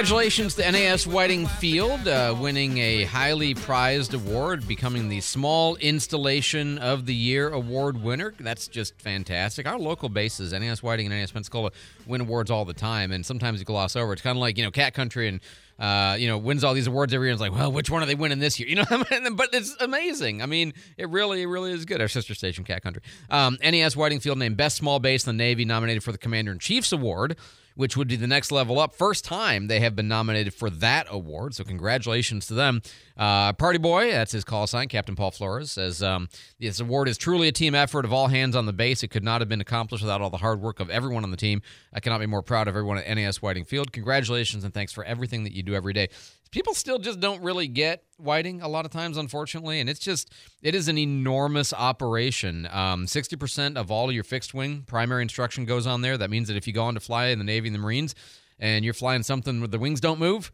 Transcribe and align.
Congratulations 0.00 0.54
to 0.54 0.72
NAS 0.72 1.06
Whiting 1.06 1.46
Field, 1.46 2.08
uh, 2.08 2.34
winning 2.40 2.78
a 2.78 3.04
highly 3.04 3.52
prized 3.52 4.14
award, 4.14 4.66
becoming 4.66 5.10
the 5.10 5.20
Small 5.20 5.76
Installation 5.76 6.78
of 6.78 7.04
the 7.04 7.14
Year 7.14 7.50
award 7.50 8.02
winner. 8.02 8.32
That's 8.40 8.66
just 8.66 8.98
fantastic. 8.98 9.68
Our 9.68 9.78
local 9.78 10.08
bases, 10.08 10.54
NAS 10.54 10.82
Whiting 10.82 11.04
and 11.04 11.14
NAS 11.14 11.32
Pensacola, 11.32 11.72
win 12.06 12.22
awards 12.22 12.50
all 12.50 12.64
the 12.64 12.72
time, 12.72 13.12
and 13.12 13.26
sometimes 13.26 13.58
you 13.58 13.66
gloss 13.66 13.94
over. 13.94 14.14
It's 14.14 14.22
kind 14.22 14.38
of 14.38 14.40
like, 14.40 14.56
you 14.56 14.64
know, 14.64 14.70
Cat 14.70 14.94
Country 14.94 15.28
and 15.28 15.40
uh, 15.78 16.16
you 16.18 16.28
know, 16.28 16.38
wins 16.38 16.64
all 16.64 16.72
these 16.72 16.86
awards 16.86 17.12
every 17.12 17.26
year. 17.26 17.32
It's 17.32 17.40
like, 17.40 17.52
well, 17.52 17.70
which 17.70 17.90
one 17.90 18.02
are 18.02 18.06
they 18.06 18.14
winning 18.14 18.38
this 18.38 18.58
year? 18.58 18.68
You 18.70 18.76
know, 18.76 19.34
but 19.34 19.50
it's 19.52 19.76
amazing. 19.80 20.40
I 20.40 20.46
mean, 20.46 20.72
it 20.96 21.10
really, 21.10 21.44
really 21.44 21.72
is 21.72 21.84
good. 21.84 22.00
Our 22.00 22.08
sister 22.08 22.34
station, 22.34 22.64
Cat 22.64 22.82
Country. 22.82 23.02
Um, 23.28 23.58
NAS 23.62 23.96
Whiting 23.96 24.20
Field 24.20 24.38
named 24.38 24.56
Best 24.56 24.76
Small 24.76 24.98
Base 24.98 25.26
in 25.26 25.36
the 25.36 25.42
Navy, 25.42 25.66
nominated 25.66 26.02
for 26.02 26.12
the 26.12 26.18
Commander 26.18 26.52
in 26.52 26.58
Chief's 26.58 26.92
Award 26.92 27.36
which 27.80 27.96
would 27.96 28.08
be 28.08 28.16
the 28.16 28.26
next 28.26 28.52
level 28.52 28.78
up. 28.78 28.94
First 28.94 29.24
time 29.24 29.66
they 29.66 29.80
have 29.80 29.96
been 29.96 30.06
nominated 30.06 30.52
for 30.52 30.68
that 30.68 31.06
award, 31.08 31.54
so 31.54 31.64
congratulations 31.64 32.46
to 32.48 32.54
them. 32.54 32.82
Uh, 33.20 33.52
Party 33.52 33.78
Boy, 33.78 34.10
that's 34.10 34.32
his 34.32 34.44
call 34.44 34.66
sign, 34.66 34.88
Captain 34.88 35.14
Paul 35.14 35.30
Flores, 35.30 35.72
says 35.72 36.02
um, 36.02 36.30
this 36.58 36.80
award 36.80 37.06
is 37.06 37.18
truly 37.18 37.48
a 37.48 37.52
team 37.52 37.74
effort 37.74 38.06
of 38.06 38.14
all 38.14 38.28
hands 38.28 38.56
on 38.56 38.64
the 38.64 38.72
base. 38.72 39.02
It 39.02 39.08
could 39.08 39.22
not 39.22 39.42
have 39.42 39.48
been 39.48 39.60
accomplished 39.60 40.02
without 40.02 40.22
all 40.22 40.30
the 40.30 40.38
hard 40.38 40.62
work 40.62 40.80
of 40.80 40.88
everyone 40.88 41.22
on 41.22 41.30
the 41.30 41.36
team. 41.36 41.60
I 41.92 42.00
cannot 42.00 42.20
be 42.20 42.26
more 42.26 42.40
proud 42.40 42.66
of 42.66 42.76
everyone 42.76 42.96
at 42.96 43.14
NAS 43.14 43.42
Whiting 43.42 43.66
Field. 43.66 43.92
Congratulations 43.92 44.64
and 44.64 44.72
thanks 44.72 44.90
for 44.90 45.04
everything 45.04 45.44
that 45.44 45.52
you 45.52 45.62
do 45.62 45.74
every 45.74 45.92
day 45.92 46.08
people 46.50 46.74
still 46.74 46.98
just 46.98 47.20
don't 47.20 47.42
really 47.42 47.68
get 47.68 48.02
whiting 48.16 48.60
a 48.60 48.68
lot 48.68 48.84
of 48.84 48.90
times 48.90 49.16
unfortunately 49.16 49.80
and 49.80 49.88
it's 49.88 50.00
just 50.00 50.32
it 50.62 50.74
is 50.74 50.88
an 50.88 50.98
enormous 50.98 51.72
operation 51.72 52.66
um, 52.72 53.06
60% 53.06 53.76
of 53.76 53.90
all 53.90 54.08
of 54.08 54.14
your 54.14 54.24
fixed 54.24 54.52
wing 54.52 54.82
primary 54.86 55.22
instruction 55.22 55.64
goes 55.64 55.86
on 55.86 56.02
there 56.02 56.18
that 56.18 56.30
means 56.30 56.48
that 56.48 56.56
if 56.56 56.66
you 56.66 56.72
go 56.72 56.84
on 56.84 56.94
to 56.94 57.00
fly 57.00 57.26
in 57.26 57.38
the 57.38 57.44
navy 57.44 57.68
and 57.68 57.74
the 57.74 57.78
marines 57.78 58.14
and 58.58 58.84
you're 58.84 58.94
flying 58.94 59.22
something 59.22 59.60
where 59.60 59.68
the 59.68 59.78
wings 59.78 60.00
don't 60.00 60.18
move 60.18 60.50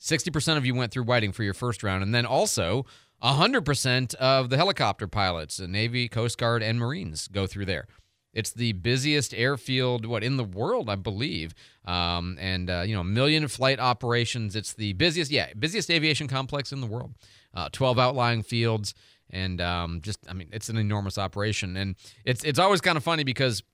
60% 0.00 0.56
of 0.56 0.64
you 0.64 0.74
went 0.74 0.92
through 0.92 1.04
whiting 1.04 1.32
for 1.32 1.42
your 1.42 1.54
first 1.54 1.82
round 1.82 2.02
and 2.02 2.14
then 2.14 2.26
also 2.26 2.86
100% 3.22 4.14
of 4.14 4.50
the 4.50 4.56
helicopter 4.56 5.06
pilots 5.06 5.58
the 5.58 5.68
navy 5.68 6.08
coast 6.08 6.38
guard 6.38 6.62
and 6.62 6.78
marines 6.78 7.28
go 7.28 7.46
through 7.46 7.66
there 7.66 7.86
it's 8.32 8.52
the 8.52 8.72
busiest 8.72 9.34
airfield, 9.34 10.06
what 10.06 10.22
in 10.22 10.36
the 10.36 10.44
world, 10.44 10.88
I 10.88 10.94
believe, 10.94 11.52
um, 11.84 12.36
and 12.40 12.70
uh, 12.70 12.82
you 12.86 12.94
know, 12.94 13.02
million 13.02 13.48
flight 13.48 13.80
operations. 13.80 14.54
It's 14.54 14.72
the 14.72 14.92
busiest, 14.92 15.30
yeah, 15.30 15.52
busiest 15.58 15.90
aviation 15.90 16.28
complex 16.28 16.72
in 16.72 16.80
the 16.80 16.86
world. 16.86 17.14
Uh, 17.52 17.68
Twelve 17.72 17.98
outlying 17.98 18.42
fields, 18.42 18.94
and 19.30 19.60
um, 19.60 20.00
just, 20.00 20.20
I 20.28 20.32
mean, 20.32 20.48
it's 20.52 20.68
an 20.68 20.76
enormous 20.76 21.18
operation, 21.18 21.76
and 21.76 21.96
it's 22.24 22.44
it's 22.44 22.60
always 22.60 22.80
kind 22.80 22.96
of 22.96 23.02
funny 23.02 23.24
because 23.24 23.64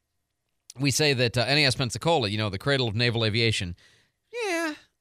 we 0.80 0.90
say 0.90 1.12
that 1.12 1.36
uh, 1.36 1.44
NAS 1.44 1.74
Pensacola, 1.74 2.28
you 2.28 2.38
know, 2.38 2.48
the 2.48 2.58
cradle 2.58 2.88
of 2.88 2.94
naval 2.94 3.24
aviation. 3.24 3.76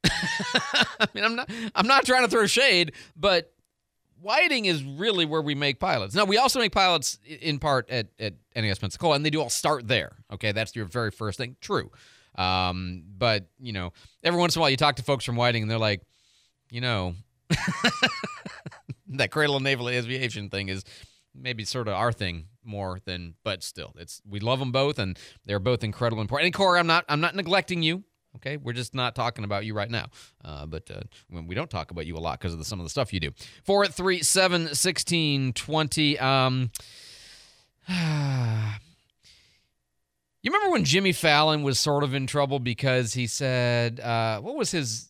I 0.99 1.07
mean, 1.13 1.23
I'm 1.23 1.35
not 1.35 1.49
I'm 1.75 1.87
not 1.87 2.05
trying 2.05 2.23
to 2.23 2.29
throw 2.29 2.45
shade, 2.45 2.93
but 3.15 3.51
Whiting 4.21 4.65
is 4.65 4.83
really 4.83 5.25
where 5.25 5.41
we 5.41 5.53
make 5.53 5.79
pilots. 5.79 6.15
Now, 6.15 6.25
we 6.25 6.37
also 6.37 6.59
make 6.59 6.71
pilots 6.71 7.19
in 7.25 7.59
part 7.59 7.89
at, 7.91 8.07
at 8.19 8.33
NAS 8.55 8.79
Pensacola, 8.79 9.15
and 9.15 9.23
they 9.23 9.29
do 9.29 9.39
all 9.39 9.49
start 9.49 9.87
there. 9.87 10.13
Okay, 10.33 10.51
that's 10.51 10.75
your 10.75 10.85
very 10.85 11.11
first 11.11 11.37
thing. 11.37 11.57
True. 11.61 11.91
Um, 12.35 13.03
but, 13.17 13.45
you 13.59 13.71
know, 13.71 13.93
every 14.23 14.39
once 14.39 14.55
in 14.55 14.59
a 14.59 14.61
while 14.61 14.71
you 14.71 14.77
talk 14.77 14.95
to 14.95 15.03
folks 15.03 15.25
from 15.25 15.35
Whiting, 15.35 15.61
and 15.61 15.69
they're 15.69 15.77
like, 15.77 16.01
you 16.71 16.81
know, 16.81 17.13
that 19.09 19.29
cradle 19.29 19.57
of 19.57 19.61
naval 19.61 19.89
aviation 19.89 20.49
thing 20.49 20.69
is 20.69 20.83
maybe 21.35 21.63
sort 21.63 21.87
of 21.87 21.93
our 21.93 22.11
thing 22.11 22.45
more 22.63 22.99
than, 23.05 23.35
but 23.43 23.63
still, 23.63 23.93
it's 23.97 24.21
we 24.27 24.39
love 24.39 24.59
them 24.59 24.71
both, 24.71 24.97
and 24.97 25.19
they're 25.45 25.59
both 25.59 25.83
incredibly 25.83 26.21
important. 26.21 26.47
And 26.47 26.53
Corey, 26.53 26.79
I'm 26.79 26.87
not 26.87 27.05
I'm 27.07 27.21
not 27.21 27.35
neglecting 27.35 27.83
you. 27.83 28.03
Okay, 28.37 28.57
we're 28.57 28.73
just 28.73 28.93
not 28.93 29.15
talking 29.15 29.45
about 29.45 29.65
you 29.65 29.73
right 29.73 29.89
now, 29.89 30.07
uh, 30.43 30.65
but 30.65 30.89
uh, 30.91 31.01
we 31.29 31.55
don't 31.55 31.69
talk 31.69 31.91
about 31.91 32.05
you 32.05 32.17
a 32.17 32.19
lot 32.19 32.39
because 32.39 32.53
of 32.53 32.59
the, 32.59 32.65
some 32.65 32.79
of 32.79 32.85
the 32.85 32.89
stuff 32.89 33.13
you 33.13 33.19
do. 33.19 33.31
Four 33.63 33.87
three 33.87 34.21
seven 34.23 34.73
sixteen 34.75 35.53
twenty. 35.53 36.19
Um, 36.19 36.71
you 37.89 37.95
remember 40.45 40.71
when 40.71 40.83
Jimmy 40.83 41.13
Fallon 41.13 41.63
was 41.63 41.79
sort 41.79 42.03
of 42.03 42.13
in 42.13 42.27
trouble 42.27 42.59
because 42.59 43.13
he 43.13 43.27
said, 43.27 43.99
uh, 43.99 44.41
"What 44.41 44.55
was 44.55 44.71
his?" 44.71 45.09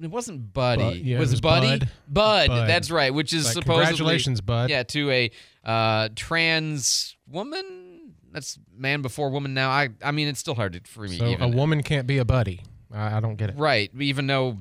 It 0.00 0.10
wasn't 0.10 0.52
Buddy. 0.52 0.82
Bud, 0.82 0.96
yeah, 0.96 1.18
was, 1.18 1.30
it 1.30 1.34
was 1.34 1.40
Buddy? 1.40 1.78
Bud. 1.78 1.88
Bud. 2.06 2.48
Bud. 2.48 2.68
That's 2.68 2.90
right. 2.90 3.12
Which 3.12 3.32
is 3.32 3.46
Like, 3.46 3.54
supposedly 3.54 3.84
congratulations, 3.86 4.40
Bud. 4.40 4.70
Yeah, 4.70 4.82
to 4.84 5.10
a 5.10 5.30
uh, 5.64 6.10
trans 6.14 7.16
woman. 7.26 7.91
That's 8.32 8.58
man 8.74 9.02
before 9.02 9.30
woman 9.30 9.54
now. 9.54 9.70
I 9.70 9.90
I 10.02 10.10
mean, 10.10 10.28
it's 10.28 10.40
still 10.40 10.54
hard 10.54 10.72
to, 10.72 10.80
for 10.90 11.02
me. 11.02 11.18
So 11.18 11.26
even. 11.26 11.52
a 11.52 11.56
woman 11.56 11.82
can't 11.82 12.06
be 12.06 12.18
a 12.18 12.24
buddy. 12.24 12.62
I, 12.92 13.18
I 13.18 13.20
don't 13.20 13.36
get 13.36 13.50
it. 13.50 13.56
Right. 13.56 13.90
Even 13.98 14.26
though, 14.26 14.58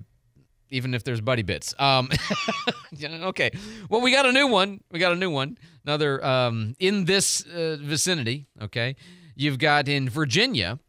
even 0.70 0.94
if 0.94 1.04
there's 1.04 1.22
buddy 1.22 1.44
bits. 1.44 1.74
Um, 1.80 2.09
okay. 3.04 3.52
Well, 3.90 4.02
we 4.02 4.12
got 4.12 4.26
a 4.26 4.32
new 4.32 4.48
one. 4.48 4.82
We 4.92 5.00
got 5.00 5.14
a 5.14 5.16
new 5.16 5.30
one. 5.32 5.58
Another 5.86 6.24
um, 6.24 6.76
in 6.80 7.06
this 7.06 7.46
uh, 7.46 7.78
vicinity. 7.82 8.48
Okay. 8.62 8.96
You've 9.36 9.58
got 9.58 9.88
in 9.88 10.09
Virginia, 10.09 10.80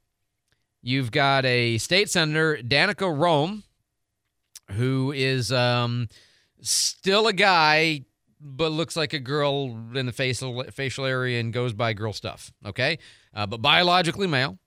you've 0.83 1.11
got 1.11 1.47
a 1.47 1.79
state 1.79 2.11
senator, 2.11 2.59
Danica 2.63 3.17
Roem, 3.17 3.63
who 4.73 5.13
is 5.13 5.53
um, 5.53 6.09
still 6.61 7.29
a 7.29 7.33
guy, 7.33 8.05
but 8.43 8.73
looks 8.73 8.97
like 8.97 9.13
a 9.13 9.19
girl 9.19 9.77
in 9.95 10.07
the 10.07 10.13
facial 10.13 10.65
facial 10.73 11.05
area 11.05 11.41
and 11.41 11.53
goes 11.53 11.73
by 11.73 11.93
girl 11.93 12.13
stuff. 12.13 12.53
Okay. 12.67 12.99
Uh, 13.35 13.47
but 13.47 13.63
biologically 13.63 14.27
male, 14.27 14.59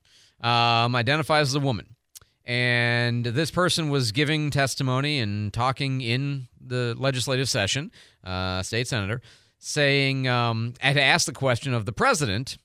um, 0.42 0.96
identifies 0.96 1.50
as 1.50 1.56
a 1.56 1.60
woman 1.60 1.96
and 2.46 3.26
this 3.26 3.50
person 3.50 3.90
was 3.90 4.12
giving 4.12 4.52
testimony 4.52 5.20
and 5.20 5.52
talking 5.52 6.02
in 6.02 6.48
the 6.60 6.96
legislative 6.98 7.50
session, 7.50 7.92
uh, 8.24 8.62
state 8.62 8.88
senator, 8.88 9.22
saying, 9.58 10.28
um, 10.28 10.74
had 10.80 10.98
asked 10.98 11.26
the 11.26 11.34
question 11.34 11.74
of 11.74 11.86
the 11.86 11.92
president, 11.92 12.58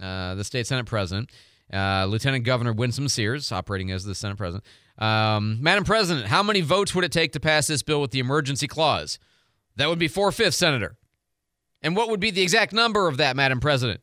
uh, 0.00 0.34
the 0.34 0.44
state 0.44 0.66
senate 0.66 0.86
president, 0.86 1.30
uh, 1.72 2.04
Lieutenant 2.04 2.44
Governor 2.44 2.74
Winsome 2.74 3.08
Sears, 3.08 3.50
operating 3.50 3.90
as 3.90 4.04
the 4.04 4.14
Senate 4.14 4.36
president. 4.36 4.64
Um, 4.98 5.62
Madam 5.62 5.84
President, 5.84 6.26
how 6.26 6.42
many 6.42 6.60
votes 6.60 6.94
would 6.94 7.04
it 7.04 7.12
take 7.12 7.32
to 7.32 7.40
pass 7.40 7.66
this 7.66 7.82
bill 7.82 8.02
with 8.02 8.10
the 8.10 8.18
emergency 8.18 8.68
clause? 8.68 9.18
That 9.76 9.88
would 9.88 9.98
be 9.98 10.08
four 10.08 10.32
fifths, 10.32 10.56
Senator. 10.56 10.96
And 11.82 11.96
what 11.96 12.08
would 12.08 12.20
be 12.20 12.30
the 12.30 12.42
exact 12.42 12.72
number 12.72 13.08
of 13.08 13.16
that, 13.16 13.36
Madam 13.36 13.60
President? 13.60 14.00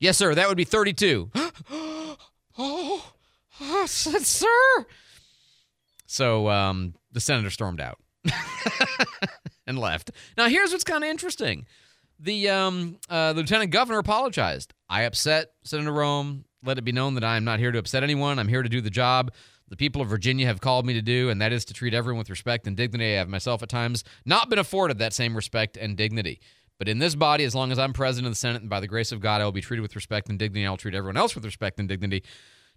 Yes, 0.00 0.16
sir. 0.16 0.34
That 0.34 0.48
would 0.48 0.56
be 0.56 0.64
32. 0.64 1.30
oh. 2.58 3.10
Oh, 3.60 3.86
sir. 3.86 4.86
So 6.06 6.48
um, 6.48 6.94
the 7.12 7.20
senator 7.20 7.50
stormed 7.50 7.80
out 7.80 7.98
and 9.66 9.78
left. 9.78 10.10
Now, 10.36 10.48
here's 10.48 10.72
what's 10.72 10.82
kind 10.82 11.04
of 11.04 11.08
interesting. 11.08 11.66
The 12.18 12.48
um, 12.48 12.98
uh, 13.08 13.32
lieutenant 13.36 13.70
governor 13.70 13.98
apologized. 14.00 14.74
I 14.88 15.02
upset 15.02 15.52
Senator 15.62 15.92
Roem. 15.92 16.44
Let 16.64 16.78
it 16.78 16.82
be 16.82 16.92
known 16.92 17.14
that 17.14 17.22
I 17.22 17.36
am 17.36 17.44
not 17.44 17.60
here 17.60 17.70
to 17.70 17.78
upset 17.78 18.02
anyone. 18.02 18.40
I'm 18.40 18.48
here 18.48 18.62
to 18.62 18.68
do 18.68 18.80
the 18.80 18.90
job 18.90 19.30
the 19.74 19.76
people 19.76 20.00
of 20.00 20.06
Virginia 20.06 20.46
have 20.46 20.60
called 20.60 20.86
me 20.86 20.92
to 20.92 21.02
do, 21.02 21.30
and 21.30 21.42
that 21.42 21.52
is 21.52 21.64
to 21.64 21.74
treat 21.74 21.94
everyone 21.94 22.20
with 22.20 22.30
respect 22.30 22.68
and 22.68 22.76
dignity. 22.76 23.16
I 23.16 23.18
have 23.18 23.28
myself 23.28 23.60
at 23.60 23.68
times 23.68 24.04
not 24.24 24.48
been 24.48 24.60
afforded 24.60 24.98
that 24.98 25.12
same 25.12 25.34
respect 25.34 25.76
and 25.76 25.96
dignity. 25.96 26.38
But 26.78 26.88
in 26.88 27.00
this 27.00 27.16
body, 27.16 27.42
as 27.42 27.56
long 27.56 27.72
as 27.72 27.78
I'm 27.80 27.92
president 27.92 28.28
of 28.28 28.32
the 28.34 28.38
Senate, 28.38 28.60
and 28.60 28.70
by 28.70 28.78
the 28.78 28.86
grace 28.86 29.10
of 29.10 29.18
God, 29.18 29.40
I 29.40 29.44
will 29.44 29.50
be 29.50 29.60
treated 29.60 29.82
with 29.82 29.96
respect 29.96 30.28
and 30.28 30.38
dignity. 30.38 30.64
I'll 30.64 30.76
treat 30.76 30.94
everyone 30.94 31.16
else 31.16 31.34
with 31.34 31.44
respect 31.44 31.80
and 31.80 31.88
dignity. 31.88 32.22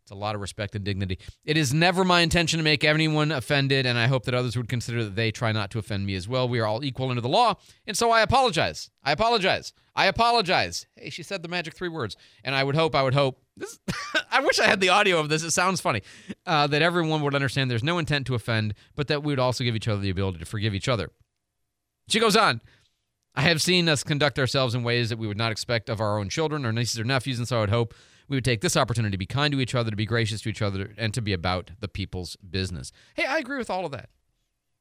It's 0.08 0.12
a 0.14 0.16
lot 0.16 0.36
of 0.36 0.42
respect 0.42 0.74
and 0.74 0.86
dignity. 0.86 1.20
It 1.44 1.58
is 1.58 1.74
never 1.74 2.06
my 2.06 2.22
intention 2.22 2.60
to 2.60 2.64
make 2.64 2.86
anyone 2.86 3.30
offended, 3.30 3.86
and 3.86 3.98
I 3.98 4.08
hope 4.08 4.24
that 4.24 4.34
others 4.34 4.56
would 4.56 4.70
consider 4.70 5.04
that 5.04 5.18
they 5.18 5.32
try 5.32 5.52
not 5.52 5.70
to 5.72 5.80
offend 5.80 6.06
me 6.06 6.16
as 6.16 6.30
well. 6.30 6.48
We 6.48 6.60
are 6.60 6.66
all 6.66 6.82
equal 6.82 7.10
under 7.10 7.20
the 7.20 7.28
law, 7.28 7.56
and 7.86 7.98
so 7.98 8.10
I 8.10 8.22
apologize. 8.22 8.90
I 9.04 9.12
apologize. 9.12 9.74
I 9.98 10.06
apologize. 10.06 10.86
Hey, 10.96 11.10
she 11.10 11.24
said 11.24 11.44
the 11.44 11.50
magic 11.50 11.76
three 11.76 11.90
words, 11.90 12.16
and 12.46 12.56
I 12.56 12.64
would 12.64 12.76
hope, 12.76 12.96
I 12.96 13.04
would 13.04 13.16
hope. 13.16 13.42
This, 13.58 13.80
I 14.32 14.40
wish 14.40 14.62
I 14.62 14.66
had 14.66 14.80
the 14.80 14.88
audio 14.88 15.20
of 15.20 15.28
this. 15.28 15.44
It 15.44 15.52
sounds 15.52 15.82
funny. 15.82 16.04
Uh, 16.46 16.68
that 16.68 16.82
everyone 16.82 17.22
would 17.24 17.36
understand 17.36 17.70
there's 17.70 17.84
no 17.84 17.98
intent 17.98 18.28
to 18.28 18.36
offend, 18.36 18.76
but 18.96 19.10
that 19.10 19.24
we 19.24 19.34
would 19.34 19.40
also 19.40 19.66
give 19.66 19.76
each 19.76 19.90
other 19.90 20.00
the 20.00 20.10
ability 20.10 20.40
to 20.40 20.46
forgive 20.46 20.74
each 20.74 20.88
other. 20.88 21.10
She 22.08 22.22
goes 22.22 22.38
on. 22.38 22.62
I 23.36 23.42
have 23.42 23.62
seen 23.62 23.90
us 23.90 24.06
conduct 24.06 24.40
ourselves 24.40 24.74
in 24.74 24.84
ways 24.84 25.10
that 25.10 25.20
we 25.20 25.28
would 25.28 25.38
not 25.38 25.52
expect 25.52 25.90
of 25.90 26.00
our 26.00 26.18
own 26.18 26.30
children 26.30 26.66
or 26.66 26.72
nieces 26.72 26.98
or 26.98 27.04
nephews, 27.04 27.40
and 27.40 27.48
so 27.48 27.58
I 27.58 27.60
would 27.60 27.70
hope 27.72 27.94
we 28.28 28.38
would 28.38 28.46
take 28.46 28.62
this 28.62 28.78
opportunity 28.78 29.12
to 29.12 29.18
be 29.18 29.26
kind 29.26 29.52
to 29.54 29.60
each 29.60 29.76
other, 29.76 29.90
to 29.90 29.96
be 29.96 30.06
gracious 30.06 30.42
to 30.42 30.50
each 30.50 30.62
other, 30.62 30.94
and 30.98 31.14
to 31.14 31.22
be 31.22 31.34
about 31.34 31.72
the 31.80 31.88
people's 31.88 32.36
business. 32.38 32.92
Hey, 33.16 33.26
I 33.26 33.38
agree 33.38 33.58
with 33.58 33.70
all 33.70 33.86
of 33.86 33.92
that. 33.92 34.10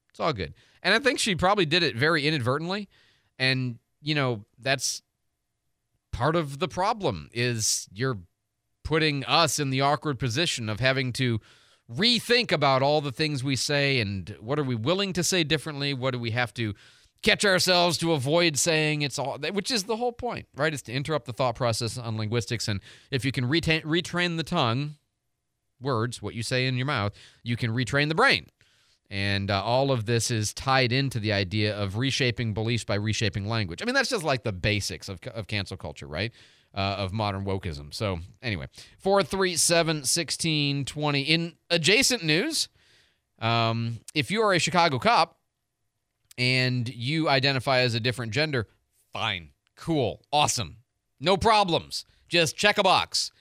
It's 0.09 0.19
all 0.19 0.33
good. 0.33 0.53
And 0.83 0.93
I 0.93 0.99
think 0.99 1.19
she 1.19 1.35
probably 1.35 1.65
did 1.65 1.83
it 1.83 1.95
very 1.95 2.27
inadvertently. 2.27 2.89
And, 3.37 3.79
you 4.01 4.15
know, 4.15 4.45
that's 4.59 5.01
part 6.11 6.35
of 6.35 6.59
the 6.59 6.67
problem 6.67 7.29
is 7.33 7.87
you're 7.93 8.17
putting 8.83 9.23
us 9.25 9.59
in 9.59 9.69
the 9.69 9.81
awkward 9.81 10.17
position 10.17 10.69
of 10.69 10.79
having 10.79 11.13
to 11.13 11.39
rethink 11.93 12.51
about 12.51 12.81
all 12.81 12.99
the 13.01 13.11
things 13.11 13.43
we 13.43 13.55
say 13.55 13.99
and 13.99 14.35
what 14.39 14.57
are 14.57 14.63
we 14.63 14.75
willing 14.75 15.13
to 15.13 15.23
say 15.23 15.43
differently? 15.43 15.93
What 15.93 16.11
do 16.11 16.19
we 16.19 16.31
have 16.31 16.53
to 16.55 16.73
catch 17.23 17.43
ourselves 17.43 17.97
to 17.97 18.13
avoid 18.13 18.57
saying 18.57 19.01
it's 19.01 19.17
all 19.17 19.37
which 19.51 19.71
is 19.71 19.83
the 19.83 19.97
whole 19.97 20.11
point 20.11 20.47
right 20.55 20.73
is 20.73 20.81
to 20.81 20.91
interrupt 20.91 21.25
the 21.25 21.33
thought 21.33 21.55
process 21.55 21.97
on 21.97 22.17
linguistics 22.17 22.67
and 22.67 22.79
if 23.11 23.25
you 23.25 23.31
can 23.31 23.45
retrain 23.45 24.37
the 24.37 24.43
tongue 24.43 24.95
words, 25.81 26.21
what 26.21 26.33
you 26.33 26.43
say 26.43 26.67
in 26.67 26.77
your 26.77 26.85
mouth, 26.85 27.13
you 27.43 27.55
can 27.55 27.71
retrain 27.71 28.09
the 28.09 28.15
brain. 28.15 28.47
And 29.09 29.49
uh, 29.49 29.63
all 29.63 29.91
of 29.91 30.05
this 30.05 30.31
is 30.31 30.53
tied 30.53 30.91
into 30.91 31.19
the 31.19 31.31
idea 31.31 31.75
of 31.77 31.97
reshaping 31.97 32.53
beliefs 32.53 32.83
by 32.83 32.95
reshaping 32.95 33.47
language. 33.47 33.81
I 33.81 33.85
mean, 33.85 33.95
that's 33.95 34.09
just 34.09 34.23
like 34.23 34.43
the 34.43 34.51
basics 34.51 35.07
of, 35.07 35.19
of 35.33 35.47
cancel 35.47 35.77
culture, 35.77 36.07
right? 36.07 36.33
Uh, 36.73 36.95
of 36.97 37.13
modern 37.13 37.45
wokeism. 37.45 37.93
So, 37.93 38.19
anyway, 38.41 38.67
437 38.99 39.97
1620. 39.97 41.21
In 41.21 41.53
adjacent 41.69 42.23
news, 42.23 42.67
um, 43.39 44.01
if 44.13 44.29
you 44.29 44.41
are 44.41 44.53
a 44.53 44.59
Chicago 44.59 44.99
cop 44.99 45.36
and 46.37 46.87
you 46.89 47.29
identify 47.29 47.79
as 47.79 47.93
a 47.93 47.99
different 47.99 48.31
gender, 48.31 48.67
fine, 49.11 49.49
cool, 49.75 50.21
awesome, 50.31 50.77
no 51.19 51.37
problems. 51.37 52.05
Just 52.27 52.57
check 52.57 52.77
a 52.77 52.83
box. 52.83 53.31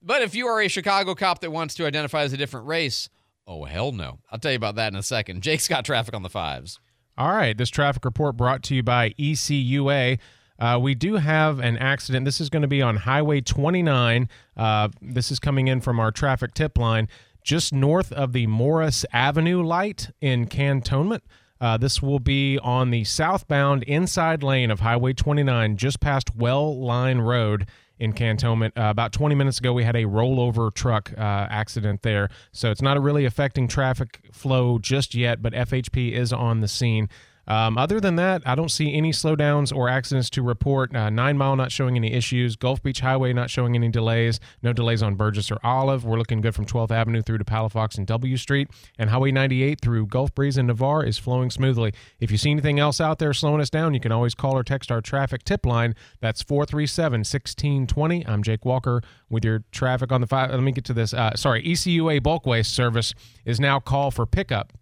But 0.00 0.22
if 0.22 0.34
you 0.34 0.46
are 0.46 0.60
a 0.60 0.68
Chicago 0.68 1.14
cop 1.14 1.40
that 1.40 1.50
wants 1.50 1.74
to 1.74 1.86
identify 1.86 2.22
as 2.22 2.32
a 2.32 2.36
different 2.36 2.66
race, 2.66 3.08
oh, 3.46 3.64
hell 3.64 3.92
no. 3.92 4.18
I'll 4.30 4.38
tell 4.38 4.52
you 4.52 4.56
about 4.56 4.76
that 4.76 4.92
in 4.92 4.98
a 4.98 5.02
second. 5.02 5.42
Jake's 5.42 5.66
got 5.66 5.84
traffic 5.84 6.14
on 6.14 6.22
the 6.22 6.28
fives. 6.28 6.78
All 7.16 7.32
right. 7.32 7.56
This 7.58 7.70
traffic 7.70 8.04
report 8.04 8.36
brought 8.36 8.62
to 8.64 8.76
you 8.76 8.84
by 8.84 9.10
ECUA. 9.18 10.18
Uh, 10.60 10.78
we 10.80 10.94
do 10.94 11.16
have 11.16 11.58
an 11.58 11.76
accident. 11.78 12.24
This 12.24 12.40
is 12.40 12.48
going 12.48 12.62
to 12.62 12.68
be 12.68 12.80
on 12.82 12.96
Highway 12.96 13.40
29. 13.40 14.28
Uh, 14.56 14.88
this 15.00 15.32
is 15.32 15.40
coming 15.40 15.66
in 15.68 15.80
from 15.80 15.98
our 15.98 16.12
traffic 16.12 16.54
tip 16.54 16.78
line 16.78 17.08
just 17.42 17.72
north 17.72 18.12
of 18.12 18.32
the 18.34 18.46
Morris 18.46 19.06
Avenue 19.12 19.62
light 19.62 20.10
in 20.20 20.46
Cantonment. 20.46 21.22
Uh, 21.60 21.76
this 21.76 22.00
will 22.02 22.20
be 22.20 22.58
on 22.58 22.90
the 22.90 23.04
southbound 23.04 23.82
inside 23.84 24.42
lane 24.42 24.70
of 24.70 24.80
Highway 24.80 25.12
29, 25.12 25.76
just 25.76 26.00
past 26.00 26.34
Well 26.36 26.78
Line 26.78 27.18
Road 27.18 27.66
in 27.98 28.12
Cantonment. 28.12 28.76
Uh, 28.76 28.82
about 28.90 29.12
20 29.12 29.34
minutes 29.34 29.58
ago, 29.58 29.72
we 29.72 29.84
had 29.84 29.96
a 29.96 30.04
rollover 30.04 30.72
truck 30.72 31.12
uh, 31.16 31.20
accident 31.20 32.02
there. 32.02 32.30
So 32.52 32.70
it's 32.70 32.82
not 32.82 33.00
really 33.02 33.24
affecting 33.24 33.66
traffic 33.68 34.20
flow 34.32 34.78
just 34.78 35.14
yet, 35.14 35.42
but 35.42 35.52
FHP 35.52 36.12
is 36.12 36.32
on 36.32 36.60
the 36.60 36.68
scene. 36.68 37.08
Um, 37.48 37.78
other 37.78 37.98
than 37.98 38.16
that, 38.16 38.42
I 38.44 38.54
don't 38.54 38.70
see 38.70 38.92
any 38.92 39.10
slowdowns 39.10 39.74
or 39.74 39.88
accidents 39.88 40.28
to 40.30 40.42
report. 40.42 40.94
Uh, 40.94 41.08
Nine 41.08 41.38
Mile 41.38 41.56
not 41.56 41.72
showing 41.72 41.96
any 41.96 42.12
issues. 42.12 42.56
Gulf 42.56 42.82
Beach 42.82 43.00
Highway 43.00 43.32
not 43.32 43.48
showing 43.48 43.74
any 43.74 43.88
delays. 43.88 44.38
No 44.62 44.74
delays 44.74 45.02
on 45.02 45.14
Burgess 45.14 45.50
or 45.50 45.58
Olive. 45.64 46.04
We're 46.04 46.18
looking 46.18 46.42
good 46.42 46.54
from 46.54 46.66
12th 46.66 46.90
Avenue 46.90 47.22
through 47.22 47.38
to 47.38 47.44
Palafox 47.44 47.96
and 47.96 48.06
W 48.06 48.36
Street. 48.36 48.68
And 48.98 49.08
Highway 49.08 49.32
98 49.32 49.80
through 49.80 50.06
Gulf 50.06 50.34
Breeze 50.34 50.58
and 50.58 50.68
Navarre 50.68 51.04
is 51.04 51.16
flowing 51.16 51.50
smoothly. 51.50 51.94
If 52.20 52.30
you 52.30 52.36
see 52.36 52.50
anything 52.50 52.78
else 52.78 53.00
out 53.00 53.18
there 53.18 53.32
slowing 53.32 53.62
us 53.62 53.70
down, 53.70 53.94
you 53.94 54.00
can 54.00 54.12
always 54.12 54.34
call 54.34 54.54
or 54.54 54.62
text 54.62 54.92
our 54.92 55.00
traffic 55.00 55.42
tip 55.42 55.64
line. 55.64 55.94
That's 56.20 56.42
437 56.42 57.20
1620. 57.20 58.26
I'm 58.26 58.42
Jake 58.42 58.66
Walker 58.66 59.00
with 59.30 59.42
your 59.42 59.64
traffic 59.72 60.12
on 60.12 60.20
the 60.20 60.26
five. 60.26 60.50
Let 60.50 60.60
me 60.60 60.72
get 60.72 60.84
to 60.84 60.92
this. 60.92 61.14
Uh, 61.14 61.34
sorry, 61.34 61.62
ECUA 61.62 62.22
bulk 62.22 62.44
waste 62.44 62.74
service 62.74 63.14
is 63.46 63.58
now 63.58 63.80
call 63.80 64.10
for 64.10 64.26
pickup. 64.26 64.74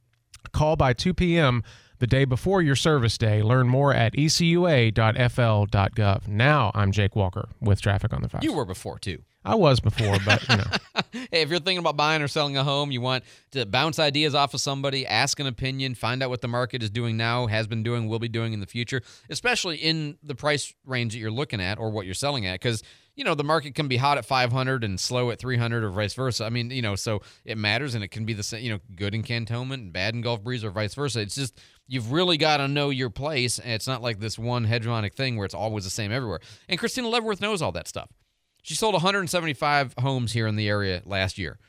Call 0.53 0.75
by 0.75 0.93
2 0.93 1.15
p.m 1.15 1.63
the 1.99 2.07
day 2.07 2.25
before 2.25 2.63
your 2.63 2.77
service 2.77 3.19
day. 3.19 3.43
Learn 3.43 3.69
more 3.69 3.93
at 3.95 4.15
ecua.fl.gov. 4.15 4.99
Now 6.29 6.71
I'm 6.75 6.93
Jake 6.93 7.17
Walker 7.17 7.49
with 7.61 7.81
Traffic 7.81 8.13
on 8.13 8.23
the 8.23 8.29
Five. 8.29 8.45
You 8.45 8.53
were 8.53 8.65
before 8.65 8.99
too. 8.99 9.23
I 9.47 9.55
was 9.55 9.79
before, 9.79 10.17
but 10.25 10.47
you 10.49 10.57
know. 10.57 10.65
hey, 11.31 11.43
if 11.43 11.51
you're 11.51 11.61
thinking 11.61 11.79
about 11.79 11.97
buying 11.97 12.21
or 12.21 12.27
selling 12.27 12.57
a 12.57 12.65
home, 12.65 12.91
you 12.91 13.01
want 13.01 13.23
to 13.53 13.65
bounce 13.65 14.01
ideas 14.01 14.35
off 14.35 14.55
of 14.55 14.61
somebody, 14.61 15.07
ask 15.07 15.39
an 15.39 15.47
opinion, 15.47 15.95
find 15.95 16.21
out 16.21 16.31
what 16.31 16.41
the 16.41 16.49
market 16.49 16.83
is 16.83 16.91
doing 16.91 17.17
now, 17.17 17.47
has 17.47 17.69
been 17.69 17.85
doing, 17.85 18.09
will 18.09 18.19
be 18.19 18.29
doing 18.29 18.53
in 18.53 18.59
the 18.59 18.67
future, 18.67 19.03
especially 19.31 19.77
in 19.77 20.19
the 20.25 20.35
price 20.35 20.75
range 20.85 21.13
that 21.13 21.21
you're 21.21 21.31
looking 21.31 21.61
at 21.61 21.79
or 21.79 21.91
what 21.91 22.07
you're 22.07 22.15
selling 22.15 22.45
at, 22.45 22.55
because 22.55 22.83
you 23.15 23.23
know 23.23 23.37
the 23.37 23.45
market 23.45 23.77
can 23.77 23.87
be 23.87 23.97
hot 23.97 24.19
at 24.19 24.27
500 24.27 24.83
and 24.83 24.99
slow 24.99 25.31
at 25.31 25.39
300 25.39 25.85
or 25.85 25.91
vice 25.91 26.15
versa. 26.15 26.45
I 26.45 26.51
mean, 26.51 26.71
you 26.71 26.83
know, 26.83 26.97
so 26.97 27.23
it 27.45 27.57
matters, 27.57 27.95
and 27.95 28.03
it 28.03 28.09
can 28.09 28.25
be 28.25 28.33
the 28.33 28.43
same, 28.43 28.65
you 28.65 28.73
know, 28.73 28.81
good 28.97 29.15
in 29.15 29.23
Cantonment 29.23 29.81
and 29.81 29.93
bad 29.93 30.15
in 30.15 30.23
Gulf 30.23 30.43
Breeze 30.43 30.65
or 30.65 30.71
vice 30.71 30.95
versa. 30.95 31.21
It's 31.21 31.37
just 31.37 31.57
you've 31.87 32.13
really 32.13 32.37
got 32.37 32.59
to 32.59 32.69
know 32.69 32.91
your 32.91 33.11
place, 33.11 33.59
and 33.59 33.73
it's 33.73 33.87
not 33.87 34.03
like 34.03 34.21
this 34.21 34.39
one 34.39 34.67
hegemonic 34.67 35.15
thing 35.15 35.37
where 35.37 35.45
it's 35.45 35.55
always 35.55 35.85
the 35.85 35.91
same 35.91 36.13
everywhere. 36.13 36.41
And 36.69 36.79
Christina 36.79 37.09
Leavenworth 37.09 37.41
knows 37.41 37.63
all 37.63 37.73
that 37.73 37.89
stuff. 37.89 38.11
She 38.63 38.75
sold 38.75 38.95
175 38.95 39.95
homes 40.01 40.33
here 40.33 40.49
in 40.49 40.57
the 40.57 40.69
area 40.69 41.01
last 41.05 41.39
year, 41.39 41.61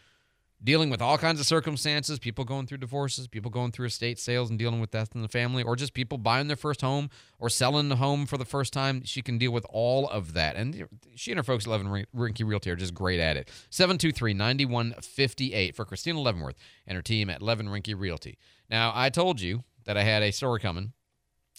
dealing 0.64 0.90
with 0.90 1.00
all 1.00 1.19
kinds 1.19 1.40
of 1.40 1.46
circumstances 1.46 2.18
people 2.18 2.44
going 2.44 2.66
through 2.66 2.80
divorces, 2.80 3.28
people 3.28 3.52
going 3.52 3.72
through 3.72 3.86
estate 3.86 4.18
sales 4.18 4.50
and 4.50 4.58
dealing 4.58 4.81
with 4.81 4.90
death 4.90 5.10
in 5.14 5.22
the 5.22 5.28
family, 5.28 5.62
or 5.62 5.75
just 5.75 5.94
people 5.94 6.18
buying 6.18 6.48
their 6.48 6.58
first 6.58 6.81
home 6.81 7.12
or 7.38 7.50
selling 7.50 7.90
the 7.90 7.98
home 7.98 8.25
for 8.25 8.40
the 8.40 8.46
first 8.46 8.74
time. 8.74 9.04
She 9.06 9.22
can 9.22 9.38
deal 9.38 9.52
with 9.52 9.66
all 9.69 10.10
of 10.10 10.34
that. 10.34 10.56
And 10.56 10.88
she 11.16 11.30
and 11.31 11.38
her 11.38 11.44
folks 11.44 11.68
at 11.68 11.69
Levin 11.69 12.08
Rinke 12.16 12.44
Realty 12.44 12.72
are 12.72 12.75
just 12.75 12.96
great 12.96 13.19
at 13.19 13.38
it. 13.38 13.52
723 13.69 14.34
9158 14.34 15.75
for 15.75 15.86
Christina 15.86 16.19
Leavenworth 16.19 16.56
and 16.88 16.96
her 16.96 17.04
team 17.04 17.30
at 17.30 17.44
Levin 17.44 17.68
Rinke 17.68 17.94
Realty. 17.96 18.40
Now, 18.72 18.92
I 18.96 19.12
told 19.12 19.40
you 19.40 19.64
that 19.88 19.98
I 19.98 20.04
had 20.04 20.22
a 20.22 20.30
story 20.30 20.60
coming, 20.60 20.94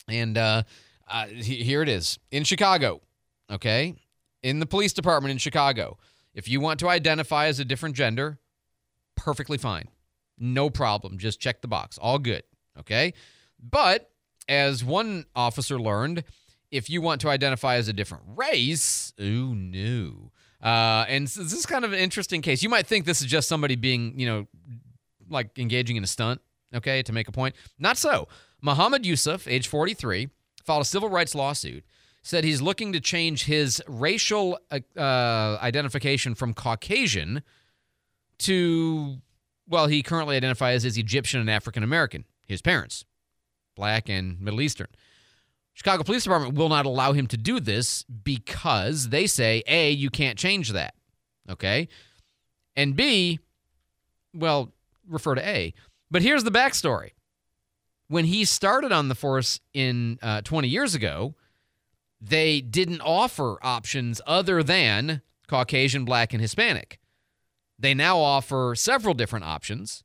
and 0.07 0.39
uh, 0.39 0.63
uh, 1.09 1.27
here 1.27 1.83
it 1.83 1.89
is 1.89 2.21
in 2.31 2.45
Chicago. 2.45 3.01
Okay, 3.51 3.97
in 4.45 4.61
the 4.61 4.67
police 4.67 4.93
department 4.93 5.33
in 5.33 5.39
Chicago. 5.39 5.99
If 6.35 6.49
you 6.49 6.61
want 6.61 6.79
to 6.81 6.89
identify 6.89 7.47
as 7.47 7.59
a 7.59 7.65
different 7.65 7.97
gender, 7.97 8.39
perfectly 9.17 9.59
fine. 9.59 9.89
No 10.39 10.71
problem. 10.71 11.19
Just 11.19 11.41
check 11.41 11.63
the 11.63 11.69
box. 11.69 11.99
All 11.99 12.19
good. 12.19 12.45
Okay. 12.79 13.15
But 13.59 14.11
as 14.49 14.85
one 14.85 15.27
officer 15.35 15.81
learned, 15.81 16.25
if 16.71 16.89
you 16.89 17.01
want 17.01 17.21
to 17.23 17.29
identify 17.29 17.77
as 17.77 17.89
a 17.89 17.93
different 17.93 18.25
race, 18.37 19.13
ooh, 19.21 19.55
no. 19.55 20.31
Uh, 20.63 21.05
and 21.09 21.27
this 21.27 21.53
is 21.53 21.67
kind 21.67 21.85
of 21.85 21.93
an 21.93 21.99
interesting 21.99 22.43
case. 22.43 22.63
You 22.63 22.69
might 22.69 22.87
think 22.87 23.05
this 23.05 23.21
is 23.21 23.27
just 23.27 23.49
somebody 23.49 23.75
being, 23.75 24.19
you 24.19 24.27
know, 24.27 24.47
like 25.29 25.59
engaging 25.59 25.97
in 25.97 26.05
a 26.05 26.07
stunt, 26.07 26.41
okay, 26.75 27.03
to 27.03 27.13
make 27.13 27.29
a 27.29 27.33
point. 27.33 27.55
Not 27.79 27.97
so. 27.97 28.29
Muhammad 28.61 29.07
Yusuf, 29.07 29.47
age 29.47 29.69
43, 29.69 30.29
filed 30.65 30.83
a 30.83 30.85
civil 30.85 31.09
rights 31.09 31.35
lawsuit 31.35 31.85
said 32.23 32.45
he's 32.45 32.61
looking 32.61 32.93
to 32.93 33.01
change 33.01 33.45
his 33.45 33.83
racial 33.87 34.59
uh, 34.71 34.81
uh, 34.99 35.59
identification 35.63 36.35
from 36.35 36.53
Caucasian 36.53 37.43
to, 38.41 39.17
well, 39.67 39.87
he 39.87 40.03
currently 40.03 40.37
identifies 40.37 40.85
as 40.85 40.99
Egyptian 40.99 41.41
and 41.41 41.51
African 41.51 41.83
American, 41.83 42.25
his 42.47 42.61
parents, 42.61 43.05
black 43.75 44.11
and 44.11 44.41
Middle 44.41 44.61
Eastern. 44.61 44.89
Chicago 45.73 46.03
Police 46.03 46.25
Department 46.25 46.55
will 46.55 46.69
not 46.69 46.87
allow 46.87 47.13
him 47.13 47.27
to 47.29 47.37
do 47.37 47.61
this 47.61 48.03
because 48.03 49.11
they 49.11 49.27
say, 49.27 49.63
A, 49.67 49.91
you 49.91 50.11
can't 50.11 50.37
change 50.37 50.73
that. 50.73 50.95
Okay. 51.49 51.89
And 52.77 52.97
B, 52.97 53.39
well, 54.35 54.73
refer 55.09 55.37
to 55.37 55.49
A. 55.49 55.73
But 56.11 56.23
here's 56.23 56.45
the 56.45 56.51
backstory. 56.51 57.11
When 58.09 58.25
he 58.25 58.45
started 58.45 58.93
on 58.93 59.09
the 59.09 59.15
force 59.15 59.61
in 59.75 60.19
uh, 60.23 60.41
20 60.43 60.69
years 60.69 60.95
ago, 60.95 61.35
they 62.21 62.61
didn't 62.61 63.03
offer 63.03 63.59
options 63.63 64.21
other 64.27 64.63
than 64.63 65.23
Caucasian, 65.47 66.05
Black, 66.05 66.33
and 66.33 66.41
Hispanic. 66.41 66.99
They 67.79 67.95
now 67.95 68.19
offer 68.19 68.75
several 68.75 69.15
different 69.15 69.45
options, 69.45 70.03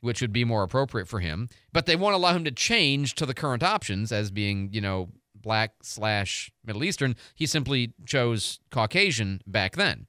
which 0.00 0.20
would 0.20 0.32
be 0.32 0.44
more 0.44 0.62
appropriate 0.62 1.08
for 1.08 1.20
him, 1.20 1.48
but 1.72 1.86
they 1.86 1.96
won't 1.96 2.14
allow 2.14 2.34
him 2.34 2.44
to 2.44 2.52
change 2.52 3.14
to 3.16 3.26
the 3.26 3.34
current 3.34 3.62
options 3.62 4.12
as 4.12 4.30
being, 4.30 4.68
you 4.72 4.80
know, 4.80 5.08
Black 5.34 5.72
slash 5.82 6.52
Middle 6.64 6.84
Eastern. 6.84 7.16
He 7.34 7.46
simply 7.46 7.94
chose 8.06 8.60
Caucasian 8.70 9.40
back 9.46 9.76
then. 9.76 10.06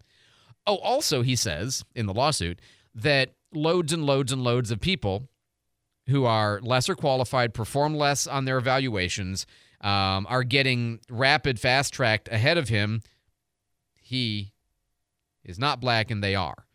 Oh, 0.67 0.77
also, 0.77 1.21
he 1.21 1.35
says 1.35 1.83
in 1.95 2.05
the 2.05 2.13
lawsuit 2.13 2.59
that 2.93 3.31
loads 3.53 3.93
and 3.93 4.05
loads 4.05 4.31
and 4.31 4.43
loads 4.43 4.71
of 4.71 4.79
people 4.79 5.27
who 6.07 6.25
are 6.25 6.59
lesser 6.61 6.95
qualified 6.95 7.53
perform 7.53 7.95
less 7.95 8.27
on 8.27 8.45
their 8.45 8.57
evaluations 8.57 9.45
um, 9.81 10.25
are 10.29 10.43
getting 10.43 10.99
rapid 11.09 11.59
fast 11.59 11.93
tracked 11.93 12.27
ahead 12.29 12.57
of 12.57 12.69
him. 12.69 13.01
He 13.95 14.53
is 15.43 15.57
not 15.57 15.81
black 15.81 16.11
and 16.11 16.23
they 16.23 16.35
are, 16.35 16.65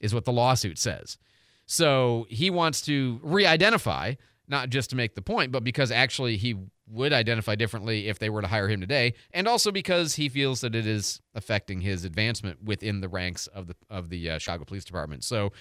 is 0.00 0.14
what 0.14 0.24
the 0.24 0.32
lawsuit 0.32 0.78
says. 0.78 1.18
So 1.66 2.26
he 2.28 2.50
wants 2.50 2.82
to 2.82 3.20
re 3.22 3.46
identify, 3.46 4.14
not 4.48 4.70
just 4.70 4.90
to 4.90 4.96
make 4.96 5.14
the 5.14 5.22
point, 5.22 5.52
but 5.52 5.64
because 5.64 5.90
actually 5.90 6.36
he 6.36 6.56
would 6.88 7.12
identify 7.12 7.54
differently 7.54 8.08
if 8.08 8.18
they 8.18 8.28
were 8.28 8.42
to 8.42 8.48
hire 8.48 8.68
him 8.68 8.80
today, 8.80 9.14
and 9.32 9.48
also 9.48 9.72
because 9.72 10.16
he 10.16 10.28
feels 10.28 10.60
that 10.60 10.74
it 10.74 10.86
is 10.86 11.20
affecting 11.34 11.80
his 11.80 12.04
advancement 12.04 12.62
within 12.62 13.00
the 13.00 13.08
ranks 13.08 13.46
of 13.46 13.66
the 13.66 13.76
of 13.88 14.10
the 14.10 14.30
uh, 14.30 14.38
Chicago 14.38 14.64
Police 14.64 14.84
Department. 14.84 15.24
So, 15.24 15.52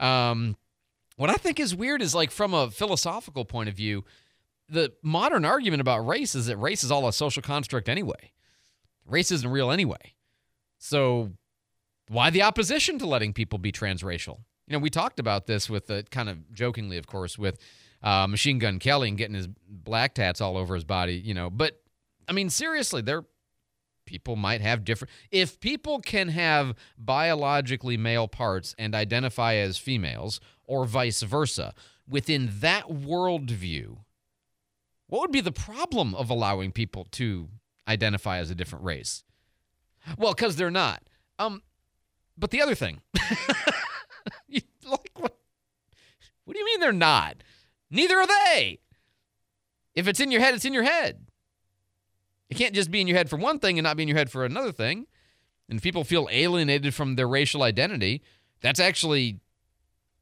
um, 0.00 0.56
what 1.16 1.30
I 1.30 1.34
think 1.34 1.58
is 1.58 1.74
weird 1.74 2.02
is 2.02 2.14
like 2.14 2.30
from 2.30 2.54
a 2.54 2.70
philosophical 2.70 3.44
point 3.44 3.68
of 3.68 3.74
view, 3.74 4.04
the 4.68 4.92
modern 5.02 5.44
argument 5.44 5.80
about 5.80 6.06
race 6.06 6.34
is 6.34 6.46
that 6.46 6.56
race 6.56 6.84
is 6.84 6.90
all 6.90 7.08
a 7.08 7.12
social 7.12 7.42
construct 7.42 7.88
anyway. 7.88 8.32
Race 9.06 9.32
isn't 9.32 9.50
real 9.50 9.70
anyway. 9.70 10.14
So 10.78 11.32
why 12.08 12.30
the 12.30 12.42
opposition 12.42 12.98
to 12.98 13.06
letting 13.06 13.32
people 13.32 13.58
be 13.58 13.72
transracial? 13.72 14.38
You 14.66 14.74
know, 14.74 14.78
we 14.78 14.90
talked 14.90 15.18
about 15.18 15.46
this 15.46 15.70
with 15.70 15.86
the 15.86 16.04
kind 16.10 16.28
of 16.28 16.52
jokingly, 16.52 16.98
of 16.98 17.06
course, 17.06 17.38
with 17.38 17.58
uh, 18.02 18.26
Machine 18.26 18.58
Gun 18.58 18.78
Kelly 18.78 19.08
and 19.08 19.16
getting 19.16 19.34
his 19.34 19.48
black 19.68 20.14
tats 20.14 20.40
all 20.40 20.56
over 20.56 20.74
his 20.74 20.84
body. 20.84 21.14
You 21.14 21.34
know, 21.34 21.50
but 21.50 21.80
I 22.28 22.32
mean, 22.32 22.50
seriously, 22.50 23.00
they're 23.00 23.24
people 24.08 24.36
might 24.36 24.62
have 24.62 24.84
different. 24.84 25.12
If 25.30 25.60
people 25.60 26.00
can 26.00 26.28
have 26.28 26.74
biologically 26.96 27.98
male 27.98 28.26
parts 28.26 28.74
and 28.78 28.94
identify 28.94 29.56
as 29.56 29.76
females, 29.76 30.40
or 30.64 30.86
vice 30.86 31.20
versa, 31.20 31.74
within 32.08 32.48
that 32.60 32.88
worldview, 32.88 33.98
what 35.08 35.20
would 35.20 35.30
be 35.30 35.42
the 35.42 35.52
problem 35.52 36.14
of 36.14 36.30
allowing 36.30 36.72
people 36.72 37.06
to 37.12 37.48
identify 37.86 38.38
as 38.38 38.50
a 38.50 38.54
different 38.54 38.86
race? 38.86 39.24
Well, 40.16 40.32
because 40.32 40.56
they're 40.56 40.70
not. 40.70 41.02
Um, 41.38 41.62
but 42.38 42.50
the 42.50 42.62
other 42.62 42.74
thing, 42.74 43.02
like, 44.86 45.10
what, 45.16 45.36
what 46.44 46.54
do 46.54 46.58
you 46.58 46.64
mean 46.64 46.80
they're 46.80 46.92
not? 46.92 47.42
Neither 47.90 48.16
are 48.16 48.26
they. 48.26 48.80
If 49.94 50.08
it's 50.08 50.20
in 50.20 50.30
your 50.30 50.40
head, 50.40 50.54
it's 50.54 50.64
in 50.64 50.72
your 50.72 50.84
head. 50.84 51.27
It 52.50 52.56
can't 52.56 52.74
just 52.74 52.90
be 52.90 53.00
in 53.00 53.06
your 53.06 53.16
head 53.16 53.28
for 53.28 53.36
one 53.36 53.58
thing 53.58 53.78
and 53.78 53.84
not 53.84 53.96
be 53.96 54.02
in 54.04 54.08
your 54.08 54.16
head 54.16 54.30
for 54.30 54.44
another 54.44 54.72
thing. 54.72 55.06
And 55.68 55.82
people 55.82 56.04
feel 56.04 56.28
alienated 56.30 56.94
from 56.94 57.16
their 57.16 57.28
racial 57.28 57.62
identity, 57.62 58.22
that's 58.62 58.80
actually 58.80 59.40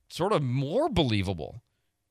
sort 0.08 0.32
of 0.32 0.42
more 0.42 0.88
believable, 0.88 1.62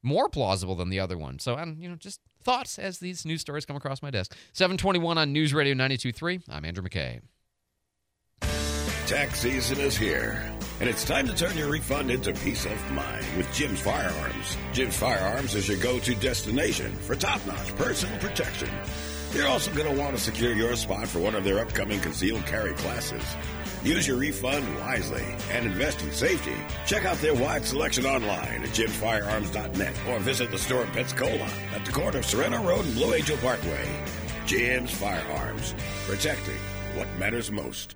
more 0.02 0.30
plausible 0.30 0.76
than 0.76 0.90
the 0.90 1.00
other 1.00 1.18
one. 1.18 1.40
So, 1.40 1.56
I'm, 1.56 1.78
you 1.80 1.90
know, 1.90 1.96
just 1.96 2.22
thoughts 2.44 2.80
as 2.80 3.00
these 3.00 3.26
news 3.26 3.42
stories 3.42 3.66
come 3.66 3.76
across 3.76 4.02
my 4.02 4.10
desk. 4.10 4.34
721 4.54 5.18
on 5.18 5.34
News 5.34 5.54
Radio 5.54 5.74
92.3. 5.74 6.44
I'm 6.50 6.64
Andrew 6.64 6.84
McKay. 6.84 7.22
Tax 9.08 9.40
season 9.40 9.80
is 9.82 9.96
here, 9.96 10.44
and 10.80 10.90
it's 10.90 11.06
time 11.06 11.28
to 11.28 11.36
turn 11.36 11.56
your 11.56 11.70
refund 11.70 12.10
into 12.10 12.34
peace 12.34 12.66
of 12.66 12.92
mind 12.92 13.24
with 13.38 13.52
Jim's 13.54 13.80
Firearms. 13.80 14.58
Jim's 14.74 14.98
Firearms 14.98 15.54
is 15.54 15.68
your 15.68 15.78
go 15.78 16.00
to 16.00 16.16
destination 16.16 16.92
for 16.92 17.16
top 17.16 17.46
notch 17.46 17.76
personal 17.76 18.18
protection. 18.18 18.70
You're 19.34 19.48
also 19.48 19.72
going 19.74 19.94
to 19.94 20.02
want 20.02 20.16
to 20.16 20.22
secure 20.22 20.54
your 20.54 20.76
spot 20.76 21.08
for 21.08 21.20
one 21.20 21.36
of 21.36 21.44
their 21.44 21.60
upcoming 21.60 22.00
concealed 22.00 22.46
carry 22.46 22.74
classes. 22.74 23.24
Use 23.84 24.08
your 24.08 24.18
refund 24.18 24.66
wisely 24.80 25.24
and 25.52 25.66
invest 25.66 26.02
in 26.02 26.12
safety. 26.12 26.56
Check 26.88 27.06
out 27.06 27.18
their 27.18 27.36
wide 27.36 27.66
selection 27.66 28.06
online 28.06 28.64
at 28.64 28.70
jimsfirearms.net 28.70 29.94
or 30.10 30.20
visit 30.20 30.52
the 30.52 30.58
store 30.58 30.84
in 30.84 30.92
Pensacola 30.92 31.50
at 31.76 31.86
the 31.86 31.92
corner 31.92 32.20
of 32.20 32.26
Sorrento 32.26 32.64
Road 32.64 32.86
and 32.86 32.96
Blue 32.96 33.14
Angel 33.14 33.38
Parkway. 33.38 33.88
Jim's 34.46 34.92
Firearms, 34.92 35.76
protecting 36.06 36.58
what 36.96 37.08
matters 37.18 37.52
most. 37.52 37.96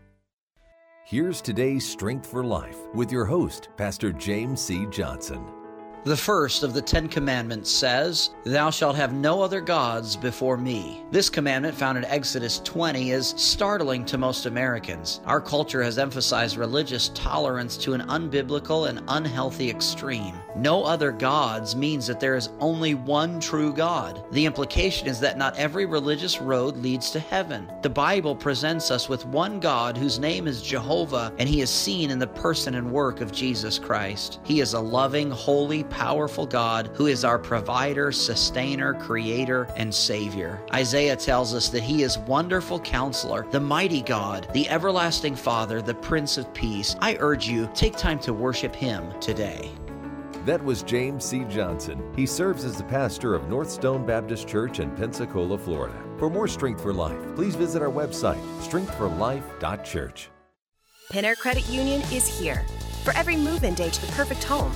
Here's 1.06 1.42
today's 1.42 1.90
Strength 1.90 2.30
for 2.30 2.44
Life 2.44 2.78
with 2.94 3.12
your 3.12 3.26
host, 3.26 3.70
Pastor 3.78 4.12
James 4.12 4.62
C. 4.62 4.86
Johnson. 4.92 5.59
The 6.06 6.16
first 6.16 6.64
of 6.64 6.74
the 6.74 6.82
Ten 6.82 7.10
Commandments 7.10 7.70
says, 7.70 8.30
Thou 8.46 8.70
shalt 8.70 8.96
have 8.96 9.12
no 9.12 9.42
other 9.42 9.60
gods 9.60 10.16
before 10.16 10.56
me. 10.56 11.04
This 11.12 11.30
commandment, 11.30 11.76
found 11.76 11.98
in 11.98 12.06
Exodus 12.06 12.62
20, 12.62 13.12
is 13.12 13.34
startling 13.36 14.06
to 14.06 14.18
most 14.18 14.46
Americans. 14.46 15.20
Our 15.26 15.42
culture 15.42 15.84
has 15.84 16.00
emphasized 16.00 16.56
religious 16.56 17.10
tolerance 17.10 17.76
to 17.80 17.96
an 17.96 18.02
unbiblical 18.04 18.88
and 18.88 19.04
unhealthy 19.10 19.70
extreme. 19.70 20.36
No 20.56 20.84
other 20.84 21.12
gods 21.12 21.76
means 21.76 22.08
that 22.08 22.20
there 22.20 22.36
is 22.36 22.50
only 22.60 22.96
one 22.96 23.40
true 23.40 23.72
God. 23.72 24.24
The 24.32 24.46
implication 24.46 25.08
is 25.08 25.20
that 25.20 25.38
not 25.38 25.58
every 25.58 25.86
religious 25.86 26.42
road 26.42 26.78
leads 26.78 27.12
to 27.12 27.20
heaven. 27.20 27.72
The 27.82 27.90
Bible 27.90 28.36
presents 28.36 28.92
us 28.92 29.08
with 29.08 29.26
one 29.26 29.60
God 29.60 29.98
whose 29.98 30.20
name 30.20 30.48
is 30.48 30.62
Jehovah, 30.62 31.34
and 31.38 31.48
he 31.48 31.62
is 31.62 31.70
seen 31.70 32.10
in 32.10 32.20
the 32.20 32.28
person 32.28 32.76
and 32.76 32.92
work 32.92 33.22
of 33.22 33.32
Jesus 33.32 33.78
Christ. 33.78 34.40
He 34.44 34.60
is 34.60 34.74
a 34.74 34.80
loving, 34.80 35.30
holy, 35.32 35.84
powerful 35.86 36.46
God 36.46 36.90
who 36.94 37.08
is 37.08 37.24
our 37.24 37.40
provider, 37.40 38.12
sustainer, 38.12 38.94
creator, 38.96 39.68
and 39.76 39.94
savior. 39.94 40.60
Isaiah 40.74 41.16
tells 41.16 41.54
us 41.54 41.70
that 41.70 41.84
he 41.84 42.04
is 42.04 42.18
wonderful 42.20 42.80
counselor, 42.80 43.46
the 43.52 43.60
mighty 43.60 44.02
God, 44.02 44.48
the 44.54 44.70
everlasting 44.70 45.36
Father, 45.36 45.82
the 45.82 45.94
Prince 45.94 46.38
of 46.38 46.54
Peace. 46.54 46.96
I 47.02 47.18
urge 47.20 47.48
you, 47.48 47.70
take 47.74 47.96
time 47.96 48.20
to 48.20 48.34
worship 48.34 48.76
him 48.76 49.14
today. 49.20 49.72
That 50.46 50.64
was 50.64 50.84
James 50.84 51.26
C. 51.26 51.44
Johnson. 51.50 52.02
He 52.16 52.26
serves 52.26 52.64
as 52.64 52.78
the 52.78 52.84
pastor 52.86 53.36
of 53.36 53.50
North 53.50 53.70
Stone 53.70 54.06
Baptist 54.06 54.48
Church 54.48 54.80
in 54.80 54.90
Pensacola, 54.92 55.58
Florida. 55.58 55.98
For 56.18 56.30
more 56.30 56.48
Strength 56.48 56.82
for 56.82 56.94
Life, 56.94 57.20
please 57.36 57.56
visit 57.56 57.82
our 57.82 57.92
website, 57.92 58.42
strengthforlife.church. 58.62 60.30
Pen 61.12 61.26
Air 61.26 61.36
Credit 61.36 61.68
Union 61.68 62.02
is 62.14 62.28
here 62.40 62.66
for 63.04 63.12
every 63.14 63.36
move 63.36 63.64
in 63.64 63.74
day 63.74 63.90
to 63.90 64.06
the 64.06 64.12
perfect 64.14 64.44
home, 64.44 64.72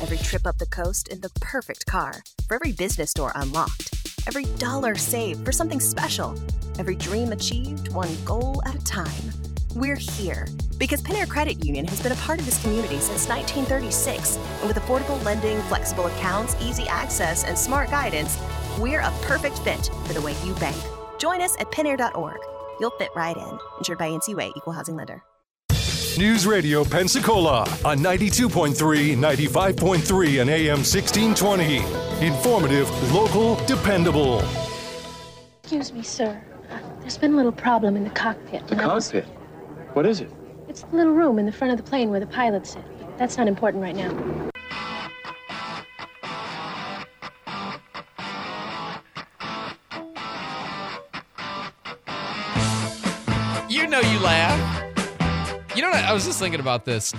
every 0.00 0.18
trip 0.18 0.46
up 0.46 0.58
the 0.58 0.66
coast 0.66 1.08
in 1.08 1.20
the 1.20 1.30
perfect 1.40 1.86
car, 1.86 2.22
for 2.46 2.54
every 2.54 2.72
business 2.72 3.12
door 3.12 3.32
unlocked, 3.34 3.94
every 4.28 4.44
dollar 4.58 4.94
saved 4.94 5.44
for 5.44 5.52
something 5.52 5.80
special, 5.80 6.34
every 6.78 6.94
dream 6.94 7.32
achieved 7.32 7.92
one 7.92 8.14
goal 8.24 8.62
at 8.64 8.74
a 8.76 8.84
time. 8.84 9.39
We're 9.76 9.94
here 9.94 10.48
because 10.78 11.00
Pen 11.00 11.14
Air 11.14 11.26
Credit 11.26 11.64
Union 11.64 11.86
has 11.86 12.02
been 12.02 12.10
a 12.10 12.16
part 12.16 12.40
of 12.40 12.46
this 12.46 12.60
community 12.62 12.98
since 12.98 13.28
1936, 13.28 14.36
and 14.36 14.66
with 14.66 14.76
affordable 14.76 15.22
lending, 15.24 15.60
flexible 15.62 16.06
accounts, 16.06 16.56
easy 16.60 16.88
access, 16.88 17.44
and 17.44 17.56
smart 17.56 17.88
guidance, 17.90 18.36
we're 18.80 19.00
a 19.00 19.10
perfect 19.22 19.58
fit 19.60 19.90
for 20.06 20.12
the 20.12 20.20
way 20.22 20.34
you 20.44 20.54
bank. 20.54 20.76
Join 21.18 21.40
us 21.40 21.56
at 21.60 21.70
penair.org. 21.70 22.38
You'll 22.80 22.90
fit 22.90 23.10
right 23.14 23.36
in. 23.36 23.58
Insured 23.78 23.98
by 23.98 24.08
NCUA, 24.08 24.56
Equal 24.56 24.72
Housing 24.72 24.96
Lender. 24.96 25.22
News 26.18 26.46
Radio 26.46 26.84
Pensacola 26.84 27.60
on 27.84 27.98
92.3, 27.98 29.16
95.3, 29.16 30.40
and 30.40 30.50
AM 30.50 30.78
1620. 30.78 31.76
Informative, 32.26 33.12
local, 33.12 33.54
dependable. 33.66 34.42
Excuse 35.62 35.92
me, 35.92 36.02
sir. 36.02 36.42
There's 37.00 37.18
been 37.18 37.34
a 37.34 37.36
little 37.36 37.52
problem 37.52 37.96
in 37.96 38.02
the 38.02 38.10
cockpit. 38.10 38.66
The 38.66 38.76
cockpit? 38.76 39.26
What 39.92 40.06
is 40.06 40.20
it? 40.20 40.30
It's 40.68 40.82
the 40.82 40.96
little 40.96 41.12
room 41.12 41.38
in 41.40 41.46
the 41.46 41.52
front 41.52 41.72
of 41.72 41.76
the 41.76 41.82
plane 41.82 42.10
where 42.10 42.20
the 42.20 42.26
pilots 42.26 42.74
sit. 42.74 42.84
That's 43.18 43.36
not 43.36 43.48
important 43.48 43.82
right 43.82 43.96
now. 43.96 44.10
You 53.68 53.88
know 53.88 54.00
you 54.00 54.20
laugh. 54.20 54.84
You 55.74 55.82
know 55.82 55.90
what? 55.90 56.04
I 56.04 56.12
was 56.12 56.24
just 56.24 56.38
thinking 56.38 56.60
about 56.60 56.84
this. 56.84 57.12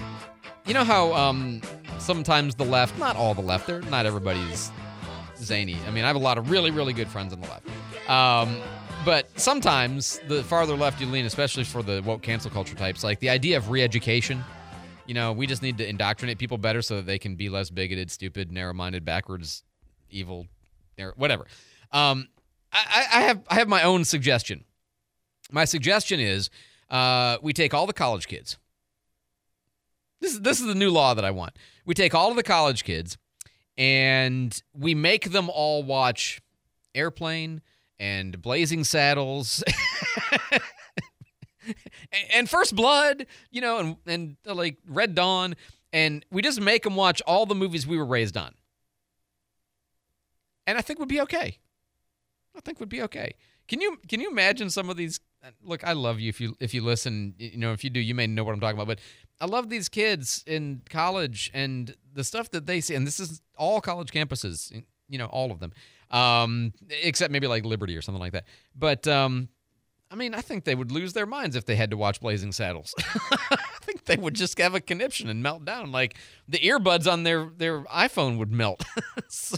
You 0.65 0.73
know 0.73 0.85
how 0.85 1.13
um, 1.13 1.61
sometimes 1.99 2.55
the 2.55 2.65
left, 2.65 2.97
not 2.97 3.17
all 3.17 3.33
the 3.33 3.41
left, 3.41 3.67
they're 3.67 3.81
not 3.81 4.05
everybody's 4.05 4.71
zany. 5.37 5.77
I 5.85 5.91
mean, 5.91 6.05
I 6.05 6.07
have 6.07 6.15
a 6.15 6.19
lot 6.19 6.37
of 6.37 6.49
really, 6.49 6.71
really 6.71 6.93
good 6.93 7.09
friends 7.09 7.33
on 7.33 7.41
the 7.41 7.47
left. 7.49 7.67
Um, 8.09 8.61
but 9.05 9.27
sometimes 9.39 10.19
the 10.27 10.43
farther 10.43 10.75
left 10.75 11.01
you 11.01 11.07
lean, 11.07 11.25
especially 11.25 11.63
for 11.63 11.81
the 11.81 12.01
woke 12.05 12.21
cancel 12.21 12.51
culture 12.51 12.75
types, 12.75 13.03
like 13.03 13.19
the 13.19 13.29
idea 13.29 13.57
of 13.57 13.69
re-education. 13.69 14.43
You 15.07 15.13
know, 15.13 15.33
we 15.33 15.47
just 15.47 15.61
need 15.61 15.77
to 15.79 15.87
indoctrinate 15.87 16.37
people 16.37 16.57
better 16.57 16.81
so 16.81 16.97
that 16.97 17.05
they 17.05 17.19
can 17.19 17.35
be 17.35 17.49
less 17.49 17.69
bigoted, 17.69 18.11
stupid, 18.11 18.51
narrow-minded, 18.51 19.03
backwards, 19.03 19.63
evil, 20.09 20.47
whatever. 21.15 21.47
Um, 21.91 22.27
I, 22.71 23.05
I 23.13 23.21
have 23.21 23.41
I 23.49 23.55
have 23.55 23.67
my 23.67 23.83
own 23.83 24.05
suggestion. 24.05 24.63
My 25.51 25.65
suggestion 25.65 26.19
is 26.19 26.49
uh, 26.89 27.37
we 27.41 27.53
take 27.53 27.73
all 27.73 27.87
the 27.87 27.93
college 27.93 28.27
kids. 28.27 28.57
This 30.21 30.33
is 30.33 30.41
this 30.41 30.59
is 30.61 30.67
the 30.67 30.75
new 30.75 30.91
law 30.91 31.13
that 31.13 31.25
I 31.25 31.31
want. 31.31 31.57
We 31.85 31.93
take 31.93 32.13
all 32.13 32.29
of 32.29 32.35
the 32.35 32.43
college 32.43 32.83
kids 32.83 33.17
and 33.77 34.61
we 34.73 34.95
make 34.95 35.31
them 35.31 35.49
all 35.49 35.83
watch 35.83 36.41
Airplane 36.93 37.61
and 38.01 38.41
Blazing 38.41 38.83
Saddles 38.83 39.63
and 42.33 42.49
First 42.49 42.75
Blood, 42.75 43.27
you 43.51 43.61
know, 43.61 43.77
and 43.77 43.95
and 44.07 44.37
uh, 44.45 44.55
like 44.55 44.77
Red 44.87 45.13
Dawn, 45.13 45.55
and 45.93 46.25
we 46.31 46.41
just 46.41 46.59
make 46.59 46.83
them 46.83 46.95
watch 46.95 47.21
all 47.27 47.45
the 47.45 47.55
movies 47.55 47.85
we 47.85 47.97
were 47.97 48.05
raised 48.05 48.35
on. 48.35 48.55
And 50.65 50.79
I 50.79 50.81
think 50.81 50.99
we'd 50.99 51.07
be 51.07 51.21
okay. 51.21 51.59
I 52.57 52.59
think 52.61 52.79
we'd 52.79 52.89
be 52.89 53.03
okay. 53.03 53.35
Can 53.67 53.79
you 53.79 53.97
can 54.07 54.19
you 54.19 54.31
imagine 54.31 54.71
some 54.71 54.89
of 54.89 54.97
these? 54.97 55.19
Look, 55.63 55.83
I 55.83 55.93
love 55.93 56.19
you. 56.19 56.29
If 56.29 56.41
you 56.41 56.57
if 56.59 56.73
you 56.73 56.81
listen, 56.81 57.35
you 57.37 57.57
know, 57.57 57.71
if 57.71 57.83
you 57.83 57.91
do, 57.91 57.99
you 57.99 58.15
may 58.15 58.25
know 58.25 58.43
what 58.43 58.53
I'm 58.53 58.59
talking 58.59 58.79
about. 58.79 58.87
But 58.87 58.99
I 59.39 59.45
love 59.45 59.69
these 59.69 59.89
kids 59.89 60.43
in 60.47 60.81
college 60.89 61.51
and 61.53 61.95
the 62.13 62.23
stuff 62.23 62.49
that 62.49 62.65
they 62.65 62.81
see. 62.81 62.95
And 62.95 63.05
this 63.05 63.19
is 63.19 63.41
all 63.57 63.79
college 63.79 64.11
campuses, 64.11 64.83
you 65.07 65.19
know, 65.19 65.27
all 65.27 65.51
of 65.51 65.59
them, 65.59 65.71
um, 66.11 66.73
except 66.89 67.31
maybe 67.31 67.47
like 67.47 67.65
Liberty 67.65 67.97
or 67.97 68.01
something 68.01 68.19
like 68.19 68.33
that. 68.33 68.45
But 68.75 69.07
um, 69.07 69.49
I 70.11 70.15
mean, 70.15 70.33
I 70.35 70.41
think 70.41 70.65
they 70.65 70.75
would 70.75 70.91
lose 70.91 71.13
their 71.13 71.25
minds 71.25 71.55
if 71.55 71.65
they 71.65 71.75
had 71.75 71.91
to 71.91 71.97
watch 71.97 72.19
Blazing 72.19 72.51
Saddles. 72.51 72.93
I 72.99 73.57
think 73.81 74.05
they 74.05 74.17
would 74.17 74.33
just 74.35 74.57
have 74.59 74.75
a 74.75 74.81
conniption 74.81 75.29
and 75.29 75.41
melt 75.41 75.63
down. 75.63 75.91
Like 75.91 76.17
the 76.47 76.59
earbuds 76.59 77.11
on 77.11 77.23
their 77.23 77.49
their 77.55 77.83
iPhone 77.85 78.37
would 78.37 78.51
melt. 78.51 78.83
so 79.29 79.57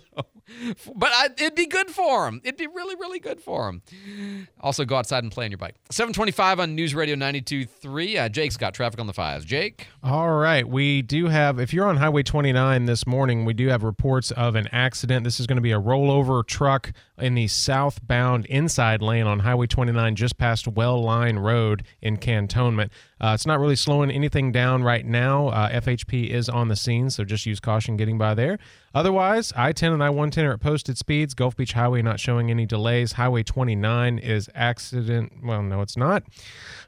but 0.96 1.12
I, 1.14 1.30
it'd 1.38 1.56
be 1.56 1.68
good 1.68 1.90
for 1.90 2.28
him. 2.28 2.42
It'd 2.44 2.58
be 2.58 2.68
really, 2.68 2.96
really 2.96 3.20
good 3.20 3.42
for 3.42 3.70
him. 3.70 4.48
Also, 4.60 4.86
go 4.86 4.96
outside 4.96 5.24
and 5.24 5.32
play 5.32 5.46
on 5.46 5.52
your 5.52 5.58
bike. 5.58 5.76
725 5.92 6.60
on 6.60 6.76
News 6.76 6.96
Radio 6.96 7.16
92.3. 7.16 8.26
Uh, 8.26 8.30
Jake's 8.30 8.58
got 8.58 8.74
traffic 8.74 9.00
on 9.00 9.08
the 9.08 9.14
fives. 9.14 9.46
Jake? 9.46 9.88
All 10.04 10.34
right. 10.34 10.68
We 10.68 11.02
do 11.02 11.28
have, 11.28 11.60
if 11.60 11.74
you're 11.74 11.88
on 11.88 11.98
Highway 11.98 12.24
29 12.24 12.86
this 12.86 13.06
morning, 13.06 13.46
we 13.46 13.54
do 13.54 13.68
have 13.68 13.84
reports 13.84 14.32
of 14.32 14.56
an 14.56 14.68
accident. 14.72 15.24
This 15.24 15.40
is 15.40 15.48
going 15.48 15.58
to 15.58 15.62
be 15.62 15.72
a 15.72 15.80
rollover 15.80 16.46
truck 16.46 16.92
in 17.18 17.36
the 17.36 17.48
southbound 17.48 18.46
inside 18.48 19.02
lane 19.02 19.28
on 19.28 19.40
Highway 19.40 19.68
29 19.68 20.16
just 20.16 20.38
past 20.38 20.68
Well 20.68 21.02
Line 21.02 21.38
Road 21.38 21.84
in 22.02 22.18
Cantonment. 22.18 22.92
Uh, 23.24 23.34
it's 23.34 23.46
not 23.46 23.58
really 23.58 23.76
slowing 23.78 24.12
anything 24.12 24.52
down 24.52 24.84
right 24.84 25.06
now. 25.06 25.48
Uh, 25.48 25.70
FHP 25.70 26.28
is 26.28 26.50
on 26.50 26.68
the 26.68 26.76
scene, 26.76 27.10
so 27.10 27.24
just 27.24 27.46
use 27.46 27.58
caution 27.62 27.96
getting 27.96 28.18
by 28.18 28.34
there. 28.34 28.60
Otherwise, 28.94 29.54
I 29.56 29.72
10 29.72 29.94
and 29.94 30.04
I 30.04 30.10
110 30.10 30.44
are 30.44 30.52
at 30.52 30.60
posted 30.60 30.98
speeds. 30.98 31.34
Gulf 31.34 31.56
Beach 31.56 31.72
Highway 31.72 32.02
not 32.02 32.20
showing 32.20 32.52
any 32.52 32.66
delays. 32.66 33.14
Highway 33.14 33.44
29 33.44 34.20
is 34.20 34.50
accident. 34.54 35.32
Well, 35.42 35.64
no, 35.64 35.80
it's 35.80 35.96
not. 35.96 36.24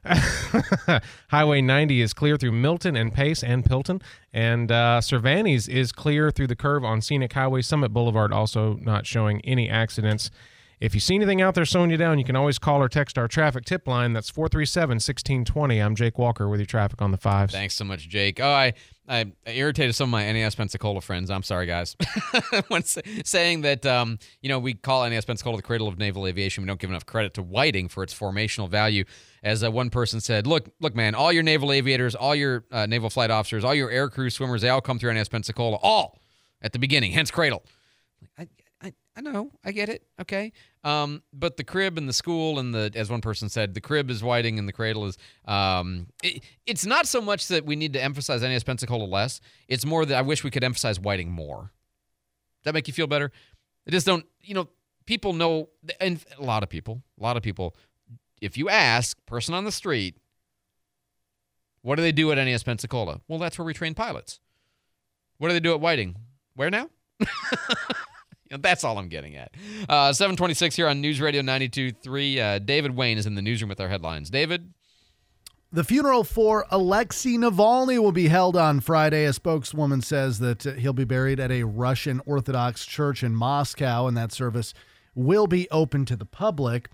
Highway 1.29 1.61
90 1.61 2.01
is 2.01 2.11
clear 2.11 2.35
through 2.35 2.51
Milton 2.51 2.97
and 2.97 3.13
Pace 3.13 3.41
and 3.41 3.63
Pilton. 3.63 4.01
And 4.33 4.73
uh, 4.73 4.99
Cervantes 4.99 5.69
is 5.69 5.93
clear 5.93 6.31
through 6.31 6.47
the 6.47 6.55
curve 6.57 6.83
on 6.83 6.99
Scenic 6.99 7.31
Highway. 7.31 7.61
Summit 7.61 7.93
Boulevard 7.93 8.33
also 8.33 8.75
not 8.81 9.07
showing 9.07 9.39
any 9.45 9.69
accidents. 9.69 10.31
If 10.81 10.93
you 10.93 10.99
see 10.99 11.15
anything 11.15 11.41
out 11.41 11.55
there 11.55 11.63
slowing 11.63 11.89
you 11.89 11.97
down, 11.97 12.19
you 12.19 12.25
can 12.25 12.35
always 12.35 12.59
call 12.59 12.81
or 12.81 12.89
text 12.89 13.17
our 13.17 13.27
traffic 13.27 13.63
tip 13.63 13.87
line. 13.87 14.11
That's 14.11 14.29
437 14.29 14.95
1620. 14.95 15.79
I'm 15.79 15.95
Jake 15.95 16.17
Walker 16.17 16.49
with 16.49 16.59
your 16.59 16.65
traffic 16.65 17.01
on 17.01 17.11
the 17.11 17.17
fives. 17.17 17.53
Thanks 17.53 17.75
so 17.75 17.85
much, 17.85 18.09
Jake. 18.09 18.41
Oh, 18.41 18.49
I, 18.49 18.73
I 19.07 19.31
irritated 19.45 19.95
some 19.95 20.09
of 20.09 20.11
my 20.11 20.29
NAS 20.29 20.55
Pensacola 20.55 20.99
friends. 20.99 21.31
I'm 21.31 21.43
sorry, 21.43 21.65
guys. 21.65 21.95
when 22.67 22.83
saying 22.83 23.61
that, 23.61 23.85
um, 23.85 24.19
you 24.41 24.49
know, 24.49 24.59
we 24.59 24.73
call 24.73 25.09
NAS 25.09 25.23
Pensacola 25.23 25.55
the 25.55 25.63
cradle 25.63 25.87
of 25.87 25.97
naval 25.97 26.27
aviation. 26.27 26.63
We 26.63 26.67
don't 26.67 26.79
give 26.79 26.89
enough 26.89 27.05
credit 27.05 27.33
to 27.35 27.41
Whiting 27.41 27.87
for 27.87 28.03
its 28.03 28.13
formational 28.13 28.69
value. 28.69 29.05
As 29.43 29.63
uh, 29.63 29.71
one 29.71 29.89
person 29.89 30.19
said, 30.19 30.45
look, 30.45 30.69
look, 30.81 30.93
man, 30.93 31.15
all 31.15 31.31
your 31.31 31.43
naval 31.43 31.71
aviators, 31.71 32.15
all 32.15 32.35
your 32.35 32.65
uh, 32.71 32.85
naval 32.85 33.09
flight 33.09 33.31
officers, 33.31 33.63
all 33.63 33.75
your 33.75 33.91
air 33.91 34.09
crew 34.09 34.29
swimmers, 34.29 34.61
they 34.61 34.69
all 34.69 34.81
come 34.81 34.99
through 34.99 35.13
NAS 35.13 35.29
Pensacola, 35.29 35.77
all 35.81 36.19
at 36.61 36.73
the 36.73 36.79
beginning, 36.79 37.11
hence 37.11 37.31
cradle. 37.31 37.63
I, 38.37 38.47
I, 39.15 39.21
know, 39.21 39.51
I 39.63 39.71
get 39.71 39.89
it, 39.89 40.03
okay. 40.19 40.51
Um, 40.83 41.23
but 41.31 41.55
the 41.57 41.63
crib 41.63 41.97
and 41.97 42.07
the 42.07 42.13
school 42.13 42.59
and 42.59 42.73
the, 42.73 42.91
as 42.95 43.09
one 43.09 43.21
person 43.21 43.47
said, 43.47 43.73
the 43.73 43.81
crib 43.81 44.09
is 44.11 44.21
Whiting 44.23 44.59
and 44.59 44.67
the 44.67 44.73
cradle 44.73 45.05
is. 45.05 45.17
Um, 45.45 46.07
it, 46.21 46.43
it's 46.65 46.85
not 46.85 47.07
so 47.07 47.21
much 47.21 47.47
that 47.47 47.65
we 47.65 47.75
need 47.75 47.93
to 47.93 48.03
emphasize 48.03 48.41
NAS 48.41 48.63
Pensacola 48.63 49.05
less. 49.05 49.39
It's 49.67 49.85
more 49.85 50.05
that 50.05 50.17
I 50.17 50.21
wish 50.21 50.43
we 50.43 50.51
could 50.51 50.63
emphasize 50.63 50.99
Whiting 50.99 51.31
more. 51.31 51.71
Does 52.61 52.65
that 52.65 52.73
make 52.73 52.87
you 52.87 52.93
feel 52.93 53.07
better? 53.07 53.31
I 53.87 53.91
just 53.91 54.05
don't. 54.05 54.25
You 54.41 54.55
know, 54.55 54.69
people 55.05 55.33
know, 55.33 55.69
and 55.99 56.23
a 56.37 56.43
lot 56.43 56.63
of 56.63 56.69
people, 56.69 57.01
a 57.19 57.23
lot 57.23 57.37
of 57.37 57.43
people. 57.43 57.75
If 58.41 58.57
you 58.57 58.69
ask 58.69 59.17
person 59.25 59.53
on 59.53 59.63
the 59.63 59.71
street, 59.71 60.17
what 61.81 61.95
do 61.95 62.01
they 62.01 62.11
do 62.11 62.31
at 62.31 62.35
NAS 62.35 62.63
Pensacola? 62.63 63.21
Well, 63.27 63.39
that's 63.39 63.57
where 63.57 63.65
we 63.65 63.73
train 63.73 63.93
pilots. 63.93 64.39
What 65.37 65.49
do 65.49 65.53
they 65.53 65.59
do 65.59 65.73
at 65.73 65.79
Whiting? 65.79 66.15
Where 66.55 66.69
now? 66.69 66.89
That's 68.61 68.83
all 68.83 68.97
I'm 68.97 69.09
getting 69.09 69.35
at. 69.35 69.51
Uh, 69.87 70.13
726 70.13 70.75
here 70.75 70.87
on 70.87 71.01
News 71.01 71.21
Radio 71.21 71.41
92.3. 71.41 72.37
Uh, 72.37 72.59
David 72.59 72.95
Wayne 72.95 73.17
is 73.17 73.25
in 73.25 73.35
the 73.35 73.41
newsroom 73.41 73.69
with 73.69 73.79
our 73.79 73.89
headlines. 73.89 74.29
David? 74.29 74.73
The 75.71 75.83
funeral 75.83 76.23
for 76.23 76.65
Alexei 76.71 77.31
Navalny 77.31 77.99
will 77.99 78.13
be 78.13 78.27
held 78.29 78.55
on 78.55 78.79
Friday. 78.79 79.25
A 79.25 79.33
spokeswoman 79.33 80.01
says 80.01 80.39
that 80.39 80.65
uh, 80.65 80.73
he'll 80.73 80.93
be 80.93 81.03
buried 81.03 81.39
at 81.39 81.51
a 81.51 81.63
Russian 81.63 82.21
Orthodox 82.25 82.85
church 82.85 83.23
in 83.23 83.35
Moscow, 83.35 84.07
and 84.07 84.15
that 84.15 84.31
service 84.31 84.73
will 85.15 85.47
be 85.47 85.69
open 85.71 86.05
to 86.05 86.15
the 86.15 86.25
public. 86.25 86.89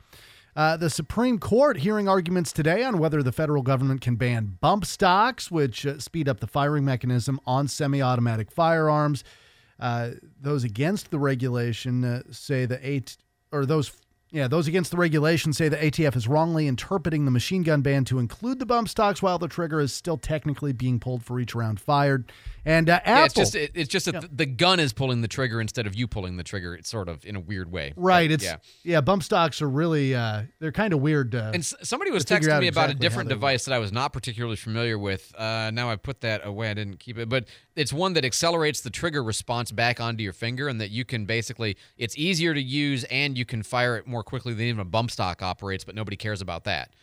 Uh, 0.55 0.75
the 0.75 0.89
Supreme 0.89 1.39
Court 1.39 1.77
hearing 1.77 2.09
arguments 2.09 2.51
today 2.51 2.83
on 2.83 2.97
whether 2.97 3.23
the 3.23 3.31
federal 3.31 3.61
government 3.61 4.01
can 4.01 4.15
ban 4.15 4.57
bump 4.59 4.85
stocks, 4.85 5.49
which 5.49 5.85
uh, 5.85 5.99
speed 5.99 6.27
up 6.27 6.39
the 6.39 6.47
firing 6.47 6.83
mechanism 6.83 7.39
on 7.45 7.67
semi 7.67 8.01
automatic 8.01 8.51
firearms. 8.51 9.23
Uh, 9.79 10.11
those 10.39 10.63
against 10.63 11.11
the 11.11 11.19
regulation 11.19 12.03
uh, 12.03 12.21
say 12.31 12.65
the 12.65 12.79
eight 12.87 13.17
or 13.51 13.65
those 13.65 13.91
yeah, 14.31 14.47
those 14.47 14.65
against 14.67 14.91
the 14.91 14.97
regulation 14.97 15.51
say 15.51 15.67
the 15.67 15.75
ATF 15.75 16.15
is 16.15 16.25
wrongly 16.25 16.65
interpreting 16.65 17.25
the 17.25 17.31
machine 17.31 17.63
gun 17.63 17.81
ban 17.81 18.05
to 18.05 18.17
include 18.17 18.59
the 18.59 18.65
bump 18.65 18.87
stocks 18.87 19.21
while 19.21 19.37
the 19.37 19.49
trigger 19.49 19.81
is 19.81 19.93
still 19.93 20.17
technically 20.17 20.71
being 20.71 21.01
pulled 21.01 21.23
for 21.23 21.37
each 21.39 21.53
round 21.53 21.81
fired. 21.81 22.31
And 22.63 22.89
uh, 22.89 23.01
Apple, 23.03 23.13
yeah, 23.13 23.25
it's 23.25 23.33
just 23.33 23.55
it, 23.55 23.71
it's 23.73 23.89
just 23.89 24.05
that 24.05 24.13
yeah. 24.13 24.21
the 24.31 24.45
gun 24.45 24.79
is 24.79 24.93
pulling 24.93 25.21
the 25.21 25.27
trigger 25.27 25.59
instead 25.59 25.87
of 25.87 25.95
you 25.95 26.07
pulling 26.07 26.37
the 26.37 26.43
trigger. 26.43 26.75
It's 26.75 26.89
sort 26.89 27.09
of 27.09 27.25
in 27.25 27.35
a 27.35 27.39
weird 27.39 27.71
way, 27.71 27.93
right? 27.95 28.29
But, 28.29 28.35
it's 28.35 28.43
yeah. 28.43 28.57
yeah, 28.83 29.01
bump 29.01 29.23
stocks 29.23 29.61
are 29.61 29.69
really 29.69 30.13
uh, 30.13 30.43
they're 30.59 30.71
kind 30.71 30.93
of 30.93 31.01
weird. 31.01 31.33
Uh, 31.33 31.51
and 31.53 31.65
somebody 31.65 32.11
was 32.11 32.23
texting 32.23 32.59
me 32.59 32.67
about 32.67 32.85
exactly 32.85 32.91
a 32.91 33.09
different 33.09 33.29
device 33.29 33.65
that 33.65 33.73
I 33.73 33.79
was 33.79 33.91
not 33.91 34.13
particularly 34.13 34.57
familiar 34.57 34.97
with. 34.97 35.33
Uh, 35.35 35.71
now 35.71 35.89
I 35.89 35.95
put 35.95 36.21
that 36.21 36.45
away. 36.45 36.69
I 36.69 36.75
didn't 36.75 36.99
keep 36.99 37.17
it, 37.17 37.29
but 37.29 37.45
it's 37.75 37.91
one 37.91 38.13
that 38.13 38.23
accelerates 38.23 38.81
the 38.81 38.91
trigger 38.91 39.23
response 39.23 39.71
back 39.71 39.99
onto 39.99 40.23
your 40.23 40.33
finger, 40.33 40.67
and 40.67 40.79
that 40.79 40.91
you 40.91 41.03
can 41.03 41.25
basically 41.25 41.77
it's 41.97 42.15
easier 42.15 42.53
to 42.53 42.61
use 42.61 43.03
and 43.05 43.37
you 43.37 43.45
can 43.45 43.63
fire 43.63 43.97
it 43.97 44.05
more 44.05 44.20
quickly 44.23 44.53
than 44.53 44.65
even 44.65 44.81
a 44.81 44.85
bump 44.85 45.11
stock 45.11 45.41
operates. 45.41 45.83
But 45.83 45.95
nobody 45.95 46.17
cares 46.17 46.41
about 46.41 46.65
that. 46.65 46.93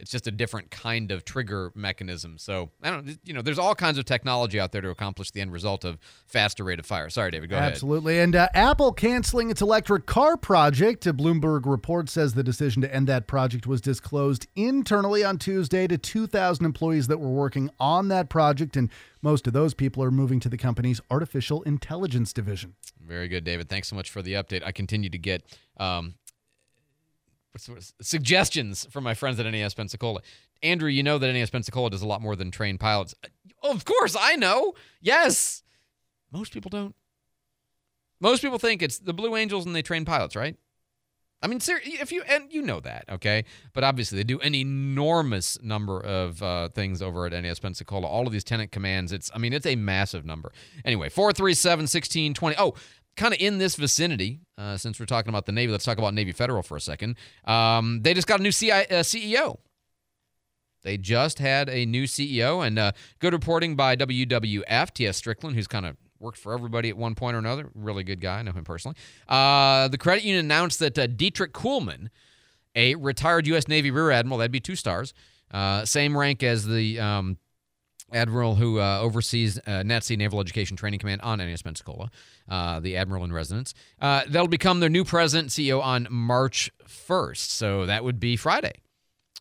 It's 0.00 0.12
just 0.12 0.28
a 0.28 0.30
different 0.30 0.70
kind 0.70 1.10
of 1.10 1.24
trigger 1.24 1.72
mechanism. 1.74 2.38
So 2.38 2.70
I 2.84 2.90
don't, 2.90 3.18
you 3.24 3.34
know, 3.34 3.42
there's 3.42 3.58
all 3.58 3.74
kinds 3.74 3.98
of 3.98 4.04
technology 4.04 4.60
out 4.60 4.70
there 4.70 4.80
to 4.80 4.90
accomplish 4.90 5.32
the 5.32 5.40
end 5.40 5.52
result 5.52 5.84
of 5.84 5.98
faster 6.26 6.62
rate 6.62 6.78
of 6.78 6.86
fire. 6.86 7.10
Sorry, 7.10 7.32
David, 7.32 7.50
go 7.50 7.56
Absolutely. 7.56 7.56
ahead. 7.56 7.72
Absolutely. 7.72 8.18
And 8.20 8.36
uh, 8.36 8.48
Apple 8.68 8.92
canceling 8.92 9.50
its 9.50 9.60
electric 9.60 10.06
car 10.06 10.36
project. 10.36 11.04
A 11.06 11.12
Bloomberg 11.12 11.66
report 11.66 12.08
says 12.08 12.34
the 12.34 12.44
decision 12.44 12.80
to 12.82 12.94
end 12.94 13.08
that 13.08 13.26
project 13.26 13.66
was 13.66 13.80
disclosed 13.80 14.46
internally 14.54 15.24
on 15.24 15.36
Tuesday 15.36 15.88
to 15.88 15.98
2,000 15.98 16.64
employees 16.64 17.08
that 17.08 17.18
were 17.18 17.28
working 17.28 17.68
on 17.80 18.06
that 18.06 18.28
project, 18.28 18.76
and 18.76 18.90
most 19.20 19.48
of 19.48 19.52
those 19.52 19.74
people 19.74 20.04
are 20.04 20.12
moving 20.12 20.38
to 20.38 20.48
the 20.48 20.56
company's 20.56 21.00
artificial 21.10 21.62
intelligence 21.64 22.32
division. 22.32 22.76
Very 23.04 23.26
good, 23.26 23.42
David. 23.42 23.68
Thanks 23.68 23.88
so 23.88 23.96
much 23.96 24.10
for 24.10 24.22
the 24.22 24.34
update. 24.34 24.62
I 24.64 24.70
continue 24.70 25.10
to 25.10 25.18
get 25.18 25.42
um, 25.78 26.14
suggestions 28.00 28.86
from 28.90 29.04
my 29.04 29.14
friends 29.14 29.38
at 29.38 29.46
NAS 29.50 29.74
Pensacola. 29.74 30.20
Andrew, 30.62 30.88
you 30.88 31.02
know 31.02 31.18
that 31.18 31.32
NAS 31.32 31.50
Pensacola 31.50 31.90
does 31.90 32.02
a 32.02 32.06
lot 32.06 32.22
more 32.22 32.36
than 32.36 32.50
train 32.50 32.78
pilots. 32.78 33.14
Of 33.62 33.84
course, 33.84 34.16
I 34.18 34.36
know. 34.36 34.74
Yes. 35.00 35.62
Most 36.32 36.52
people 36.52 36.68
don't. 36.70 36.94
Most 38.20 38.42
people 38.42 38.58
think 38.58 38.82
it's 38.82 38.98
the 38.98 39.14
Blue 39.14 39.36
Angels 39.36 39.64
and 39.66 39.74
they 39.74 39.82
train 39.82 40.04
pilots, 40.04 40.34
right? 40.34 40.56
I 41.40 41.46
mean, 41.46 41.60
if 41.62 42.10
you 42.10 42.22
and 42.22 42.52
you 42.52 42.62
know 42.62 42.80
that, 42.80 43.04
okay, 43.08 43.44
but 43.72 43.84
obviously 43.84 44.16
they 44.16 44.24
do 44.24 44.40
an 44.40 44.56
enormous 44.56 45.56
number 45.62 46.00
of 46.00 46.42
uh, 46.42 46.68
things 46.70 47.00
over 47.00 47.26
at 47.26 47.32
NAS 47.32 47.60
Pensacola. 47.60 48.08
All 48.08 48.26
of 48.26 48.32
these 48.32 48.42
tenant 48.42 48.72
commands, 48.72 49.12
it's 49.12 49.30
I 49.32 49.38
mean, 49.38 49.52
it's 49.52 49.66
a 49.66 49.76
massive 49.76 50.24
number. 50.24 50.50
Anyway, 50.84 51.08
four 51.08 51.32
three 51.32 51.54
seven 51.54 51.86
sixteen 51.86 52.34
twenty. 52.34 52.56
Oh, 52.58 52.74
kind 53.18 53.34
of 53.34 53.40
in 53.40 53.58
this 53.58 53.76
vicinity, 53.76 54.40
uh, 54.56 54.76
since 54.78 54.98
we're 54.98 55.06
talking 55.06 55.28
about 55.28 55.44
the 55.44 55.52
Navy, 55.52 55.70
let's 55.70 55.84
talk 55.84 55.98
about 55.98 56.14
Navy 56.14 56.32
Federal 56.32 56.62
for 56.62 56.76
a 56.76 56.80
second. 56.80 57.16
Um, 57.44 58.00
they 58.02 58.14
just 58.14 58.26
got 58.26 58.40
a 58.40 58.42
new 58.42 58.52
CI, 58.52 58.70
uh, 58.70 59.02
CEO. 59.02 59.58
They 60.82 60.96
just 60.96 61.40
had 61.40 61.68
a 61.68 61.84
new 61.84 62.04
CEO, 62.04 62.66
and 62.66 62.78
uh, 62.78 62.92
good 63.18 63.32
reporting 63.32 63.76
by 63.76 63.96
WWF, 63.96 64.94
T.S. 64.94 65.16
Strickland, 65.16 65.56
who's 65.56 65.66
kind 65.66 65.84
of 65.84 65.96
worked 66.20 66.38
for 66.38 66.54
everybody 66.54 66.88
at 66.88 66.96
one 66.96 67.14
point 67.14 67.34
or 67.34 67.38
another. 67.38 67.68
Really 67.74 68.04
good 68.04 68.20
guy. 68.20 68.38
I 68.38 68.42
know 68.42 68.52
him 68.52 68.64
personally. 68.64 68.96
Uh, 69.28 69.88
the 69.88 69.98
credit 69.98 70.24
union 70.24 70.44
announced 70.44 70.78
that 70.78 70.98
uh, 70.98 71.08
Dietrich 71.08 71.52
Kuhlmann, 71.52 72.08
a 72.74 72.94
retired 72.94 73.46
U.S. 73.48 73.68
Navy 73.68 73.90
Rear 73.90 74.12
Admiral, 74.12 74.38
that'd 74.38 74.52
be 74.52 74.60
two 74.60 74.76
stars, 74.76 75.12
uh, 75.50 75.84
same 75.84 76.16
rank 76.16 76.42
as 76.42 76.64
the 76.66 77.00
um, 77.00 77.38
admiral 78.12 78.54
who 78.54 78.80
uh, 78.80 79.00
oversees 79.00 79.58
uh, 79.58 79.82
NATC 79.82 80.16
Naval 80.16 80.40
Education 80.40 80.76
Training 80.76 81.00
Command 81.00 81.20
on 81.22 81.38
NAS 81.38 81.62
Pensacola, 81.62 82.10
uh, 82.48 82.80
the 82.80 82.96
admiral 82.96 83.24
in 83.24 83.32
residence. 83.32 83.74
Uh, 84.00 84.22
that'll 84.28 84.48
become 84.48 84.80
their 84.80 84.88
new 84.88 85.04
president 85.04 85.50
CEO 85.50 85.82
on 85.82 86.06
March 86.10 86.70
1st. 86.86 87.36
So 87.36 87.86
that 87.86 88.04
would 88.04 88.18
be 88.20 88.36
Friday. 88.36 88.80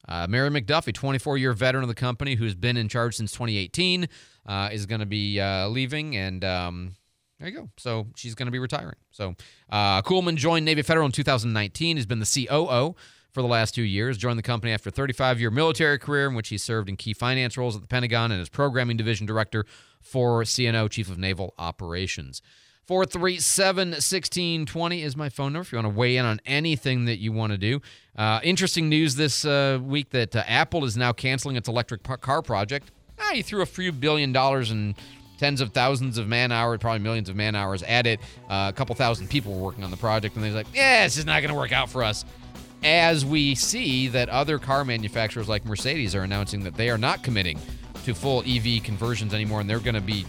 Uh, 0.08 0.26
Mary 0.30 0.50
McDuffie, 0.50 0.94
24 0.94 1.38
year 1.38 1.54
veteran 1.54 1.84
of 1.84 1.90
the 1.90 1.96
company 1.96 2.36
who's 2.36 2.56
been 2.56 2.78
in 2.78 2.88
charge 2.88 3.16
since 3.16 3.32
2018, 3.32 4.08
uh, 4.46 4.70
is 4.72 4.86
going 4.86 5.02
to 5.02 5.06
be 5.06 5.42
leaving. 5.68 6.16
And 6.16 6.46
um, 6.46 6.96
there 7.40 7.50
you 7.50 7.56
go. 7.56 7.70
So 7.78 8.08
she's 8.16 8.36
going 8.36 8.48
to 8.48 8.52
be 8.52 8.60
retiring. 8.60 8.96
So 9.12 9.36
Kuhlmann 9.72 10.36
joined 10.36 10.66
Navy 10.66 10.82
Federal 10.82 11.06
in 11.06 11.12
2019. 11.12 11.98
He's 11.98 12.06
been 12.06 12.20
the 12.20 12.48
COO 12.48 12.96
for 13.38 13.44
the 13.44 13.48
last 13.48 13.76
two 13.76 13.84
years. 13.84 14.18
Joined 14.18 14.40
the 14.40 14.44
company 14.44 14.74
after 14.74 14.90
a 14.90 14.92
35 14.92 15.40
year 15.40 15.52
military 15.52 16.00
career 16.00 16.26
in 16.26 16.34
which 16.34 16.50
he 16.50 16.58
served 16.58 16.90
in 16.90 16.96
key 16.96 17.14
finance 17.14 17.56
roles 17.56 17.76
at 17.76 17.84
the 17.84 17.88
Pentagon 17.88 18.32
and 18.32 18.42
as 18.42 18.50
programming 18.50 18.98
division 18.98 19.28
director 19.28 19.64
for 20.02 20.42
CNO, 20.42 20.90
Chief 20.90 21.08
of 21.08 21.20
Naval 21.20 21.54
Operations. 21.60 22.42
437 22.88 23.90
1620 23.90 25.04
is 25.04 25.16
my 25.16 25.30
phone 25.30 25.54
number 25.54 25.62
if 25.62 25.72
you 25.72 25.78
want 25.78 25.86
to 25.86 25.94
weigh 25.96 26.18
in 26.18 26.26
on 26.26 26.42
anything 26.48 27.06
that 27.06 27.18
you 27.18 27.32
want 27.32 27.52
to 27.52 27.60
do. 27.60 27.80
Uh, 28.16 28.40
interesting 28.42 28.90
news 28.90 29.16
this 29.18 29.46
uh, 29.46 29.78
week 29.84 30.10
that 30.10 30.36
uh, 30.36 30.44
Apple 30.48 30.84
is 30.84 30.98
now 30.98 31.14
canceling 31.14 31.58
its 31.58 31.70
electric 31.70 32.02
car 32.02 32.42
project. 32.42 32.90
Ah, 33.20 33.36
threw 33.44 33.62
a 33.62 33.68
few 33.68 33.92
billion 33.92 34.32
dollars 34.32 34.72
and 34.72 34.96
tens 35.38 35.62
of 35.62 35.72
thousands 35.74 36.18
of 36.18 36.28
man 36.28 36.52
hours, 36.52 36.80
probably 36.80 37.00
millions 37.00 37.30
of 37.30 37.36
man 37.36 37.56
hours 37.56 37.84
at 37.84 38.08
it. 38.08 38.20
Uh, 38.50 38.68
a 38.70 38.74
couple 38.74 38.96
thousand 38.96 39.30
people 39.30 39.54
were 39.54 39.64
working 39.64 39.84
on 39.84 39.92
the 39.92 39.98
project, 39.98 40.36
and 40.36 40.44
they're 40.44 40.52
like, 40.52 40.66
yeah, 40.74 41.04
this 41.04 41.18
is 41.18 41.26
not 41.26 41.42
going 41.42 41.54
to 41.54 41.56
work 41.56 41.72
out 41.72 41.90
for 41.90 42.04
us. 42.04 42.26
As 42.84 43.26
we 43.26 43.56
see 43.56 44.08
that 44.10 44.30
other 44.30 44.60
car 44.60 44.86
manufacturers 44.86 45.50
like 45.50 45.66
Mercedes 45.66 46.16
are 46.16 46.22
announcing 46.22 46.64
that 46.64 46.76
they 46.76 46.90
are 46.90 46.98
not 46.98 47.24
committing 47.24 47.60
to 48.06 48.14
full 48.14 48.44
EV 48.46 48.84
conversions 48.84 49.34
anymore, 49.34 49.62
and 49.62 49.70
they're 49.70 49.80
going 49.80 49.96
to 49.96 50.02
be 50.02 50.26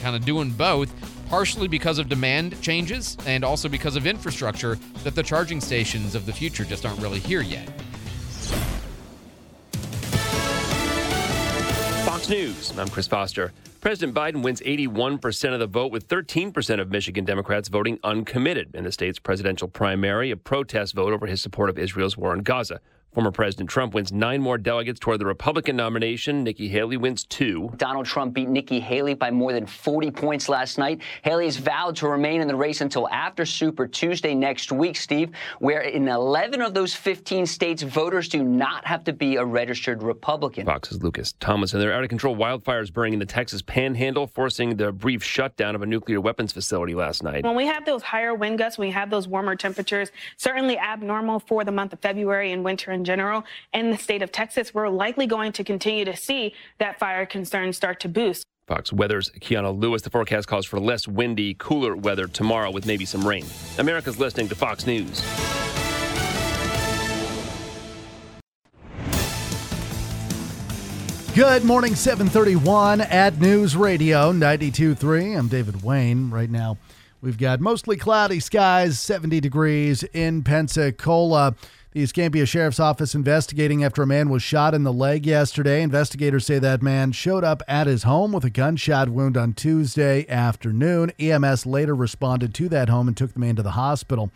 kind 0.00 0.16
of 0.16 0.24
doing 0.24 0.50
both, 0.50 0.92
partially 1.28 1.68
because 1.68 1.98
of 1.98 2.08
demand 2.08 2.60
changes 2.60 3.16
and 3.26 3.44
also 3.44 3.68
because 3.68 3.96
of 3.96 4.06
infrastructure 4.06 4.76
that 5.04 5.14
the 5.14 5.22
charging 5.22 5.60
stations 5.60 6.14
of 6.14 6.26
the 6.26 6.32
future 6.32 6.64
just 6.64 6.84
aren't 6.84 7.00
really 7.00 7.20
here 7.20 7.42
yet. 7.42 7.68
Fox 12.04 12.28
News. 12.28 12.76
I'm 12.78 12.88
Chris 12.88 13.06
Foster. 13.06 13.52
President 13.82 14.14
Biden 14.14 14.44
wins 14.44 14.60
81% 14.60 15.54
of 15.54 15.58
the 15.58 15.66
vote, 15.66 15.90
with 15.90 16.06
13% 16.06 16.80
of 16.80 16.92
Michigan 16.92 17.24
Democrats 17.24 17.68
voting 17.68 17.98
uncommitted 18.04 18.72
in 18.76 18.84
the 18.84 18.92
state's 18.92 19.18
presidential 19.18 19.66
primary, 19.66 20.30
a 20.30 20.36
protest 20.36 20.94
vote 20.94 21.12
over 21.12 21.26
his 21.26 21.42
support 21.42 21.68
of 21.68 21.76
Israel's 21.80 22.16
war 22.16 22.32
in 22.32 22.44
Gaza. 22.44 22.78
Former 23.12 23.30
President 23.30 23.68
Trump 23.68 23.92
wins 23.92 24.10
nine 24.10 24.40
more 24.40 24.56
delegates 24.56 24.98
toward 24.98 25.20
the 25.20 25.26
Republican 25.26 25.76
nomination. 25.76 26.42
Nikki 26.42 26.66
Haley 26.66 26.96
wins 26.96 27.24
two. 27.24 27.70
Donald 27.76 28.06
Trump 28.06 28.32
beat 28.32 28.48
Nikki 28.48 28.80
Haley 28.80 29.12
by 29.12 29.30
more 29.30 29.52
than 29.52 29.66
40 29.66 30.10
points 30.10 30.48
last 30.48 30.78
night. 30.78 31.02
Haley 31.20 31.44
has 31.44 31.58
vowed 31.58 31.94
to 31.96 32.08
remain 32.08 32.40
in 32.40 32.48
the 32.48 32.56
race 32.56 32.80
until 32.80 33.06
after 33.10 33.44
Super 33.44 33.86
Tuesday 33.86 34.34
next 34.34 34.72
week, 34.72 34.96
Steve, 34.96 35.28
where 35.58 35.82
in 35.82 36.08
11 36.08 36.62
of 36.62 36.72
those 36.72 36.94
15 36.94 37.44
states, 37.44 37.82
voters 37.82 38.30
do 38.30 38.42
not 38.42 38.86
have 38.86 39.04
to 39.04 39.12
be 39.12 39.36
a 39.36 39.44
registered 39.44 40.02
Republican. 40.02 40.64
Fox's 40.64 41.02
Lucas 41.02 41.34
Thomas. 41.38 41.74
And 41.74 41.82
there 41.82 41.90
are 41.90 41.94
out 41.94 42.04
of 42.04 42.08
control 42.08 42.34
wildfires 42.34 42.90
burning 42.90 43.12
in 43.12 43.18
the 43.18 43.26
Texas 43.26 43.60
panhandle, 43.60 44.26
forcing 44.26 44.76
the 44.76 44.90
brief 44.90 45.22
shutdown 45.22 45.74
of 45.74 45.82
a 45.82 45.86
nuclear 45.86 46.22
weapons 46.22 46.50
facility 46.50 46.94
last 46.94 47.22
night. 47.22 47.44
When 47.44 47.56
we 47.56 47.66
have 47.66 47.84
those 47.84 48.02
higher 48.02 48.34
wind 48.34 48.56
gusts, 48.56 48.78
when 48.78 48.88
we 48.88 48.92
have 48.94 49.10
those 49.10 49.28
warmer 49.28 49.54
temperatures, 49.54 50.10
certainly 50.38 50.78
abnormal 50.78 51.40
for 51.40 51.62
the 51.62 51.72
month 51.72 51.92
of 51.92 52.00
February 52.00 52.52
and 52.52 52.64
winter 52.64 52.90
in 52.90 53.01
general. 53.04 53.44
and 53.72 53.92
the 53.92 53.98
state 53.98 54.22
of 54.22 54.32
Texas, 54.32 54.74
we're 54.74 54.88
likely 54.88 55.26
going 55.26 55.52
to 55.52 55.64
continue 55.64 56.04
to 56.04 56.16
see 56.16 56.54
that 56.78 56.98
fire 56.98 57.26
concerns 57.26 57.76
start 57.76 58.00
to 58.00 58.08
boost. 58.08 58.44
Fox 58.66 58.92
Weather's 58.92 59.30
Kiana 59.40 59.76
Lewis. 59.76 60.02
The 60.02 60.10
forecast 60.10 60.46
calls 60.46 60.66
for 60.66 60.78
less 60.78 61.08
windy, 61.08 61.54
cooler 61.54 61.96
weather 61.96 62.26
tomorrow 62.26 62.70
with 62.70 62.86
maybe 62.86 63.04
some 63.04 63.26
rain. 63.26 63.44
America's 63.78 64.18
listening 64.18 64.48
to 64.48 64.54
Fox 64.54 64.86
News. 64.86 65.22
Good 71.34 71.64
morning, 71.64 71.94
731 71.94 73.00
at 73.00 73.40
News 73.40 73.74
Radio 73.74 74.32
92.3. 74.32 75.38
I'm 75.38 75.48
David 75.48 75.82
Wayne. 75.82 76.30
Right 76.30 76.50
now, 76.50 76.76
we've 77.22 77.38
got 77.38 77.58
mostly 77.58 77.96
cloudy 77.96 78.38
skies, 78.38 79.00
70 79.00 79.40
degrees 79.40 80.02
in 80.02 80.42
Pensacola. 80.42 81.56
The 81.92 82.02
Escambia 82.02 82.46
Sheriff's 82.46 82.80
Office 82.80 83.14
investigating 83.14 83.84
after 83.84 84.02
a 84.02 84.06
man 84.06 84.30
was 84.30 84.42
shot 84.42 84.72
in 84.72 84.82
the 84.82 84.94
leg 84.94 85.26
yesterday. 85.26 85.82
Investigators 85.82 86.46
say 86.46 86.58
that 86.58 86.80
man 86.80 87.12
showed 87.12 87.44
up 87.44 87.62
at 87.68 87.86
his 87.86 88.04
home 88.04 88.32
with 88.32 88.46
a 88.46 88.50
gunshot 88.50 89.10
wound 89.10 89.36
on 89.36 89.52
Tuesday 89.52 90.26
afternoon. 90.26 91.12
EMS 91.18 91.66
later 91.66 91.94
responded 91.94 92.54
to 92.54 92.70
that 92.70 92.88
home 92.88 93.08
and 93.08 93.16
took 93.16 93.34
the 93.34 93.40
man 93.40 93.56
to 93.56 93.62
the 93.62 93.72
hospital. 93.72 94.30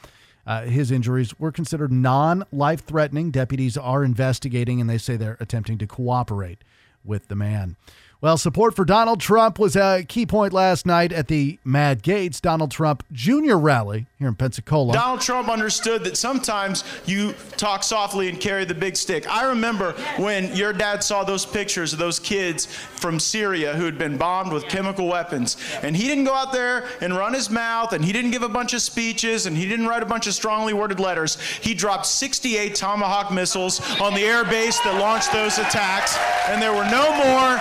Uh, 0.46 0.64
his 0.64 0.90
injuries 0.90 1.40
were 1.40 1.50
considered 1.50 1.90
non 1.90 2.44
life 2.52 2.84
threatening. 2.84 3.30
Deputies 3.30 3.78
are 3.78 4.04
investigating 4.04 4.78
and 4.78 4.90
they 4.90 4.98
say 4.98 5.16
they're 5.16 5.38
attempting 5.40 5.78
to 5.78 5.86
cooperate 5.86 6.58
with 7.06 7.28
the 7.28 7.36
man. 7.36 7.76
Well, 8.22 8.38
support 8.38 8.74
for 8.74 8.86
Donald 8.86 9.20
Trump 9.20 9.58
was 9.58 9.76
a 9.76 10.02
key 10.08 10.24
point 10.24 10.54
last 10.54 10.86
night 10.86 11.12
at 11.12 11.28
the 11.28 11.58
Matt 11.64 12.00
Gaetz 12.00 12.40
Donald 12.40 12.70
Trump 12.70 13.04
Jr. 13.12 13.56
rally 13.56 14.06
here 14.18 14.28
in 14.28 14.34
Pensacola. 14.34 14.94
Donald 14.94 15.20
Trump 15.20 15.50
understood 15.50 16.02
that 16.04 16.16
sometimes 16.16 16.82
you 17.04 17.34
talk 17.58 17.82
softly 17.82 18.30
and 18.30 18.40
carry 18.40 18.64
the 18.64 18.74
big 18.74 18.96
stick. 18.96 19.30
I 19.30 19.44
remember 19.44 19.92
when 20.16 20.56
your 20.56 20.72
dad 20.72 21.04
saw 21.04 21.24
those 21.24 21.44
pictures 21.44 21.92
of 21.92 21.98
those 21.98 22.18
kids 22.18 22.64
from 22.64 23.20
Syria 23.20 23.74
who 23.74 23.84
had 23.84 23.98
been 23.98 24.16
bombed 24.16 24.50
with 24.50 24.66
chemical 24.66 25.08
weapons, 25.08 25.58
and 25.82 25.94
he 25.94 26.08
didn't 26.08 26.24
go 26.24 26.32
out 26.32 26.52
there 26.52 26.86
and 27.02 27.14
run 27.14 27.34
his 27.34 27.50
mouth, 27.50 27.92
and 27.92 28.02
he 28.02 28.12
didn't 28.12 28.30
give 28.30 28.42
a 28.42 28.48
bunch 28.48 28.72
of 28.72 28.80
speeches, 28.80 29.44
and 29.44 29.54
he 29.54 29.68
didn't 29.68 29.86
write 29.86 30.02
a 30.02 30.06
bunch 30.06 30.26
of 30.26 30.32
strongly 30.32 30.72
worded 30.72 31.00
letters. 31.00 31.38
He 31.60 31.74
dropped 31.74 32.06
68 32.06 32.74
Tomahawk 32.74 33.30
missiles 33.30 33.82
on 34.00 34.14
the 34.14 34.22
air 34.22 34.44
base 34.44 34.80
that 34.80 34.98
launched 34.98 35.34
those 35.34 35.58
attacks, 35.58 36.16
and 36.48 36.62
there 36.62 36.72
were 36.72 36.88
no 36.90 37.12
more 37.22 37.60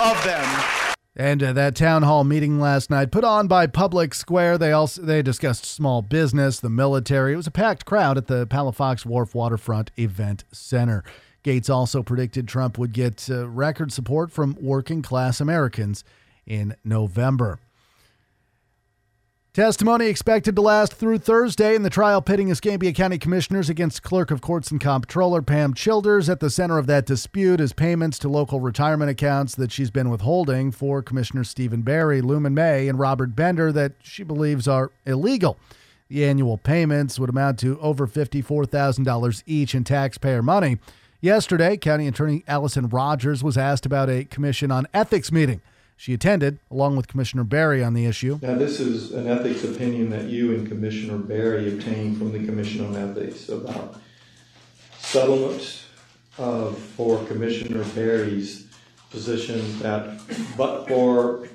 of 0.00 0.22
them. 0.24 0.94
And 1.16 1.42
uh, 1.42 1.52
that 1.52 1.74
town 1.74 2.02
hall 2.02 2.24
meeting 2.24 2.60
last 2.60 2.88
night, 2.88 3.10
put 3.10 3.24
on 3.24 3.46
by 3.46 3.66
Public 3.66 4.14
Square, 4.14 4.58
they 4.58 4.72
also 4.72 5.02
they 5.02 5.22
discussed 5.22 5.64
small 5.64 6.02
business, 6.02 6.60
the 6.60 6.70
military. 6.70 7.34
It 7.34 7.36
was 7.36 7.46
a 7.46 7.50
packed 7.50 7.84
crowd 7.84 8.16
at 8.16 8.26
the 8.26 8.46
Palafox 8.46 9.04
Wharf 9.04 9.34
Waterfront 9.34 9.90
Event 9.98 10.44
Center. 10.52 11.04
Gaetz 11.44 11.68
also 11.68 12.02
predicted 12.02 12.46
Trump 12.46 12.78
would 12.78 12.92
get 12.92 13.28
uh, 13.30 13.48
record 13.48 13.92
support 13.92 14.30
from 14.30 14.56
working 14.60 15.02
class 15.02 15.40
Americans 15.40 16.04
in 16.46 16.76
November. 16.84 17.58
Testimony 19.52 20.06
expected 20.06 20.54
to 20.54 20.62
last 20.62 20.94
through 20.94 21.18
Thursday 21.18 21.74
in 21.74 21.82
the 21.82 21.90
trial 21.90 22.22
pitting 22.22 22.50
Escambia 22.50 22.92
County 22.92 23.18
Commissioners 23.18 23.68
against 23.68 24.04
Clerk 24.04 24.30
of 24.30 24.40
Courts 24.40 24.70
and 24.70 24.80
Comptroller 24.80 25.42
Pam 25.42 25.74
Childers. 25.74 26.28
At 26.28 26.38
the 26.38 26.50
center 26.50 26.78
of 26.78 26.86
that 26.86 27.04
dispute 27.04 27.60
is 27.60 27.72
payments 27.72 28.16
to 28.20 28.28
local 28.28 28.60
retirement 28.60 29.10
accounts 29.10 29.56
that 29.56 29.72
she's 29.72 29.90
been 29.90 30.08
withholding 30.08 30.70
for 30.70 31.02
Commissioners 31.02 31.48
Stephen 31.48 31.82
Barry, 31.82 32.22
Lumon 32.22 32.52
May, 32.52 32.86
and 32.86 33.00
Robert 33.00 33.34
Bender 33.34 33.72
that 33.72 33.94
she 34.00 34.22
believes 34.22 34.68
are 34.68 34.92
illegal. 35.04 35.58
The 36.06 36.24
annual 36.24 36.56
payments 36.56 37.18
would 37.18 37.28
amount 37.28 37.58
to 37.58 37.76
over 37.80 38.06
$54,000 38.06 39.42
each 39.46 39.74
in 39.74 39.82
taxpayer 39.82 40.42
money. 40.44 40.78
Yesterday, 41.20 41.76
County 41.76 42.06
Attorney 42.06 42.44
Allison 42.46 42.88
Rogers 42.88 43.42
was 43.42 43.58
asked 43.58 43.84
about 43.84 44.08
a 44.10 44.26
Commission 44.26 44.70
on 44.70 44.86
Ethics 44.94 45.32
meeting. 45.32 45.60
She 46.00 46.14
attended, 46.14 46.60
along 46.70 46.96
with 46.96 47.08
Commissioner 47.08 47.44
Barry, 47.44 47.84
on 47.84 47.92
the 47.92 48.06
issue. 48.06 48.38
Now, 48.40 48.54
this 48.54 48.80
is 48.80 49.12
an 49.12 49.28
ethics 49.28 49.64
opinion 49.64 50.08
that 50.08 50.30
you 50.30 50.54
and 50.54 50.66
Commissioner 50.66 51.18
Barry 51.18 51.70
obtained 51.70 52.16
from 52.16 52.32
the 52.32 52.42
Commission 52.46 52.86
on 52.86 52.96
Ethics 52.96 53.50
about 53.50 54.00
settlements 54.96 55.84
uh, 56.38 56.72
for 56.72 57.22
Commissioner 57.26 57.84
Barry's 57.94 58.66
position 59.10 59.78
that, 59.80 60.18
but 60.56 60.88
for 60.88 61.46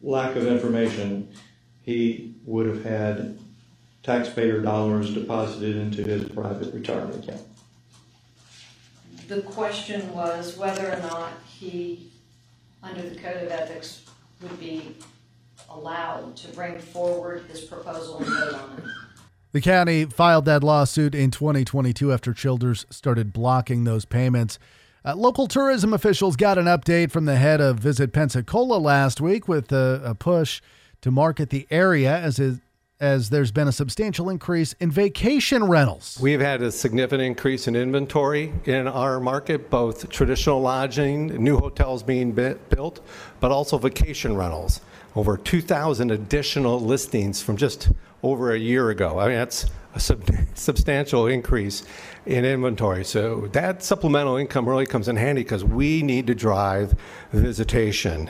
lack 0.00 0.36
of 0.36 0.46
information, 0.46 1.28
he 1.82 2.36
would 2.44 2.66
have 2.66 2.84
had 2.84 3.36
taxpayer 4.04 4.60
dollars 4.60 5.12
deposited 5.12 5.74
into 5.74 6.04
his 6.04 6.28
private 6.28 6.72
retirement 6.72 7.24
account. 7.24 7.42
The 9.26 9.42
question 9.42 10.14
was 10.14 10.56
whether 10.56 10.92
or 10.92 11.00
not 11.00 11.32
he 11.48 12.12
under 12.82 13.02
the 13.02 13.16
Code 13.16 13.42
of 13.42 13.50
Ethics 13.50 14.04
would 14.42 14.58
be 14.58 14.96
allowed 15.70 16.36
to 16.36 16.48
bring 16.48 16.78
forward 16.78 17.48
this 17.48 17.64
proposal 17.64 18.18
and 18.18 18.26
vote 18.26 18.54
on 18.54 18.78
it. 18.78 18.84
The 19.52 19.60
county 19.60 20.04
filed 20.04 20.44
that 20.44 20.62
lawsuit 20.62 21.14
in 21.14 21.30
2022 21.30 22.12
after 22.12 22.34
Childers 22.34 22.84
started 22.90 23.32
blocking 23.32 23.84
those 23.84 24.04
payments. 24.04 24.58
Uh, 25.04 25.14
local 25.14 25.46
tourism 25.46 25.94
officials 25.94 26.36
got 26.36 26.58
an 26.58 26.66
update 26.66 27.10
from 27.10 27.24
the 27.24 27.36
head 27.36 27.60
of 27.60 27.78
Visit 27.78 28.12
Pensacola 28.12 28.76
last 28.76 29.20
week 29.20 29.48
with 29.48 29.72
a, 29.72 30.02
a 30.04 30.14
push 30.14 30.60
to 31.00 31.10
market 31.10 31.50
the 31.50 31.66
area 31.70 32.14
as 32.14 32.38
it, 32.38 32.60
as 33.00 33.30
there's 33.30 33.52
been 33.52 33.68
a 33.68 33.72
substantial 33.72 34.28
increase 34.28 34.72
in 34.74 34.90
vacation 34.90 35.64
rentals. 35.64 36.18
We've 36.20 36.40
had 36.40 36.62
a 36.62 36.72
significant 36.72 37.22
increase 37.22 37.68
in 37.68 37.76
inventory 37.76 38.52
in 38.64 38.88
our 38.88 39.20
market, 39.20 39.70
both 39.70 40.08
traditional 40.10 40.60
lodging, 40.60 41.28
new 41.42 41.58
hotels 41.58 42.02
being 42.02 42.32
built, 42.32 43.00
but 43.40 43.50
also 43.52 43.78
vacation 43.78 44.36
rentals. 44.36 44.80
Over 45.14 45.36
2,000 45.36 46.10
additional 46.10 46.80
listings 46.80 47.40
from 47.40 47.56
just 47.56 47.90
over 48.22 48.52
a 48.52 48.58
year 48.58 48.90
ago. 48.90 49.18
I 49.18 49.28
mean, 49.28 49.36
that's 49.36 49.66
a 49.94 50.00
sub- 50.00 50.24
substantial 50.54 51.26
increase 51.28 51.84
in 52.26 52.44
inventory. 52.44 53.04
So 53.04 53.48
that 53.52 53.82
supplemental 53.82 54.36
income 54.36 54.68
really 54.68 54.86
comes 54.86 55.08
in 55.08 55.16
handy 55.16 55.42
because 55.42 55.64
we 55.64 56.02
need 56.02 56.26
to 56.26 56.34
drive 56.34 56.94
visitation. 57.32 58.28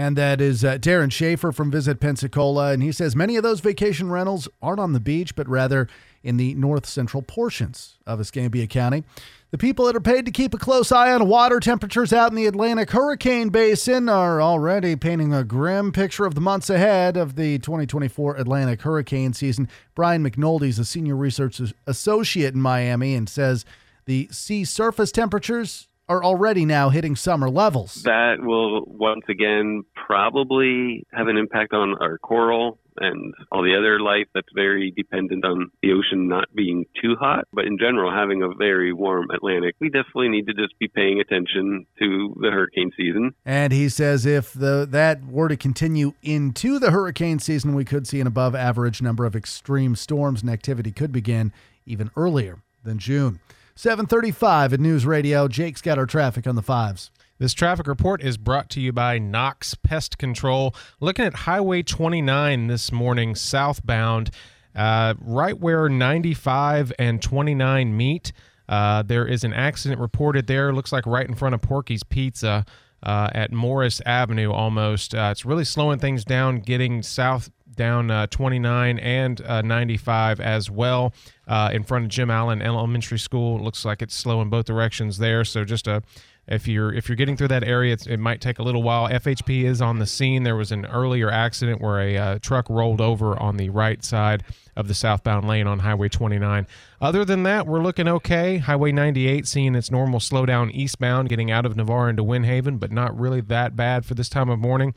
And 0.00 0.16
that 0.16 0.40
is 0.40 0.64
uh, 0.64 0.78
Darien 0.78 1.10
Schaefer 1.10 1.52
from 1.52 1.70
Visit 1.70 2.00
Pensacola. 2.00 2.72
And 2.72 2.82
he 2.82 2.90
says 2.90 3.14
many 3.14 3.36
of 3.36 3.42
those 3.42 3.60
vacation 3.60 4.10
rentals 4.10 4.48
aren't 4.62 4.80
on 4.80 4.94
the 4.94 4.98
beach, 4.98 5.36
but 5.36 5.46
rather 5.46 5.88
in 6.22 6.38
the 6.38 6.54
north 6.54 6.86
central 6.86 7.22
portions 7.22 7.98
of 8.06 8.18
Escambia 8.18 8.66
County. 8.66 9.04
The 9.50 9.58
people 9.58 9.84
that 9.84 9.94
are 9.94 10.00
paid 10.00 10.24
to 10.24 10.30
keep 10.30 10.54
a 10.54 10.58
close 10.58 10.90
eye 10.90 11.12
on 11.12 11.28
water 11.28 11.60
temperatures 11.60 12.14
out 12.14 12.32
in 12.32 12.36
the 12.36 12.46
Atlantic 12.46 12.92
Hurricane 12.92 13.50
Basin 13.50 14.08
are 14.08 14.40
already 14.40 14.96
painting 14.96 15.34
a 15.34 15.44
grim 15.44 15.92
picture 15.92 16.24
of 16.24 16.34
the 16.34 16.40
months 16.40 16.70
ahead 16.70 17.18
of 17.18 17.36
the 17.36 17.58
2024 17.58 18.36
Atlantic 18.36 18.80
hurricane 18.80 19.34
season. 19.34 19.68
Brian 19.94 20.24
McNoldy 20.24 20.68
is 20.68 20.78
a 20.78 20.84
senior 20.86 21.14
research 21.14 21.60
associate 21.86 22.54
in 22.54 22.62
Miami 22.62 23.14
and 23.14 23.28
says 23.28 23.66
the 24.06 24.28
sea 24.30 24.64
surface 24.64 25.12
temperatures 25.12 25.88
are 26.10 26.24
already 26.24 26.64
now 26.64 26.88
hitting 26.88 27.14
summer 27.14 27.48
levels. 27.48 28.02
That 28.02 28.38
will 28.40 28.84
once 28.84 29.24
again 29.28 29.84
probably 29.94 31.06
have 31.12 31.28
an 31.28 31.36
impact 31.36 31.72
on 31.72 31.94
our 32.00 32.18
coral 32.18 32.80
and 32.96 33.32
all 33.52 33.62
the 33.62 33.76
other 33.78 34.00
life 34.00 34.26
that's 34.34 34.48
very 34.52 34.92
dependent 34.94 35.44
on 35.44 35.70
the 35.82 35.92
ocean 35.92 36.26
not 36.26 36.52
being 36.52 36.84
too 37.00 37.14
hot. 37.18 37.44
But 37.52 37.66
in 37.66 37.78
general, 37.78 38.12
having 38.12 38.42
a 38.42 38.52
very 38.58 38.92
warm 38.92 39.30
Atlantic, 39.30 39.76
we 39.80 39.88
definitely 39.88 40.30
need 40.30 40.48
to 40.48 40.52
just 40.52 40.76
be 40.80 40.88
paying 40.88 41.20
attention 41.20 41.86
to 42.00 42.36
the 42.40 42.50
hurricane 42.50 42.90
season. 42.96 43.32
And 43.46 43.72
he 43.72 43.88
says 43.88 44.26
if 44.26 44.52
the 44.52 44.88
that 44.90 45.24
were 45.24 45.48
to 45.48 45.56
continue 45.56 46.14
into 46.24 46.80
the 46.80 46.90
hurricane 46.90 47.38
season, 47.38 47.76
we 47.76 47.84
could 47.84 48.08
see 48.08 48.20
an 48.20 48.26
above 48.26 48.56
average 48.56 49.00
number 49.00 49.24
of 49.24 49.36
extreme 49.36 49.94
storms 49.94 50.42
and 50.42 50.50
activity 50.50 50.90
could 50.90 51.12
begin 51.12 51.52
even 51.86 52.10
earlier 52.16 52.58
than 52.82 52.98
June. 52.98 53.38
735 53.80 54.74
at 54.74 54.80
News 54.80 55.06
Radio. 55.06 55.48
Jake's 55.48 55.80
got 55.80 55.96
our 55.96 56.04
traffic 56.04 56.46
on 56.46 56.54
the 56.54 56.60
fives. 56.60 57.10
This 57.38 57.54
traffic 57.54 57.86
report 57.86 58.22
is 58.22 58.36
brought 58.36 58.68
to 58.70 58.80
you 58.80 58.92
by 58.92 59.16
Knox 59.16 59.74
Pest 59.74 60.18
Control. 60.18 60.74
Looking 61.00 61.24
at 61.24 61.32
Highway 61.32 61.82
29 61.82 62.66
this 62.66 62.92
morning, 62.92 63.34
southbound, 63.34 64.32
uh, 64.76 65.14
right 65.18 65.58
where 65.58 65.88
95 65.88 66.92
and 66.98 67.22
29 67.22 67.96
meet. 67.96 68.32
Uh, 68.68 69.02
there 69.02 69.26
is 69.26 69.44
an 69.44 69.54
accident 69.54 69.98
reported 69.98 70.46
there. 70.46 70.74
Looks 70.74 70.92
like 70.92 71.06
right 71.06 71.26
in 71.26 71.34
front 71.34 71.54
of 71.54 71.62
Porky's 71.62 72.02
Pizza 72.02 72.66
uh, 73.02 73.30
at 73.32 73.50
Morris 73.50 74.02
Avenue 74.04 74.52
almost. 74.52 75.14
Uh, 75.14 75.30
it's 75.32 75.46
really 75.46 75.64
slowing 75.64 75.98
things 75.98 76.26
down, 76.26 76.60
getting 76.60 77.02
south 77.02 77.48
down 77.76 78.10
uh, 78.10 78.26
29 78.26 78.98
and 78.98 79.40
uh, 79.42 79.62
95 79.62 80.40
as 80.40 80.70
well 80.70 81.12
uh, 81.46 81.70
in 81.72 81.82
front 81.82 82.04
of 82.04 82.10
Jim 82.10 82.30
Allen 82.30 82.62
Elementary 82.62 83.18
School. 83.18 83.58
It 83.58 83.62
looks 83.62 83.84
like 83.84 84.02
it's 84.02 84.14
slow 84.14 84.40
in 84.42 84.50
both 84.50 84.66
directions 84.66 85.18
there. 85.18 85.44
So 85.44 85.64
just 85.64 85.86
a 85.86 86.02
if 86.50 86.66
you're 86.66 86.92
if 86.92 87.08
you're 87.08 87.16
getting 87.16 87.36
through 87.36 87.48
that 87.48 87.62
area, 87.62 87.96
it 88.06 88.18
might 88.18 88.40
take 88.40 88.58
a 88.58 88.62
little 88.62 88.82
while. 88.82 89.08
FHP 89.08 89.62
is 89.62 89.80
on 89.80 90.00
the 90.00 90.06
scene. 90.06 90.42
There 90.42 90.56
was 90.56 90.72
an 90.72 90.84
earlier 90.86 91.30
accident 91.30 91.80
where 91.80 92.00
a 92.00 92.16
uh, 92.16 92.38
truck 92.40 92.68
rolled 92.68 93.00
over 93.00 93.40
on 93.40 93.56
the 93.56 93.70
right 93.70 94.04
side 94.04 94.42
of 94.76 94.88
the 94.88 94.94
southbound 94.94 95.46
lane 95.46 95.66
on 95.66 95.78
Highway 95.78 96.08
29. 96.08 96.66
Other 97.00 97.24
than 97.24 97.44
that, 97.44 97.66
we're 97.66 97.82
looking 97.82 98.08
okay. 98.08 98.58
Highway 98.58 98.90
98 98.92 99.46
seeing 99.46 99.74
its 99.74 99.90
normal 99.90 100.18
slowdown 100.18 100.72
eastbound, 100.72 101.28
getting 101.28 101.50
out 101.50 101.66
of 101.66 101.76
Navarre 101.76 102.10
into 102.10 102.24
Windhaven, 102.24 102.80
but 102.80 102.90
not 102.90 103.18
really 103.18 103.40
that 103.42 103.76
bad 103.76 104.04
for 104.04 104.14
this 104.14 104.28
time 104.28 104.48
of 104.48 104.58
morning. 104.58 104.94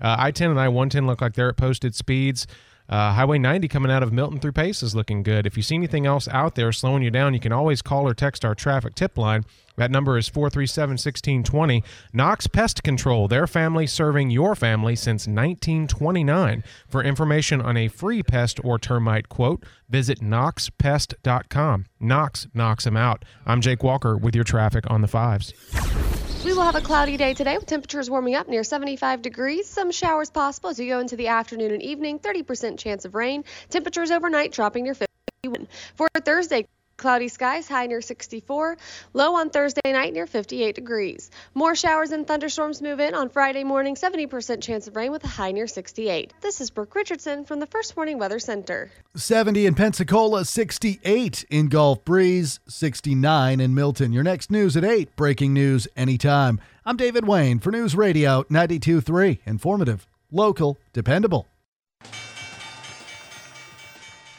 Uh, 0.00 0.16
I 0.18 0.30
10 0.30 0.50
and 0.50 0.60
I 0.60 0.68
110 0.68 1.06
look 1.06 1.20
like 1.20 1.34
they're 1.34 1.50
at 1.50 1.56
posted 1.56 1.94
speeds. 1.94 2.46
Uh, 2.88 3.12
Highway 3.12 3.38
90 3.38 3.68
coming 3.68 3.92
out 3.92 4.02
of 4.02 4.14
Milton 4.14 4.38
through 4.38 4.52
Pace 4.52 4.82
is 4.82 4.94
looking 4.94 5.22
good. 5.22 5.46
If 5.46 5.58
you 5.58 5.62
see 5.62 5.74
anything 5.74 6.06
else 6.06 6.26
out 6.28 6.54
there 6.54 6.72
slowing 6.72 7.02
you 7.02 7.10
down, 7.10 7.34
you 7.34 7.40
can 7.40 7.52
always 7.52 7.82
call 7.82 8.08
or 8.08 8.14
text 8.14 8.46
our 8.46 8.54
traffic 8.54 8.94
tip 8.94 9.18
line. 9.18 9.44
That 9.76 9.90
number 9.90 10.16
is 10.16 10.28
437 10.28 10.92
1620. 10.92 11.84
Knox 12.14 12.46
Pest 12.46 12.82
Control, 12.82 13.28
their 13.28 13.46
family 13.46 13.86
serving 13.86 14.30
your 14.30 14.54
family 14.54 14.96
since 14.96 15.26
1929. 15.26 16.64
For 16.88 17.04
information 17.04 17.60
on 17.60 17.76
a 17.76 17.88
free 17.88 18.22
pest 18.22 18.58
or 18.64 18.78
termite 18.78 19.28
quote, 19.28 19.64
visit 19.88 20.20
knoxpest.com. 20.20 21.86
Knox 22.00 22.46
knocks 22.54 22.84
them 22.84 22.96
out. 22.96 23.24
I'm 23.44 23.60
Jake 23.60 23.82
Walker 23.82 24.16
with 24.16 24.34
your 24.34 24.44
traffic 24.44 24.90
on 24.90 25.02
the 25.02 25.08
fives. 25.08 25.52
We 26.48 26.54
will 26.54 26.62
have 26.62 26.76
a 26.76 26.80
cloudy 26.80 27.18
day 27.18 27.34
today 27.34 27.58
with 27.58 27.66
temperatures 27.66 28.08
warming 28.08 28.34
up 28.34 28.48
near 28.48 28.64
75 28.64 29.20
degrees. 29.20 29.68
Some 29.68 29.90
showers 29.90 30.30
possible 30.30 30.70
as 30.70 30.80
you 30.80 30.88
go 30.88 30.98
into 30.98 31.14
the 31.14 31.28
afternoon 31.28 31.72
and 31.72 31.82
evening. 31.82 32.20
30% 32.20 32.78
chance 32.78 33.04
of 33.04 33.14
rain. 33.14 33.44
Temperatures 33.68 34.10
overnight 34.10 34.50
dropping 34.52 34.84
near 34.84 34.94
51. 34.94 35.68
For 35.94 36.08
Thursday, 36.24 36.66
Cloudy 36.98 37.28
skies, 37.28 37.68
high 37.68 37.86
near 37.86 38.00
64. 38.00 38.76
Low 39.14 39.36
on 39.36 39.50
Thursday 39.50 39.92
night 39.92 40.12
near 40.12 40.26
58 40.26 40.74
degrees. 40.74 41.30
More 41.54 41.76
showers 41.76 42.10
and 42.10 42.26
thunderstorms 42.26 42.82
move 42.82 42.98
in 42.98 43.14
on 43.14 43.28
Friday 43.28 43.62
morning, 43.62 43.94
70% 43.94 44.60
chance 44.60 44.88
of 44.88 44.96
rain 44.96 45.12
with 45.12 45.22
a 45.22 45.28
high 45.28 45.52
near 45.52 45.68
68. 45.68 46.34
This 46.40 46.60
is 46.60 46.70
Brooke 46.70 46.96
Richardson 46.96 47.44
from 47.44 47.60
the 47.60 47.66
First 47.66 47.96
Warning 47.96 48.18
Weather 48.18 48.40
Center. 48.40 48.90
70 49.14 49.66
in 49.66 49.76
Pensacola, 49.76 50.44
68 50.44 51.44
in 51.48 51.68
Gulf 51.68 52.04
Breeze, 52.04 52.58
69 52.66 53.60
in 53.60 53.74
Milton. 53.74 54.12
Your 54.12 54.24
next 54.24 54.50
news 54.50 54.76
at 54.76 54.84
8. 54.84 55.14
Breaking 55.14 55.54
news 55.54 55.86
anytime. 55.96 56.60
I'm 56.84 56.96
David 56.96 57.28
Wayne 57.28 57.60
for 57.60 57.70
News 57.70 57.94
Radio 57.94 58.42
92.3. 58.44 59.38
Informative, 59.46 60.08
local, 60.32 60.78
dependable. 60.92 61.46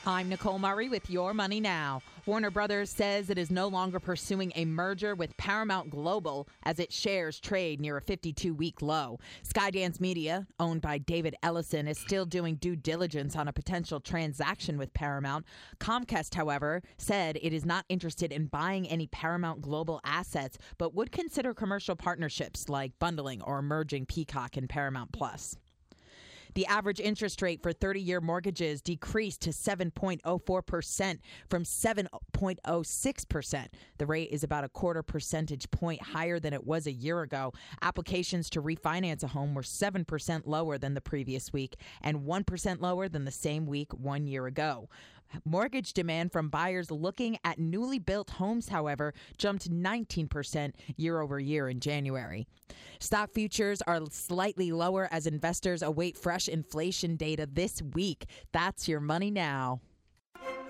I'm 0.05 0.29
Nicole 0.29 0.59
Murray 0.59 0.87
with 0.87 1.09
Your 1.09 1.33
Money 1.33 1.59
Now. 1.59 2.01
Warner 2.25 2.49
Brothers 2.49 2.89
says 2.89 3.29
it 3.29 3.37
is 3.37 3.51
no 3.51 3.67
longer 3.67 3.99
pursuing 3.99 4.53
a 4.55 4.63
merger 4.63 5.13
with 5.13 5.35
Paramount 5.35 5.89
Global 5.89 6.47
as 6.63 6.79
its 6.79 6.95
shares 6.95 7.37
trade 7.39 7.81
near 7.81 7.97
a 7.97 8.01
52 8.01 8.53
week 8.53 8.81
low. 8.81 9.19
Skydance 9.43 9.99
Media, 9.99 10.47
owned 10.57 10.81
by 10.81 10.99
David 10.99 11.35
Ellison, 11.43 11.85
is 11.85 11.99
still 11.99 12.25
doing 12.25 12.55
due 12.55 12.77
diligence 12.77 13.35
on 13.35 13.49
a 13.49 13.53
potential 13.53 13.99
transaction 13.99 14.77
with 14.77 14.93
Paramount. 14.93 15.45
Comcast, 15.79 16.33
however, 16.33 16.81
said 16.97 17.37
it 17.41 17.51
is 17.51 17.65
not 17.65 17.83
interested 17.89 18.31
in 18.31 18.45
buying 18.45 18.87
any 18.87 19.07
Paramount 19.07 19.61
Global 19.61 19.99
assets, 20.05 20.57
but 20.77 20.95
would 20.95 21.11
consider 21.11 21.53
commercial 21.53 21.97
partnerships 21.97 22.69
like 22.69 22.97
bundling 22.99 23.41
or 23.41 23.61
merging 23.61 24.05
Peacock 24.05 24.55
and 24.55 24.69
Paramount 24.69 25.11
Plus. 25.11 25.57
The 26.55 26.65
average 26.65 26.99
interest 26.99 27.41
rate 27.41 27.61
for 27.61 27.73
30 27.73 28.01
year 28.01 28.21
mortgages 28.21 28.81
decreased 28.81 29.41
to 29.41 29.51
7.04% 29.51 31.19
from 31.49 31.63
7.06%. 31.63 33.67
The 33.97 34.05
rate 34.05 34.29
is 34.31 34.43
about 34.43 34.63
a 34.63 34.69
quarter 34.69 35.03
percentage 35.03 35.69
point 35.71 36.01
higher 36.01 36.39
than 36.39 36.53
it 36.53 36.65
was 36.65 36.87
a 36.87 36.91
year 36.91 37.21
ago. 37.21 37.53
Applications 37.81 38.49
to 38.51 38.61
refinance 38.61 39.23
a 39.23 39.27
home 39.27 39.53
were 39.53 39.61
7% 39.61 40.41
lower 40.45 40.77
than 40.77 40.93
the 40.93 41.01
previous 41.01 41.53
week 41.53 41.75
and 42.01 42.21
1% 42.21 42.81
lower 42.81 43.07
than 43.07 43.25
the 43.25 43.31
same 43.31 43.65
week 43.65 43.93
one 43.93 44.27
year 44.27 44.47
ago. 44.47 44.89
Mortgage 45.45 45.93
demand 45.93 46.31
from 46.31 46.49
buyers 46.49 46.91
looking 46.91 47.37
at 47.43 47.59
newly 47.59 47.99
built 47.99 48.31
homes, 48.31 48.69
however, 48.69 49.13
jumped 49.37 49.69
19% 49.69 50.73
year 50.97 51.21
over 51.21 51.39
year 51.39 51.69
in 51.69 51.79
January. 51.79 52.47
Stock 52.99 53.31
futures 53.31 53.81
are 53.83 54.01
slightly 54.11 54.71
lower 54.71 55.07
as 55.11 55.25
investors 55.25 55.81
await 55.81 56.17
fresh 56.17 56.47
inflation 56.47 57.15
data 57.15 57.47
this 57.51 57.81
week. 57.81 58.25
That's 58.51 58.87
your 58.87 58.99
money 58.99 59.31
now. 59.31 59.81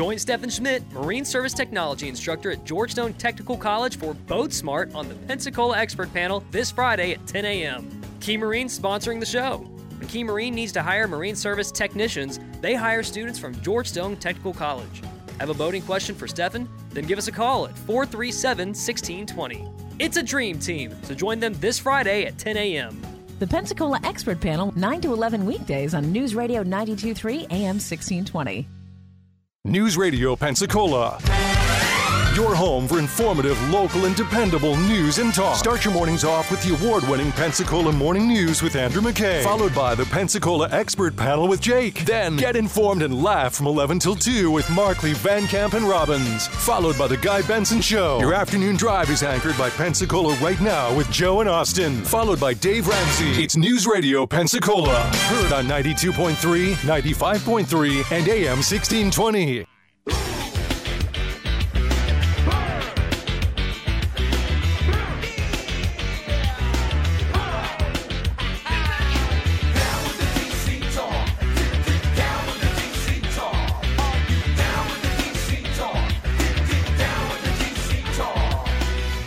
Join 0.00 0.18
Stefan 0.18 0.48
Schmidt, 0.48 0.90
Marine 0.92 1.26
Service 1.26 1.52
Technology 1.52 2.08
instructor 2.08 2.50
at 2.50 2.64
George 2.64 2.92
Stone 2.92 3.12
Technical 3.12 3.58
College 3.58 3.98
for 3.98 4.14
Boat 4.14 4.50
Smart 4.50 4.94
on 4.94 5.10
the 5.10 5.14
Pensacola 5.14 5.76
Expert 5.76 6.10
Panel 6.14 6.42
this 6.50 6.70
Friday 6.70 7.12
at 7.12 7.26
10 7.26 7.44
a.m. 7.44 7.86
Key 8.18 8.38
Marine 8.38 8.66
sponsoring 8.66 9.20
the 9.20 9.26
show. 9.26 9.58
When 9.58 10.08
Key 10.08 10.24
Marine 10.24 10.54
needs 10.54 10.72
to 10.72 10.80
hire 10.82 11.06
Marine 11.06 11.36
Service 11.36 11.70
technicians, 11.70 12.40
they 12.62 12.74
hire 12.74 13.02
students 13.02 13.38
from 13.38 13.60
George 13.60 13.88
Stone 13.88 14.16
Technical 14.16 14.54
College. 14.54 15.02
Have 15.38 15.50
a 15.50 15.54
boating 15.54 15.82
question 15.82 16.14
for 16.14 16.26
Stefan? 16.26 16.66
Then 16.94 17.04
give 17.04 17.18
us 17.18 17.28
a 17.28 17.32
call 17.32 17.66
at 17.66 17.76
437 17.80 18.68
1620. 18.68 19.66
It's 19.98 20.16
a 20.16 20.22
dream 20.22 20.58
team, 20.58 20.96
so 21.02 21.12
join 21.12 21.40
them 21.40 21.52
this 21.60 21.78
Friday 21.78 22.24
at 22.24 22.38
10 22.38 22.56
a.m. 22.56 22.98
The 23.38 23.46
Pensacola 23.46 24.00
Expert 24.04 24.40
Panel, 24.40 24.72
9 24.76 25.00
to 25.02 25.12
11 25.12 25.44
weekdays 25.44 25.92
on 25.92 26.10
News 26.10 26.34
Radio 26.34 26.62
923 26.62 27.48
AM 27.50 27.76
1620. 27.76 28.66
News 29.66 29.98
Radio 29.98 30.36
Pensacola. 30.36 31.49
Your 32.36 32.54
home 32.54 32.86
for 32.86 33.00
informative, 33.00 33.60
local, 33.70 34.04
and 34.04 34.14
dependable 34.14 34.76
news 34.76 35.18
and 35.18 35.34
talk. 35.34 35.56
Start 35.56 35.84
your 35.84 35.92
mornings 35.92 36.22
off 36.22 36.48
with 36.48 36.62
the 36.62 36.74
award 36.74 37.02
winning 37.08 37.32
Pensacola 37.32 37.90
Morning 37.90 38.28
News 38.28 38.62
with 38.62 38.76
Andrew 38.76 39.02
McKay, 39.02 39.42
followed 39.42 39.74
by 39.74 39.96
the 39.96 40.04
Pensacola 40.04 40.68
Expert 40.70 41.16
Panel 41.16 41.48
with 41.48 41.60
Jake. 41.60 42.04
Then 42.06 42.36
get 42.36 42.54
informed 42.54 43.02
and 43.02 43.20
laugh 43.20 43.54
from 43.54 43.66
11 43.66 43.98
till 43.98 44.14
2 44.14 44.48
with 44.48 44.70
Markley, 44.70 45.12
Van 45.14 45.48
Camp, 45.48 45.74
and 45.74 45.88
Robbins, 45.88 46.46
followed 46.46 46.96
by 46.96 47.08
the 47.08 47.16
Guy 47.16 47.42
Benson 47.42 47.80
Show. 47.80 48.20
Your 48.20 48.32
afternoon 48.34 48.76
drive 48.76 49.10
is 49.10 49.24
anchored 49.24 49.58
by 49.58 49.68
Pensacola 49.70 50.36
Right 50.36 50.60
Now 50.60 50.94
with 50.94 51.10
Joe 51.10 51.40
and 51.40 51.48
Austin, 51.48 52.04
followed 52.04 52.38
by 52.38 52.54
Dave 52.54 52.86
Ramsey. 52.86 53.42
It's 53.42 53.56
News 53.56 53.88
Radio 53.88 54.24
Pensacola, 54.24 55.00
heard 55.02 55.52
on 55.52 55.66
92.3, 55.66 56.74
95.3, 56.74 58.12
and 58.12 58.28
AM 58.28 58.58
1620. 58.58 59.66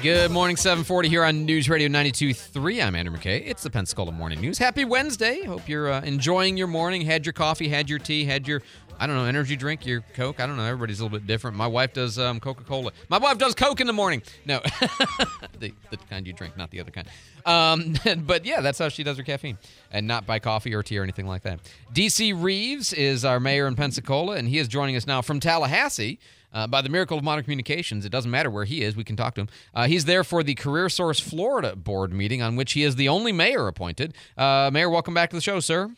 Good 0.03 0.31
morning, 0.31 0.57
740 0.57 1.07
here 1.07 1.23
on 1.23 1.45
News 1.45 1.69
Radio 1.69 1.87
92.3. 1.87 2.85
I'm 2.85 2.93
Andrew 2.93 3.17
McKay. 3.17 3.41
It's 3.47 3.63
the 3.63 3.69
Pensacola 3.69 4.11
Morning 4.11 4.41
News. 4.41 4.57
Happy 4.57 4.83
Wednesday. 4.83 5.45
Hope 5.45 5.69
you're 5.69 5.89
uh, 5.89 6.01
enjoying 6.01 6.57
your 6.57 6.67
morning. 6.67 7.03
Had 7.03 7.25
your 7.25 7.31
coffee, 7.31 7.69
had 7.69 7.89
your 7.89 7.99
tea, 7.99 8.25
had 8.25 8.45
your, 8.45 8.61
I 8.99 9.07
don't 9.07 9.15
know, 9.15 9.23
energy 9.23 9.55
drink, 9.55 9.85
your 9.85 10.01
Coke. 10.13 10.41
I 10.41 10.45
don't 10.45 10.57
know. 10.57 10.65
Everybody's 10.65 10.99
a 10.99 11.03
little 11.03 11.17
bit 11.17 11.25
different. 11.25 11.55
My 11.55 11.67
wife 11.67 11.93
does 11.93 12.19
um, 12.19 12.41
Coca-Cola. 12.41 12.91
My 13.07 13.17
wife 13.17 13.37
does 13.37 13.55
Coke 13.55 13.79
in 13.79 13.87
the 13.87 13.93
morning. 13.93 14.23
No, 14.45 14.59
the, 15.59 15.73
the 15.89 15.95
kind 16.09 16.27
you 16.27 16.33
drink, 16.33 16.57
not 16.57 16.69
the 16.69 16.81
other 16.81 16.91
kind. 16.91 17.07
Um, 17.45 17.95
but 18.25 18.43
yeah, 18.43 18.59
that's 18.59 18.79
how 18.79 18.89
she 18.89 19.05
does 19.05 19.15
her 19.15 19.23
caffeine 19.23 19.57
and 19.89 20.05
not 20.05 20.25
by 20.25 20.37
coffee 20.37 20.75
or 20.75 20.83
tea 20.83 20.97
or 20.97 21.03
anything 21.03 21.27
like 21.27 21.43
that. 21.43 21.61
DC 21.93 22.43
Reeves 22.43 22.91
is 22.91 23.23
our 23.23 23.39
mayor 23.39 23.67
in 23.67 23.77
Pensacola, 23.77 24.35
and 24.35 24.49
he 24.49 24.57
is 24.57 24.67
joining 24.67 24.97
us 24.97 25.07
now 25.07 25.21
from 25.21 25.39
Tallahassee. 25.39 26.19
Uh, 26.53 26.67
by 26.67 26.81
the 26.81 26.89
miracle 26.89 27.17
of 27.17 27.23
modern 27.23 27.43
communications, 27.43 28.05
it 28.05 28.09
doesn't 28.09 28.31
matter 28.31 28.49
where 28.49 28.65
he 28.65 28.83
is, 28.83 28.95
we 28.95 29.03
can 29.03 29.15
talk 29.15 29.35
to 29.35 29.41
him. 29.41 29.49
Uh, 29.73 29.87
he's 29.87 30.05
there 30.05 30.23
for 30.23 30.43
the 30.43 30.55
Career 30.55 30.89
Source 30.89 31.19
Florida 31.19 31.75
board 31.75 32.13
meeting, 32.13 32.41
on 32.41 32.55
which 32.55 32.73
he 32.73 32.83
is 32.83 32.95
the 32.95 33.09
only 33.09 33.31
mayor 33.31 33.67
appointed. 33.67 34.13
Uh, 34.37 34.69
mayor, 34.71 34.89
welcome 34.89 35.13
back 35.13 35.29
to 35.31 35.35
the 35.35 35.41
show, 35.41 35.59
sir. 35.59 35.89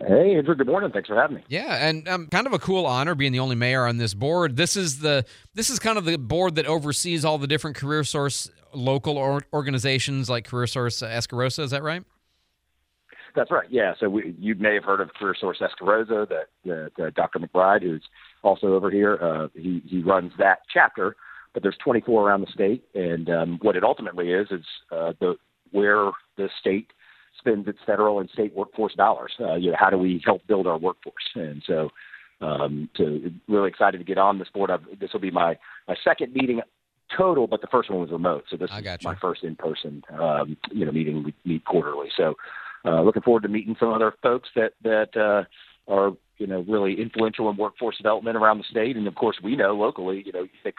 Hey, 0.00 0.36
Andrew. 0.36 0.54
Good 0.54 0.66
morning. 0.66 0.90
Thanks 0.90 1.08
for 1.08 1.14
having 1.14 1.36
me. 1.36 1.44
Yeah, 1.48 1.88
and 1.88 2.06
um, 2.08 2.26
kind 2.26 2.46
of 2.46 2.52
a 2.52 2.58
cool 2.58 2.84
honor 2.86 3.14
being 3.14 3.32
the 3.32 3.38
only 3.38 3.56
mayor 3.56 3.86
on 3.86 3.96
this 3.96 4.14
board. 4.14 4.56
This 4.56 4.76
is 4.76 4.98
the 4.98 5.24
this 5.54 5.70
is 5.70 5.78
kind 5.78 5.96
of 5.96 6.04
the 6.04 6.18
board 6.18 6.56
that 6.56 6.66
oversees 6.66 7.24
all 7.24 7.38
the 7.38 7.46
different 7.46 7.76
Career 7.76 8.04
Source 8.04 8.50
local 8.74 9.16
or- 9.16 9.46
organizations 9.52 10.28
like 10.28 10.44
Career 10.44 10.66
Source 10.66 11.02
Escarosa. 11.02 11.62
Is 11.62 11.70
that 11.70 11.82
right? 11.82 12.02
That's 13.36 13.50
right. 13.50 13.68
Yeah. 13.70 13.92
So 14.00 14.08
we, 14.08 14.34
you 14.38 14.54
may 14.54 14.74
have 14.74 14.84
heard 14.84 15.00
of 15.00 15.12
Career 15.14 15.36
Source 15.38 15.60
Escarosa, 15.60 16.26
that, 16.28 16.46
that 16.64 17.04
uh, 17.04 17.10
Dr. 17.14 17.38
McBride, 17.38 17.82
who's 17.82 18.02
also 18.42 18.68
over 18.68 18.90
here. 18.90 19.18
Uh, 19.22 19.48
he 19.54 19.82
he 19.86 20.02
runs 20.02 20.32
that 20.38 20.60
chapter, 20.72 21.16
but 21.52 21.62
there's 21.62 21.76
24 21.84 22.28
around 22.28 22.40
the 22.40 22.52
state, 22.52 22.84
and 22.94 23.28
um, 23.30 23.58
what 23.62 23.76
it 23.76 23.84
ultimately 23.84 24.32
is 24.32 24.48
is 24.50 24.64
uh, 24.90 25.12
the 25.20 25.36
where 25.70 26.10
the 26.36 26.48
state 26.58 26.92
spends 27.38 27.68
its 27.68 27.78
federal 27.84 28.20
and 28.20 28.30
state 28.30 28.54
workforce 28.54 28.94
dollars. 28.94 29.32
Uh, 29.38 29.54
you 29.54 29.70
know, 29.70 29.76
how 29.78 29.90
do 29.90 29.98
we 29.98 30.22
help 30.24 30.46
build 30.46 30.66
our 30.66 30.78
workforce? 30.78 31.14
And 31.34 31.62
so, 31.66 31.90
um, 32.40 32.88
to 32.96 33.30
really 33.48 33.68
excited 33.68 33.98
to 33.98 34.04
get 34.04 34.18
on 34.18 34.38
this 34.38 34.48
board. 34.52 34.70
I've, 34.70 34.84
this 34.98 35.12
will 35.12 35.20
be 35.20 35.30
my 35.30 35.58
my 35.86 35.96
second 36.02 36.32
meeting 36.32 36.62
total, 37.16 37.46
but 37.46 37.60
the 37.60 37.68
first 37.68 37.90
one 37.90 38.00
was 38.00 38.10
remote. 38.10 38.44
So 38.50 38.56
this 38.56 38.70
is 38.70 39.04
my 39.04 39.14
first 39.20 39.44
in 39.44 39.56
person, 39.56 40.02
um, 40.18 40.56
you 40.72 40.84
know, 40.84 40.92
meeting. 40.92 41.22
We 41.22 41.34
meet 41.44 41.64
quarterly. 41.64 42.08
So, 42.16 42.34
uh, 42.86 43.02
looking 43.02 43.22
forward 43.22 43.42
to 43.42 43.48
meeting 43.48 43.76
some 43.78 43.92
other 43.92 44.14
folks 44.22 44.48
that 44.54 44.72
that 44.82 45.16
uh, 45.16 45.44
are 45.92 46.12
you 46.38 46.46
know 46.46 46.64
really 46.68 47.00
influential 47.00 47.50
in 47.50 47.56
workforce 47.56 47.96
development 47.96 48.36
around 48.36 48.58
the 48.58 48.64
state. 48.70 48.96
And 48.96 49.06
of 49.06 49.14
course, 49.14 49.36
we 49.42 49.56
know 49.56 49.74
locally, 49.74 50.22
you 50.24 50.32
know, 50.32 50.42
you 50.42 50.48
think 50.62 50.76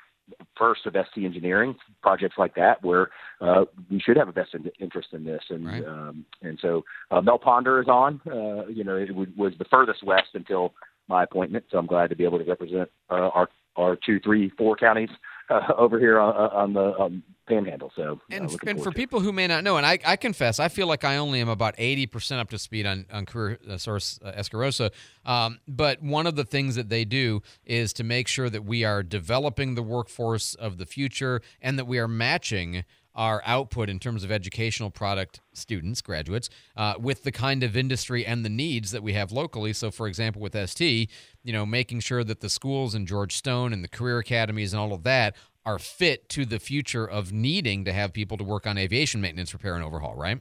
first 0.57 0.85
of 0.85 0.93
ST 0.93 1.23
Engineering 1.25 1.75
projects 2.01 2.35
like 2.37 2.55
that, 2.55 2.83
where 2.83 3.09
uh, 3.41 3.65
we 3.89 3.99
should 3.99 4.17
have 4.17 4.27
a 4.27 4.31
vested 4.31 4.71
interest 4.79 5.09
in 5.13 5.23
this. 5.23 5.43
And 5.49 5.65
Right. 5.65 5.85
um, 5.85 6.25
and 6.41 6.57
so 6.61 6.83
uh, 7.11 7.21
Mel 7.21 7.39
Ponder 7.39 7.81
is 7.81 7.87
on. 7.87 8.19
Uh, 8.25 8.67
you 8.67 8.83
know, 8.83 8.95
it 8.97 9.07
w- 9.07 9.31
was 9.37 9.53
the 9.57 9.65
furthest 9.65 10.03
west 10.03 10.29
until 10.33 10.73
my 11.07 11.23
appointment. 11.23 11.65
So 11.71 11.77
I'm 11.77 11.85
glad 11.85 12.09
to 12.09 12.15
be 12.15 12.25
able 12.25 12.39
to 12.39 12.45
represent 12.45 12.89
uh, 13.09 13.29
our 13.33 13.49
our 13.77 13.95
two, 13.95 14.19
three, 14.19 14.49
four 14.57 14.75
counties 14.75 15.09
uh, 15.49 15.73
over 15.77 15.99
here 15.99 16.19
on, 16.19 16.33
on 16.33 16.73
the 16.73 16.99
um, 16.99 17.23
Panhandle. 17.47 17.91
So 17.95 18.13
uh, 18.13 18.35
And, 18.35 18.51
looking 18.51 18.69
and 18.69 18.79
for 18.79 18.85
to 18.85 18.89
it. 18.91 18.95
people 18.95 19.19
who 19.19 19.31
may 19.31 19.47
not 19.47 19.63
know, 19.63 19.77
and 19.77 19.85
I, 19.85 19.99
I 20.05 20.15
confess, 20.15 20.59
I 20.59 20.67
feel 20.67 20.87
like 20.87 21.03
I 21.03 21.17
only 21.17 21.39
am 21.41 21.49
about 21.49 21.75
80% 21.77 22.39
up 22.39 22.49
to 22.49 22.57
speed 22.57 22.85
on, 22.85 23.05
on 23.11 23.25
Career 23.25 23.57
uh, 23.69 23.77
Source 23.77 24.19
uh, 24.23 24.31
Escarosa. 24.35 24.91
Um, 25.25 25.59
but 25.67 26.01
one 26.01 26.27
of 26.27 26.35
the 26.35 26.45
things 26.45 26.75
that 26.75 26.89
they 26.89 27.05
do 27.05 27.41
is 27.65 27.93
to 27.93 28.03
make 28.03 28.27
sure 28.27 28.49
that 28.49 28.65
we 28.65 28.83
are 28.83 29.03
developing 29.03 29.75
the 29.75 29.83
workforce 29.83 30.55
of 30.55 30.77
the 30.77 30.85
future 30.85 31.41
and 31.61 31.77
that 31.79 31.85
we 31.85 31.99
are 31.99 32.07
matching 32.07 32.83
our 33.17 33.41
output 33.45 33.89
in 33.89 33.99
terms 33.99 34.23
of 34.23 34.31
educational 34.31 34.91
product 34.91 35.41
students, 35.51 36.01
graduates, 36.01 36.49
uh, 36.77 36.93
with 36.99 37.23
the 37.23 37.31
kind 37.31 37.63
of 37.63 37.75
industry 37.75 38.23
and 38.25 38.45
the 38.45 38.49
needs 38.49 38.91
that 38.91 39.01
we 39.01 39.13
have 39.13 39.31
locally. 39.31 39.73
So, 39.73 39.89
for 39.89 40.07
example, 40.07 40.41
with 40.41 40.55
ST, 40.69 41.09
you 41.43 41.51
know, 41.51 41.65
making 41.65 42.01
sure 42.01 42.23
that 42.23 42.41
the 42.41 42.49
schools 42.49 42.93
in 42.93 43.07
George 43.07 43.35
Stone 43.35 43.73
and 43.73 43.83
the 43.83 43.89
career 43.89 44.19
academies 44.19 44.71
and 44.71 44.79
all 44.79 44.93
of 44.93 45.03
that 45.03 45.35
are 45.65 45.79
fit 45.79 46.29
to 46.29 46.45
the 46.45 46.59
future 46.59 47.05
of 47.05 47.33
needing 47.33 47.83
to 47.83 47.91
have 47.91 48.13
people 48.13 48.37
to 48.37 48.43
work 48.43 48.67
on 48.67 48.77
aviation 48.77 49.19
maintenance, 49.19 49.51
repair, 49.51 49.75
and 49.75 49.83
overhaul, 49.83 50.15
right? 50.15 50.39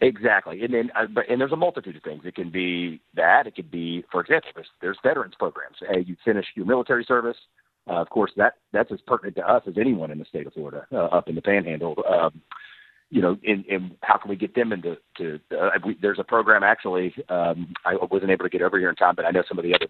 Exactly, 0.00 0.62
and 0.62 0.74
then 0.74 0.90
uh, 0.94 1.06
but 1.06 1.28
and 1.28 1.40
there's 1.40 1.50
a 1.50 1.56
multitude 1.56 1.96
of 1.96 2.02
things. 2.04 2.22
It 2.24 2.36
can 2.36 2.50
be 2.50 3.00
that. 3.14 3.48
It 3.48 3.56
could 3.56 3.70
be, 3.70 4.04
for 4.12 4.20
example, 4.20 4.50
there's, 4.54 4.68
there's 4.80 4.98
veterans 5.02 5.34
programs. 5.36 5.78
Hey, 5.80 6.04
you 6.06 6.16
finish 6.24 6.46
your 6.54 6.66
military 6.66 7.04
service. 7.04 7.36
Uh, 7.88 7.94
of 7.94 8.08
course, 8.10 8.30
that 8.36 8.54
that's 8.72 8.92
as 8.92 9.00
pertinent 9.06 9.36
to 9.36 9.48
us 9.48 9.62
as 9.66 9.74
anyone 9.78 10.10
in 10.10 10.18
the 10.18 10.24
state 10.24 10.46
of 10.46 10.52
Florida, 10.52 10.86
uh, 10.92 11.06
up 11.06 11.28
in 11.28 11.34
the 11.34 11.42
Panhandle. 11.42 11.96
Um, 12.08 12.40
you 13.10 13.20
know, 13.20 13.36
and, 13.44 13.66
in 13.66 13.96
how 14.02 14.16
can 14.16 14.30
we 14.30 14.36
get 14.36 14.54
them 14.54 14.72
into 14.72 14.96
to? 15.18 15.40
Uh, 15.50 15.70
we, 15.84 15.96
there's 16.00 16.18
a 16.18 16.24
program 16.24 16.62
actually. 16.62 17.14
Um, 17.28 17.74
I 17.84 17.96
wasn't 18.10 18.30
able 18.30 18.44
to 18.44 18.50
get 18.50 18.62
over 18.62 18.78
here 18.78 18.88
in 18.88 18.96
time, 18.96 19.14
but 19.16 19.24
I 19.24 19.30
know 19.30 19.42
some 19.48 19.58
of 19.58 19.64
the 19.64 19.74
other 19.74 19.86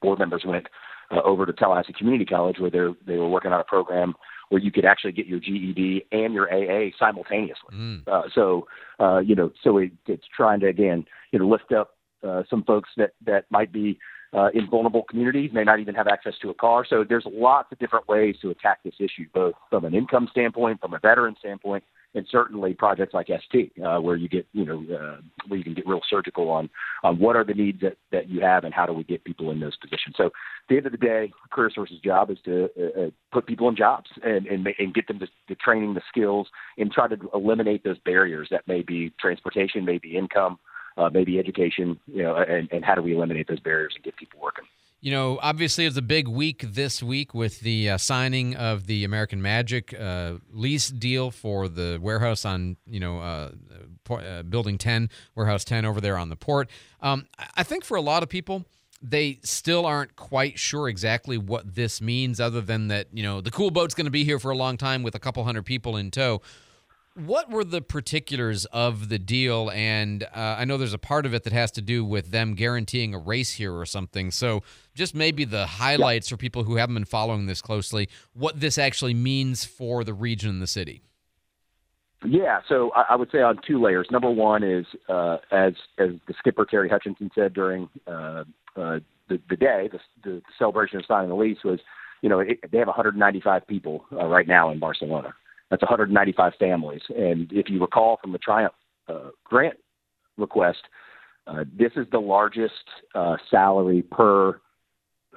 board 0.00 0.18
members 0.18 0.42
went 0.46 0.66
uh, 1.10 1.20
over 1.22 1.44
to 1.44 1.52
Tallahassee 1.52 1.92
Community 1.92 2.24
College 2.24 2.58
where 2.58 2.70
they 2.70 2.86
they 3.06 3.18
were 3.18 3.28
working 3.28 3.52
on 3.52 3.60
a 3.60 3.64
program 3.64 4.14
where 4.48 4.60
you 4.60 4.70
could 4.70 4.84
actually 4.84 5.12
get 5.12 5.26
your 5.26 5.40
GED 5.40 6.06
and 6.12 6.34
your 6.34 6.52
AA 6.52 6.90
simultaneously. 6.98 7.74
Uh, 8.06 8.22
so, 8.34 8.66
uh, 9.00 9.18
you 9.18 9.34
know, 9.34 9.50
so 9.64 9.78
it, 9.78 9.92
it's 10.06 10.26
trying 10.36 10.60
to 10.60 10.66
again, 10.66 11.04
you 11.32 11.38
know, 11.38 11.48
lift 11.48 11.72
up 11.72 11.96
uh, 12.22 12.42
some 12.48 12.62
folks 12.64 12.90
that 12.96 13.12
that 13.24 13.46
might 13.50 13.72
be 13.72 13.98
uh, 14.34 14.48
in 14.54 14.68
vulnerable 14.68 15.02
communities, 15.02 15.50
may 15.52 15.64
not 15.64 15.80
even 15.80 15.94
have 15.94 16.08
access 16.08 16.34
to 16.40 16.50
a 16.50 16.54
car. 16.54 16.86
So 16.88 17.04
there's 17.06 17.26
lots 17.30 17.70
of 17.72 17.78
different 17.78 18.08
ways 18.08 18.36
to 18.42 18.50
attack 18.50 18.82
this 18.82 18.94
issue, 18.98 19.26
both 19.34 19.54
from 19.68 19.84
an 19.84 19.94
income 19.94 20.28
standpoint, 20.30 20.80
from 20.80 20.94
a 20.94 20.98
veteran 20.98 21.36
standpoint, 21.38 21.84
and 22.14 22.26
certainly 22.30 22.74
projects 22.74 23.14
like 23.14 23.28
ST, 23.28 23.72
uh, 23.84 23.98
where 23.98 24.16
you 24.16 24.28
get, 24.28 24.46
you 24.52 24.64
know, 24.64 24.84
uh, 24.94 25.20
where 25.48 25.58
you 25.58 25.64
can 25.64 25.74
get 25.74 25.86
real 25.86 26.00
surgical 26.08 26.50
on 26.50 26.68
on 27.02 27.18
what 27.18 27.36
are 27.36 27.44
the 27.44 27.54
needs 27.54 27.80
that 27.80 27.96
that 28.10 28.28
you 28.28 28.40
have 28.40 28.64
and 28.64 28.74
how 28.74 28.86
do 28.86 28.92
we 28.92 29.04
get 29.04 29.24
people 29.24 29.50
in 29.50 29.60
those 29.60 29.76
positions. 29.76 30.14
So 30.16 30.26
at 30.26 30.32
the 30.68 30.76
end 30.76 30.86
of 30.86 30.92
the 30.92 30.98
day, 30.98 31.32
Career 31.50 31.70
Source's 31.74 32.00
job 32.00 32.30
is 32.30 32.38
to 32.44 32.68
uh, 32.78 33.00
uh, 33.00 33.10
put 33.32 33.46
people 33.46 33.68
in 33.68 33.76
jobs 33.76 34.10
and 34.22 34.46
and, 34.46 34.66
and 34.78 34.94
get 34.94 35.08
them 35.08 35.20
the, 35.20 35.54
training, 35.56 35.94
the 35.94 36.02
skills, 36.08 36.48
and 36.76 36.90
try 36.90 37.08
to 37.08 37.16
eliminate 37.34 37.84
those 37.84 37.98
barriers 38.00 38.48
that 38.50 38.66
may 38.68 38.82
be 38.82 39.12
transportation, 39.20 39.84
maybe 39.84 40.16
income, 40.16 40.58
uh, 40.96 41.10
maybe 41.12 41.38
education, 41.38 41.98
you 42.06 42.22
know, 42.22 42.36
and, 42.36 42.70
and 42.72 42.84
how 42.84 42.94
do 42.94 43.02
we 43.02 43.14
eliminate 43.14 43.48
those 43.48 43.60
barriers 43.60 43.92
and 43.94 44.04
get 44.04 44.16
people 44.16 44.40
working. 44.40 44.64
You 45.00 45.10
know, 45.10 45.40
obviously, 45.42 45.84
it's 45.84 45.96
a 45.96 46.02
big 46.02 46.28
week 46.28 46.64
this 46.64 47.02
week 47.02 47.34
with 47.34 47.58
the 47.58 47.90
uh, 47.90 47.98
signing 47.98 48.54
of 48.54 48.86
the 48.86 49.02
American 49.02 49.42
Magic 49.42 49.92
uh, 49.98 50.34
lease 50.52 50.90
deal 50.90 51.32
for 51.32 51.66
the 51.66 51.98
warehouse 52.00 52.44
on, 52.44 52.76
you 52.86 53.00
know, 53.00 53.18
uh, 53.18 53.50
uh, 54.08 54.42
Building 54.44 54.78
10, 54.78 55.10
Warehouse 55.34 55.64
10 55.64 55.84
over 55.84 56.00
there 56.00 56.16
on 56.16 56.28
the 56.28 56.36
port. 56.36 56.70
Um, 57.00 57.26
I 57.56 57.64
think 57.64 57.84
for 57.84 57.96
a 57.96 58.00
lot 58.00 58.22
of 58.22 58.28
people, 58.28 58.64
they 59.02 59.40
still 59.42 59.86
aren't 59.86 60.14
quite 60.14 60.56
sure 60.58 60.88
exactly 60.88 61.36
what 61.36 61.74
this 61.74 62.00
means, 62.00 62.38
other 62.38 62.60
than 62.60 62.86
that, 62.86 63.08
you 63.12 63.24
know, 63.24 63.40
the 63.40 63.50
cool 63.50 63.72
boat's 63.72 63.94
going 63.94 64.04
to 64.04 64.12
be 64.12 64.22
here 64.22 64.38
for 64.38 64.52
a 64.52 64.56
long 64.56 64.76
time 64.76 65.02
with 65.02 65.16
a 65.16 65.18
couple 65.18 65.42
hundred 65.42 65.64
people 65.64 65.96
in 65.96 66.12
tow. 66.12 66.40
What 67.14 67.50
were 67.50 67.64
the 67.64 67.82
particulars 67.82 68.64
of 68.66 69.10
the 69.10 69.18
deal? 69.18 69.70
And 69.70 70.24
uh, 70.24 70.56
I 70.58 70.64
know 70.64 70.78
there's 70.78 70.94
a 70.94 70.98
part 70.98 71.26
of 71.26 71.34
it 71.34 71.44
that 71.44 71.52
has 71.52 71.70
to 71.72 71.82
do 71.82 72.04
with 72.04 72.30
them 72.30 72.54
guaranteeing 72.54 73.14
a 73.14 73.18
race 73.18 73.52
here 73.52 73.74
or 73.74 73.84
something. 73.84 74.30
So, 74.30 74.62
just 74.94 75.14
maybe 75.14 75.44
the 75.44 75.66
highlights 75.66 76.28
for 76.28 76.36
people 76.36 76.64
who 76.64 76.76
haven't 76.76 76.94
been 76.94 77.04
following 77.04 77.46
this 77.46 77.60
closely, 77.60 78.08
what 78.32 78.60
this 78.60 78.78
actually 78.78 79.14
means 79.14 79.64
for 79.64 80.04
the 80.04 80.14
region 80.14 80.50
and 80.50 80.62
the 80.62 80.66
city. 80.66 81.02
Yeah, 82.24 82.60
so 82.68 82.92
I, 82.94 83.06
I 83.10 83.16
would 83.16 83.30
say 83.30 83.42
on 83.42 83.58
two 83.66 83.82
layers. 83.82 84.06
Number 84.10 84.30
one 84.30 84.62
is 84.62 84.86
uh, 85.08 85.38
as 85.50 85.74
as 85.98 86.10
the 86.28 86.34
skipper 86.38 86.64
Terry 86.64 86.88
Hutchinson 86.88 87.30
said 87.34 87.52
during 87.52 87.88
uh, 88.06 88.44
uh, 88.76 89.00
the 89.28 89.40
the 89.50 89.56
day, 89.56 89.90
the, 89.90 89.98
the 90.22 90.42
celebration 90.58 90.98
of 90.98 91.04
signing 91.06 91.30
the 91.30 91.34
lease 91.34 91.64
was, 91.64 91.80
you 92.20 92.28
know, 92.28 92.40
it, 92.40 92.58
they 92.70 92.78
have 92.78 92.86
195 92.86 93.66
people 93.66 94.04
uh, 94.12 94.26
right 94.26 94.46
now 94.46 94.70
in 94.70 94.78
Barcelona. 94.78 95.34
That's 95.72 95.80
195 95.80 96.52
families, 96.58 97.00
and 97.16 97.50
if 97.50 97.70
you 97.70 97.80
recall 97.80 98.18
from 98.20 98.32
the 98.32 98.38
Triumph 98.38 98.74
uh, 99.08 99.30
grant 99.42 99.78
request, 100.36 100.80
uh, 101.46 101.64
this 101.74 101.92
is 101.96 102.06
the 102.12 102.18
largest 102.18 102.74
uh, 103.14 103.36
salary 103.50 104.02
per 104.02 104.60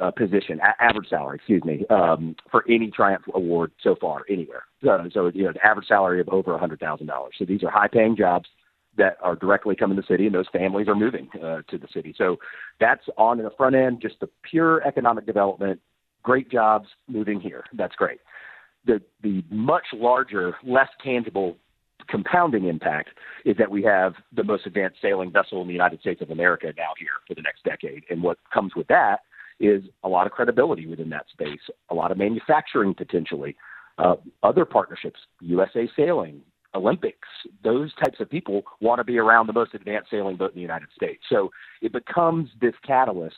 uh, 0.02 0.12
position, 0.12 0.60
a- 0.60 0.84
average 0.84 1.08
salary, 1.08 1.38
excuse 1.38 1.64
me, 1.64 1.86
um, 1.90 2.36
for 2.52 2.66
any 2.70 2.92
Triumph 2.92 3.24
award 3.34 3.72
so 3.82 3.96
far 3.96 4.24
anywhere. 4.30 4.64
So, 4.84 5.08
so 5.14 5.32
you 5.34 5.46
know, 5.46 5.54
the 5.54 5.66
average 5.66 5.88
salary 5.88 6.20
of 6.20 6.28
over 6.28 6.54
a 6.54 6.60
hundred 6.60 6.82
thousand 6.82 7.08
dollars. 7.08 7.36
So 7.40 7.46
these 7.46 7.64
are 7.64 7.72
high-paying 7.72 8.18
jobs 8.18 8.50
that 8.98 9.16
are 9.22 9.38
directly 9.38 9.74
coming 9.78 9.96
to 9.96 10.02
the 10.02 10.08
city, 10.14 10.26
and 10.26 10.36
those 10.36 10.50
families 10.52 10.90
are 10.90 10.96
moving 10.96 11.30
uh, 11.42 11.62
to 11.70 11.78
the 11.78 11.88
city. 11.94 12.14
So 12.18 12.40
that's 12.82 13.06
on 13.18 13.38
the 13.38 13.52
front 13.56 13.78
end, 13.78 14.02
just 14.02 14.20
the 14.20 14.28
pure 14.44 14.86
economic 14.86 15.26
development. 15.26 15.80
Great 16.24 16.52
jobs 16.52 16.90
moving 17.08 17.40
here. 17.40 17.64
That's 17.72 17.96
great. 17.96 18.20
The 18.86 19.02
the 19.22 19.44
much 19.50 19.86
larger, 19.94 20.56
less 20.64 20.90
tangible 21.04 21.58
compounding 22.08 22.66
impact 22.66 23.10
is 23.46 23.58
that 23.58 23.70
we 23.70 23.82
have 23.84 24.14
the 24.36 24.44
most 24.44 24.66
advanced 24.66 24.98
sailing 25.02 25.32
vessel 25.32 25.62
in 25.62 25.68
the 25.68 25.74
United 25.74 26.00
States 26.02 26.22
of 26.22 26.30
America 26.30 26.68
now 26.78 26.94
here 27.00 27.10
for 27.28 27.34
the 27.34 27.42
next 27.42 27.64
decade. 27.64 28.04
And 28.10 28.22
what 28.22 28.38
comes 28.54 28.76
with 28.76 28.88
that 28.88 29.22
is 29.60 29.84
a 30.04 30.10
lot 30.10 30.28
of 30.28 30.34
credibility 30.34 30.86
within 30.86 31.10
that 31.10 31.26
space, 31.32 31.62
a 31.90 31.96
lot 31.96 32.12
of 32.12 32.18
manufacturing 32.18 32.94
potentially. 32.94 33.56
Uh, 33.98 34.16
other 34.44 34.66
partnerships, 34.66 35.20
USA 35.40 35.90
Sailing, 35.96 36.42
Olympics, 36.76 37.30
those 37.64 37.94
types 37.96 38.20
of 38.20 38.30
people 38.30 38.64
want 38.82 39.00
to 39.00 39.06
be 39.06 39.18
around 39.18 39.48
the 39.48 39.54
most 39.54 39.74
advanced 39.74 40.12
sailing 40.12 40.36
boat 40.36 40.52
in 40.52 40.56
the 40.56 40.62
United 40.62 40.90
States. 40.94 41.24
So 41.30 41.50
it 41.82 41.94
becomes 41.94 42.50
this 42.60 42.74
catalyst 42.86 43.38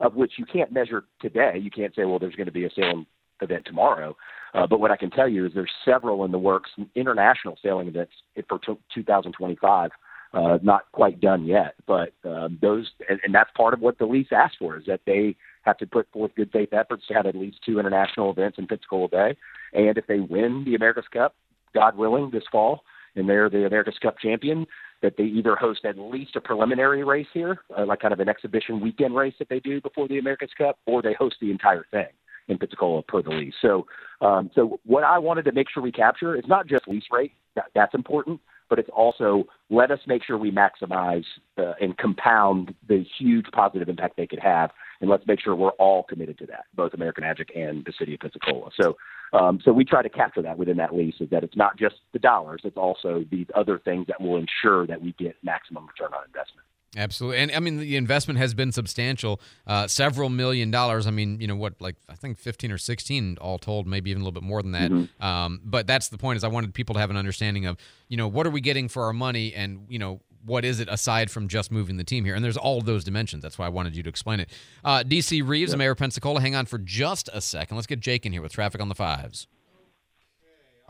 of 0.00 0.14
which 0.14 0.32
you 0.38 0.46
can't 0.46 0.72
measure 0.72 1.04
today. 1.20 1.58
You 1.60 1.70
can't 1.70 1.94
say, 1.94 2.04
well, 2.04 2.18
there's 2.18 2.36
going 2.36 2.46
to 2.46 2.52
be 2.52 2.64
a 2.64 2.70
sailing 2.74 3.04
event 3.42 3.64
tomorrow. 3.64 4.16
Uh, 4.54 4.66
but 4.66 4.80
what 4.80 4.90
I 4.90 4.96
can 4.96 5.10
tell 5.10 5.28
you 5.28 5.46
is 5.46 5.52
there's 5.54 5.70
several 5.84 6.24
in 6.24 6.32
the 6.32 6.38
works, 6.38 6.70
international 6.94 7.58
sailing 7.62 7.88
events 7.88 8.12
for 8.48 8.58
t- 8.58 8.78
2025. 8.94 9.90
Uh, 10.34 10.58
not 10.62 10.82
quite 10.92 11.20
done 11.20 11.46
yet, 11.46 11.74
but 11.86 12.12
um, 12.24 12.58
those, 12.60 12.90
and, 13.08 13.18
and 13.24 13.34
that's 13.34 13.50
part 13.56 13.72
of 13.72 13.80
what 13.80 13.96
the 13.98 14.04
lease 14.04 14.28
asks 14.30 14.56
for 14.58 14.76
is 14.76 14.84
that 14.86 15.00
they 15.06 15.34
have 15.62 15.78
to 15.78 15.86
put 15.86 16.06
forth 16.12 16.30
good 16.36 16.50
faith 16.52 16.68
efforts 16.74 17.02
to 17.08 17.14
have 17.14 17.24
at 17.24 17.34
least 17.34 17.56
two 17.64 17.78
international 17.78 18.30
events 18.30 18.58
in 18.58 18.66
Pensacola 18.66 19.08
Bay. 19.08 19.36
And 19.72 19.96
if 19.96 20.06
they 20.06 20.20
win 20.20 20.64
the 20.66 20.74
America's 20.74 21.08
Cup, 21.10 21.34
God 21.74 21.96
willing, 21.96 22.30
this 22.30 22.42
fall, 22.52 22.82
and 23.16 23.26
they're 23.26 23.48
the 23.48 23.64
America's 23.64 23.98
Cup 24.02 24.18
champion, 24.18 24.66
that 25.00 25.16
they 25.16 25.24
either 25.24 25.56
host 25.56 25.86
at 25.86 25.96
least 25.96 26.36
a 26.36 26.42
preliminary 26.42 27.04
race 27.04 27.26
here, 27.32 27.60
uh, 27.78 27.86
like 27.86 28.00
kind 28.00 28.12
of 28.12 28.20
an 28.20 28.28
exhibition 28.28 28.80
weekend 28.80 29.16
race 29.16 29.34
that 29.38 29.48
they 29.48 29.60
do 29.60 29.80
before 29.80 30.08
the 30.08 30.18
America's 30.18 30.50
Cup, 30.58 30.78
or 30.84 31.00
they 31.00 31.14
host 31.14 31.36
the 31.40 31.50
entire 31.50 31.86
thing 31.90 32.08
in 32.48 32.58
Pensacola 32.58 33.02
per 33.02 33.22
the 33.22 33.30
lease. 33.30 33.54
So, 33.60 33.86
um, 34.20 34.50
so 34.54 34.80
what 34.84 35.04
I 35.04 35.18
wanted 35.18 35.44
to 35.44 35.52
make 35.52 35.68
sure 35.70 35.82
we 35.82 35.92
capture 35.92 36.34
is 36.34 36.44
not 36.46 36.66
just 36.66 36.88
lease 36.88 37.04
rate, 37.10 37.32
that, 37.54 37.66
that's 37.74 37.94
important, 37.94 38.40
but 38.68 38.78
it's 38.78 38.88
also 38.94 39.44
let 39.70 39.90
us 39.90 39.98
make 40.06 40.22
sure 40.24 40.36
we 40.36 40.50
maximize 40.50 41.24
uh, 41.58 41.72
and 41.80 41.96
compound 41.96 42.74
the 42.88 43.04
huge 43.18 43.46
positive 43.52 43.88
impact 43.88 44.16
they 44.16 44.26
could 44.26 44.38
have, 44.38 44.70
and 45.00 45.08
let's 45.08 45.26
make 45.26 45.40
sure 45.40 45.54
we're 45.54 45.70
all 45.72 46.02
committed 46.02 46.38
to 46.38 46.46
that, 46.46 46.64
both 46.74 46.94
American 46.94 47.22
Magic 47.22 47.50
and 47.54 47.84
the 47.84 47.92
city 47.98 48.14
of 48.14 48.20
Pensacola. 48.20 48.70
So, 48.80 48.96
um, 49.32 49.60
so 49.64 49.72
we 49.72 49.84
try 49.84 50.02
to 50.02 50.08
capture 50.08 50.42
that 50.42 50.58
within 50.58 50.76
that 50.78 50.94
lease, 50.94 51.16
is 51.20 51.30
that 51.30 51.44
it's 51.44 51.56
not 51.56 51.78
just 51.78 51.96
the 52.12 52.18
dollars, 52.18 52.62
it's 52.64 52.76
also 52.76 53.24
these 53.30 53.46
other 53.54 53.78
things 53.78 54.06
that 54.08 54.20
will 54.20 54.36
ensure 54.36 54.86
that 54.86 55.00
we 55.00 55.12
get 55.18 55.36
maximum 55.42 55.86
return 55.86 56.12
on 56.14 56.24
investment. 56.26 56.66
Absolutely, 56.96 57.38
and 57.38 57.52
I 57.52 57.60
mean 57.60 57.76
the 57.76 57.96
investment 57.96 58.38
has 58.38 58.54
been 58.54 58.72
substantial, 58.72 59.40
uh, 59.66 59.86
several 59.86 60.30
million 60.30 60.70
dollars. 60.70 61.06
I 61.06 61.10
mean, 61.10 61.38
you 61.38 61.46
know 61.46 61.54
what, 61.56 61.74
like 61.80 61.96
I 62.08 62.14
think 62.14 62.38
fifteen 62.38 62.72
or 62.72 62.78
sixteen 62.78 63.36
all 63.40 63.58
told, 63.58 63.86
maybe 63.86 64.10
even 64.10 64.22
a 64.22 64.24
little 64.24 64.40
bit 64.40 64.46
more 64.46 64.62
than 64.62 64.72
that. 64.72 64.90
Mm-hmm. 64.90 65.22
Um, 65.22 65.60
but 65.64 65.86
that's 65.86 66.08
the 66.08 66.16
point. 66.16 66.38
Is 66.38 66.44
I 66.44 66.48
wanted 66.48 66.72
people 66.72 66.94
to 66.94 67.00
have 67.00 67.10
an 67.10 67.16
understanding 67.18 67.66
of, 67.66 67.76
you 68.08 68.16
know, 68.16 68.26
what 68.26 68.46
are 68.46 68.50
we 68.50 68.62
getting 68.62 68.88
for 68.88 69.04
our 69.04 69.12
money, 69.12 69.52
and 69.54 69.84
you 69.90 69.98
know, 69.98 70.22
what 70.46 70.64
is 70.64 70.80
it 70.80 70.88
aside 70.90 71.30
from 71.30 71.46
just 71.46 71.70
moving 71.70 71.98
the 71.98 72.04
team 72.04 72.24
here? 72.24 72.34
And 72.34 72.42
there's 72.42 72.56
all 72.56 72.78
of 72.78 72.86
those 72.86 73.04
dimensions. 73.04 73.42
That's 73.42 73.58
why 73.58 73.66
I 73.66 73.70
wanted 73.70 73.94
you 73.94 74.02
to 74.04 74.08
explain 74.08 74.40
it. 74.40 74.50
Uh, 74.82 75.02
DC 75.02 75.46
Reeves, 75.46 75.72
Yep. 75.72 75.78
Mayor 75.78 75.90
of 75.90 75.98
Pensacola, 75.98 76.40
hang 76.40 76.54
on 76.54 76.64
for 76.64 76.78
just 76.78 77.28
a 77.34 77.42
second. 77.42 77.76
Let's 77.76 77.86
get 77.86 78.00
Jake 78.00 78.24
in 78.24 78.32
here 78.32 78.40
with 78.40 78.52
traffic 78.52 78.80
on 78.80 78.88
the 78.88 78.94
fives. 78.94 79.46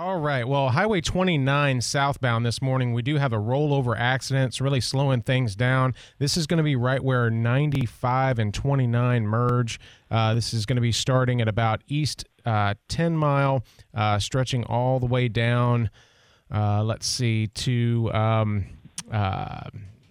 All 0.01 0.21
right. 0.21 0.47
Well, 0.47 0.69
Highway 0.69 1.01
29 1.01 1.81
southbound 1.81 2.47
this 2.47 2.63
morning, 2.63 2.93
we 2.93 3.03
do 3.03 3.17
have 3.17 3.33
a 3.33 3.37
rollover 3.37 3.99
accident. 3.99 4.51
It's 4.51 4.61
really 4.61 4.81
slowing 4.81 5.23
things 5.23 5.57
down. 5.57 5.93
This 6.21 6.37
is 6.37 6.47
going 6.47 6.59
to 6.59 6.63
be 6.63 6.77
right 6.77 7.03
where 7.03 7.29
95 7.31 8.39
and 8.39 8.55
29 8.55 9.27
merge. 9.27 9.81
Uh, 10.09 10.35
this 10.35 10.55
is 10.55 10.67
going 10.67 10.77
to 10.77 10.81
be 10.81 10.93
starting 10.93 11.41
at 11.41 11.49
about 11.49 11.83
east 11.89 12.27
uh, 12.47 12.75
10 12.87 13.17
mile, 13.17 13.65
uh, 13.93 14.21
stretching 14.21 14.63
all 14.67 15.01
the 15.01 15.07
way 15.07 15.27
down. 15.27 15.91
Uh, 16.49 16.85
let's 16.85 17.09
see 17.09 17.49
to 17.49 18.09
um, 18.13 18.67
uh, 19.11 19.69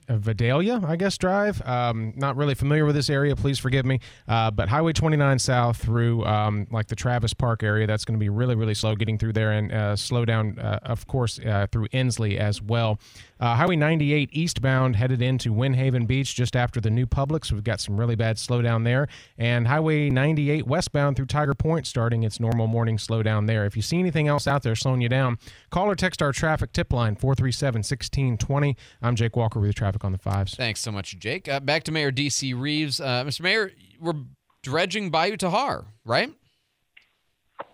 Vidalia, 0.09 0.81
I 0.85 0.95
guess, 0.95 1.17
Drive. 1.17 1.61
Um, 1.67 2.13
not 2.15 2.35
really 2.35 2.55
familiar 2.55 2.85
with 2.85 2.95
this 2.95 3.09
area. 3.09 3.35
Please 3.35 3.59
forgive 3.59 3.85
me. 3.85 3.99
Uh, 4.27 4.51
but 4.51 4.69
Highway 4.69 4.93
29 4.93 5.39
south 5.39 5.77
through 5.77 6.25
um, 6.25 6.67
like 6.71 6.87
the 6.87 6.95
Travis 6.95 7.33
Park 7.33 7.63
area, 7.63 7.87
that's 7.87 8.05
going 8.05 8.17
to 8.17 8.23
be 8.23 8.29
really, 8.29 8.55
really 8.55 8.73
slow 8.73 8.95
getting 8.95 9.17
through 9.17 9.33
there 9.33 9.51
and 9.51 9.71
uh, 9.71 9.95
slow 9.95 10.25
down, 10.25 10.57
uh, 10.59 10.79
of 10.83 11.07
course, 11.07 11.39
uh, 11.39 11.67
through 11.71 11.87
Ensley 11.91 12.37
as 12.37 12.61
well. 12.61 12.99
Uh, 13.39 13.55
Highway 13.55 13.75
98 13.75 14.29
eastbound 14.31 14.95
headed 14.95 15.21
into 15.21 15.53
Wynnehaven 15.53 16.07
Beach 16.07 16.35
just 16.35 16.55
after 16.55 16.81
the 16.81 16.89
new 16.89 17.05
Publix. 17.05 17.51
We've 17.51 17.63
got 17.63 17.79
some 17.79 17.99
really 17.99 18.15
bad 18.15 18.37
slowdown 18.37 18.83
there. 18.83 19.07
And 19.37 19.67
Highway 19.67 20.09
98 20.09 20.65
westbound 20.65 21.17
through 21.17 21.27
Tiger 21.27 21.53
Point 21.53 21.85
starting 21.85 22.23
its 22.23 22.39
normal 22.39 22.67
morning 22.67 22.97
slowdown 22.97 23.45
there. 23.45 23.65
If 23.65 23.75
you 23.75 23.81
see 23.81 23.99
anything 23.99 24.27
else 24.27 24.47
out 24.47 24.63
there 24.63 24.75
slowing 24.75 25.01
you 25.01 25.09
down, 25.09 25.37
call 25.69 25.89
or 25.89 25.95
text 25.95 26.21
our 26.21 26.31
traffic 26.31 26.71
tip 26.71 26.91
line 26.91 27.15
437 27.15 27.79
1620. 27.79 28.75
I'm 29.01 29.15
Jake 29.15 29.35
Walker 29.35 29.59
with 29.59 29.75
traffic 29.75 29.96
on 30.03 30.11
the 30.11 30.17
fives. 30.17 30.55
Thanks 30.55 30.79
so 30.81 30.91
much, 30.91 31.17
Jake. 31.19 31.47
Uh, 31.47 31.59
back 31.59 31.83
to 31.83 31.91
Mayor 31.91 32.11
DC 32.11 32.59
Reeves, 32.59 32.99
uh, 32.99 33.23
Mr. 33.25 33.41
Mayor. 33.41 33.71
We're 33.99 34.13
dredging 34.63 35.09
Bayou 35.09 35.37
Texar, 35.37 35.85
right? 36.05 36.31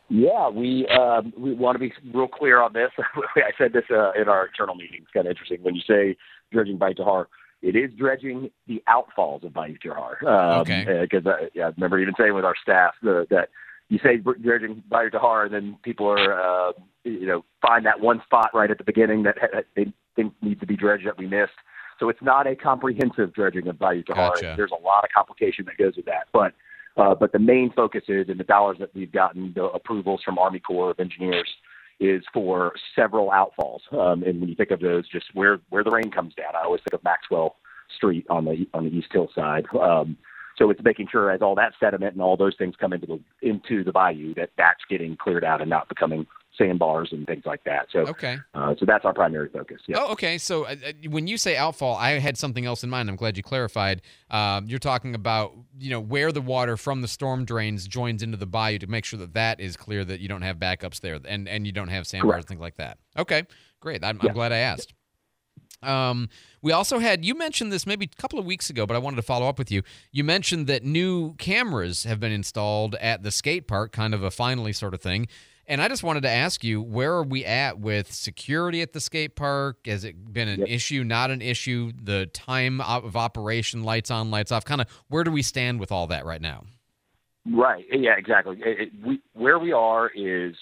Yeah, 0.10 0.50
we 0.50 0.88
um, 0.88 1.34
we 1.38 1.54
want 1.54 1.76
to 1.76 1.80
be 1.80 1.92
real 2.14 2.28
clear 2.28 2.62
on 2.62 2.74
this. 2.74 2.92
I 3.36 3.52
said 3.58 3.74
this 3.74 3.86
uh, 3.90 4.12
in 4.20 4.28
our 4.28 4.48
internal 4.48 4.76
meeting. 4.76 5.00
It's 5.02 5.12
kind 5.12 5.26
of 5.26 5.32
interesting 5.32 5.64
when 5.64 5.76
you 5.76 5.82
say 5.88 6.16
dredging 6.52 6.78
Bayou 6.78 6.94
Texar. 6.94 7.26
It 7.62 7.76
is 7.78 7.92
dredging 7.98 8.52
the 8.68 8.84
outfalls 8.90 9.44
of 9.44 9.54
Bayou 9.54 9.78
Texar. 9.84 10.22
Um, 10.24 10.62
Okay. 10.62 11.00
Because 11.02 11.26
uh, 11.26 11.48
yeah, 11.54 11.68
I 11.68 11.70
remember 11.70 12.00
even 12.00 12.14
saying 12.20 12.34
with 12.34 12.46
our 12.46 12.56
staff 12.62 12.94
the, 13.02 13.26
that 13.30 13.50
you 13.90 14.00
say 14.04 14.18
dredging 14.18 14.84
Bayou 14.90 15.10
Texar, 15.10 15.46
and 15.46 15.54
then 15.54 15.78
people 15.84 16.08
are 16.08 16.34
uh, 16.70 16.74
you 17.06 17.26
know 17.26 17.44
find 17.62 17.86
that 17.86 18.00
one 18.02 18.22
spot 18.26 18.50
right 18.54 18.70
at 18.70 18.78
the 18.78 18.84
beginning 18.84 19.24
that 19.24 19.38
ha- 19.40 19.62
they 19.76 19.92
think 20.16 20.34
needs 20.42 20.60
to 20.60 20.68
be 20.68 20.76
dredged 20.76 21.08
that 21.08 21.18
we 21.18 21.26
missed. 21.26 21.54
So 22.04 22.10
it's 22.10 22.22
not 22.22 22.48
a 22.48 22.54
comprehensive 22.54 23.34
dredging 23.34 23.70
of 23.70 23.80
Bayou 23.80 24.04
Texar. 24.04 24.34
Gotcha. 24.34 24.56
There's 24.58 24.74
a 24.78 24.84
lot 24.84 25.06
of 25.06 25.10
complication 25.16 25.64
that 25.66 25.78
goes 25.78 25.96
with 25.96 26.06
that, 26.06 26.28
but. 26.34 26.54
Uh, 26.96 27.16
but 27.16 27.32
the 27.32 27.40
main 27.40 27.74
focus 27.76 28.04
is, 28.08 28.30
and 28.30 28.40
the 28.40 28.44
dollars 28.44 28.78
that 28.80 28.94
we've 28.94 29.12
gotten, 29.12 29.52
the 29.56 29.64
approvals 29.64 30.22
from 30.24 30.38
Army 30.38 30.60
Corps 30.60 30.92
of 30.92 31.00
Engineers, 31.00 31.50
is 32.00 32.22
for 32.32 32.74
several 32.96 33.32
outfalls. 33.32 33.80
Um, 33.92 34.22
and 34.22 34.40
when 34.40 34.48
you 34.48 34.54
think 34.54 34.70
of 34.70 34.80
those, 34.80 35.10
just 35.10 35.26
where 35.34 35.60
where 35.72 35.84
the 35.84 35.90
rain 35.90 36.12
comes 36.12 36.36
down, 36.36 36.56
I 36.56 36.66
always 36.66 36.82
think 36.82 36.94
of 36.94 37.04
Maxwell 37.04 37.56
Street 37.98 38.28
on 38.30 38.46
the 38.46 38.68
on 38.76 38.84
the 38.84 38.92
East 38.92 39.08
Hill 39.12 39.28
side. 39.34 39.66
Um, 39.74 40.18
so 40.56 40.70
it's 40.70 40.84
making 40.84 41.08
sure 41.12 41.32
as 41.32 41.42
all 41.42 41.56
that 41.56 41.74
sediment 41.80 42.14
and 42.14 42.22
all 42.22 42.38
those 42.38 42.54
things 42.60 42.76
come 42.80 42.94
into 42.94 43.08
the 43.08 43.20
into 43.42 43.84
the 43.84 43.92
bayou 43.92 44.36
that 44.36 44.52
that's 44.56 44.82
getting 44.88 45.18
cleared 45.18 45.44
out 45.44 45.62
and 45.62 45.72
not 45.72 45.90
becoming 45.90 46.28
sandbars 46.58 47.10
and 47.12 47.26
things 47.26 47.44
like 47.46 47.64
that. 47.64 47.88
So 47.92 48.00
Okay. 48.00 48.38
uh, 48.54 48.76
so 48.80 48.86
that's 48.86 49.06
our 49.06 49.14
primary 49.14 49.50
focus. 49.50 49.82
Yeah. 49.88 49.98
Oh, 50.00 50.12
okay. 50.14 50.38
So 50.38 50.66
uh, 50.66 50.76
uh, 50.88 50.92
when 51.10 51.28
you 51.28 51.38
say 51.38 51.56
outfall, 51.58 51.96
I 51.96 52.20
had 52.20 52.38
something 52.38 52.66
else 52.66 52.84
in 52.84 52.90
mind. 52.90 53.10
I'm 53.10 53.16
glad 53.16 53.38
you 53.38 53.44
clarified. 53.44 54.02
Um, 54.30 54.66
you're 54.68 54.80
talking 54.80 55.16
about 55.16 55.54
you 55.80 55.90
know 55.90 56.00
where 56.00 56.32
the 56.32 56.42
water 56.42 56.78
from 56.78 57.02
the 57.02 57.08
storm 57.08 57.46
drains 57.46 57.88
joins 57.88 58.22
into 58.24 58.38
the 58.38 58.46
bayou 58.46 58.78
to 58.80 58.88
make 58.88 59.06
sure 59.06 59.20
that 59.20 59.34
that 59.34 59.60
is 59.60 59.76
clear 59.76 60.06
that 60.06 60.20
you 60.20 60.28
don't 60.28 60.44
have 60.44 60.58
backups 60.58 61.00
there 61.00 61.20
and 61.26 61.48
and 61.48 61.66
you 61.66 61.72
don't 61.72 61.90
have 61.90 62.06
sandbars 62.08 62.36
and 62.38 62.46
things 62.48 62.62
like 62.62 62.76
that. 62.76 62.98
Okay, 63.18 63.44
great. 63.80 64.04
I'm, 64.04 64.20
I'm 64.22 64.34
glad 64.34 64.52
I 64.52 64.58
asked. 64.58 64.94
Um, 65.82 66.30
we 66.62 66.72
also 66.72 67.00
had 67.00 67.26
you 67.26 67.36
mentioned 67.36 67.72
this 67.72 67.86
maybe 67.86 68.10
a 68.12 68.22
couple 68.22 68.40
of 68.40 68.46
weeks 68.46 68.70
ago, 68.70 68.86
but 68.86 68.96
I 68.96 69.00
wanted 69.00 69.18
to 69.18 69.22
follow 69.22 69.48
up 69.48 69.58
with 69.60 69.70
you. 69.72 69.84
You 70.12 70.24
mentioned 70.24 70.68
that 70.68 70.84
new 70.84 71.34
cameras 71.36 72.04
have 72.06 72.20
been 72.20 72.32
installed 72.32 72.96
at 72.96 73.24
the 73.24 73.32
skate 73.32 73.68
park, 73.68 73.92
kind 73.92 74.14
of 74.14 74.24
a 74.24 74.32
finally 74.32 74.72
sort 74.72 74.94
of 74.94 75.02
thing. 75.02 75.28
And 75.66 75.82
I 75.82 75.88
just 75.88 76.04
wanted 76.04 76.24
to 76.24 76.30
ask 76.30 76.64
you, 76.64 76.82
where 76.82 77.14
are 77.14 77.24
we 77.24 77.46
at 77.46 77.80
with 77.80 78.12
security 78.12 78.82
at 78.82 78.92
the 78.92 79.00
skate 79.00 79.36
park? 79.36 79.86
Has 79.86 80.04
it 80.04 80.34
been 80.34 80.50
an 80.50 80.68
issue, 80.68 81.04
not 81.04 81.32
an 81.32 81.42
issue? 81.42 81.92
The 82.02 82.26
time 82.28 82.82
of 82.82 83.16
operation, 83.16 83.84
lights 83.84 84.12
on, 84.12 84.30
lights 84.30 84.52
off, 84.52 84.66
kind 84.66 84.82
of 84.82 84.88
where 85.08 85.24
do 85.24 85.32
we 85.32 85.42
stand 85.42 85.80
with 85.80 85.92
all 85.92 86.08
that 86.08 86.26
right 86.26 86.42
now? 86.42 86.66
Right. 87.50 87.86
Yeah, 87.92 88.16
exactly. 88.18 88.58
It, 88.64 88.80
it, 88.80 88.90
we, 89.06 89.22
where 89.34 89.58
we 89.60 89.72
are 89.72 90.10
is 90.10 90.56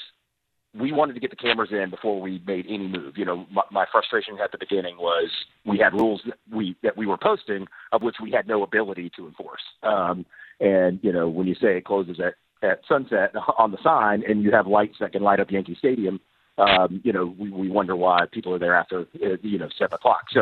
we 0.74 0.92
wanted 0.92 1.14
to 1.14 1.20
get 1.20 1.32
the 1.32 1.36
cameras 1.36 1.70
in 1.72 1.90
before 1.90 2.22
we 2.22 2.42
made 2.46 2.66
any 2.68 2.88
move. 2.88 3.18
You 3.18 3.26
know, 3.26 3.46
my, 3.52 3.64
my 3.72 3.86
frustration 3.92 4.38
at 4.42 4.52
the 4.52 4.58
beginning 4.58 4.98
was 4.98 5.30
we 5.66 5.78
had 5.80 5.94
rules 5.94 6.22
that 6.26 6.38
we 6.52 6.76
that 6.82 6.96
we 6.96 7.06
were 7.06 7.18
posting 7.18 7.68
of 7.92 8.02
which 8.02 8.16
we 8.22 8.32
had 8.32 8.48
no 8.48 8.64
ability 8.64 9.12
to 9.18 9.28
enforce. 9.28 9.62
Um, 9.84 10.26
and 10.60 11.00
you 11.04 11.12
know, 11.12 11.28
when 11.28 11.48
you 11.48 11.56
say 11.56 11.78
it 11.78 11.86
closes 11.86 12.20
at 12.20 12.36
at 12.62 12.82
sunset 12.88 13.34
on 13.58 13.72
the 13.72 13.78
sign, 13.84 14.24
and 14.28 14.44
you 14.44 14.52
have 14.52 14.68
lights 14.68 14.96
that 15.00 15.14
can 15.14 15.24
light 15.24 15.40
up 15.40 15.52
Yankee 15.52 15.76
Stadium, 15.78 16.20
um, 16.58 17.02
you 17.04 17.14
know, 17.14 17.34
we, 17.38 17.50
we 17.50 17.70
wonder 17.70 17.96
why 17.96 18.26
people 18.32 18.54
are 18.54 18.60
there 18.60 18.76
after 18.76 19.02
uh, 19.24 19.38
you 19.42 19.58
know 19.58 19.70
seven 19.78 19.94
o'clock. 19.94 20.26
So. 20.32 20.42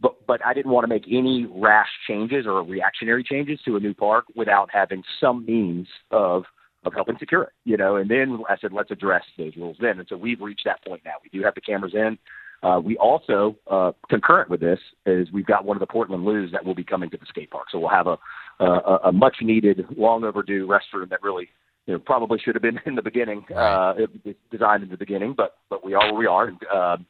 But 0.00 0.26
but 0.26 0.44
I 0.44 0.54
didn't 0.54 0.72
want 0.72 0.84
to 0.84 0.88
make 0.88 1.04
any 1.06 1.46
rash 1.48 1.88
changes 2.08 2.46
or 2.46 2.62
reactionary 2.64 3.22
changes 3.22 3.60
to 3.64 3.76
a 3.76 3.80
new 3.80 3.94
park 3.94 4.24
without 4.34 4.68
having 4.72 5.04
some 5.20 5.46
means 5.46 5.86
of 6.10 6.44
of 6.84 6.92
helping 6.92 7.16
secure 7.18 7.44
it, 7.44 7.52
you 7.64 7.76
know. 7.76 7.96
And 7.96 8.10
then 8.10 8.40
I 8.48 8.56
said, 8.60 8.72
let's 8.72 8.90
address 8.90 9.22
those 9.38 9.56
rules 9.56 9.76
then. 9.80 9.98
And 9.98 10.08
so 10.08 10.16
we've 10.16 10.40
reached 10.40 10.64
that 10.64 10.84
point 10.84 11.02
now. 11.04 11.12
We 11.22 11.30
do 11.30 11.44
have 11.44 11.54
the 11.54 11.60
cameras 11.60 11.94
in. 11.94 12.18
Uh, 12.62 12.80
we 12.80 12.96
also, 12.96 13.56
uh, 13.70 13.92
concurrent 14.08 14.48
with 14.48 14.60
this, 14.60 14.78
is 15.06 15.30
we've 15.32 15.46
got 15.46 15.64
one 15.64 15.76
of 15.76 15.80
the 15.80 15.86
Portland 15.86 16.24
loos 16.24 16.50
that 16.52 16.64
will 16.64 16.74
be 16.74 16.84
coming 16.84 17.10
to 17.10 17.16
the 17.16 17.26
skate 17.26 17.50
park. 17.50 17.66
So 17.70 17.78
we'll 17.78 17.90
have 17.90 18.06
a 18.06 18.18
a, 18.60 18.98
a 19.04 19.12
much 19.12 19.36
needed, 19.40 19.84
long 19.96 20.24
overdue 20.24 20.66
restroom 20.66 21.08
that 21.10 21.22
really, 21.22 21.48
you 21.86 21.94
know, 21.94 21.98
probably 21.98 22.38
should 22.38 22.54
have 22.54 22.62
been 22.62 22.80
in 22.86 22.94
the 22.94 23.02
beginning, 23.02 23.44
uh, 23.54 23.94
designed 24.50 24.82
in 24.82 24.90
the 24.90 24.96
beginning, 24.96 25.34
but 25.36 25.56
but 25.70 25.84
we 25.84 25.94
are 25.94 26.12
where 26.12 26.18
we 26.18 26.26
are. 26.26 26.48
And, 26.48 26.58
um, 26.74 27.06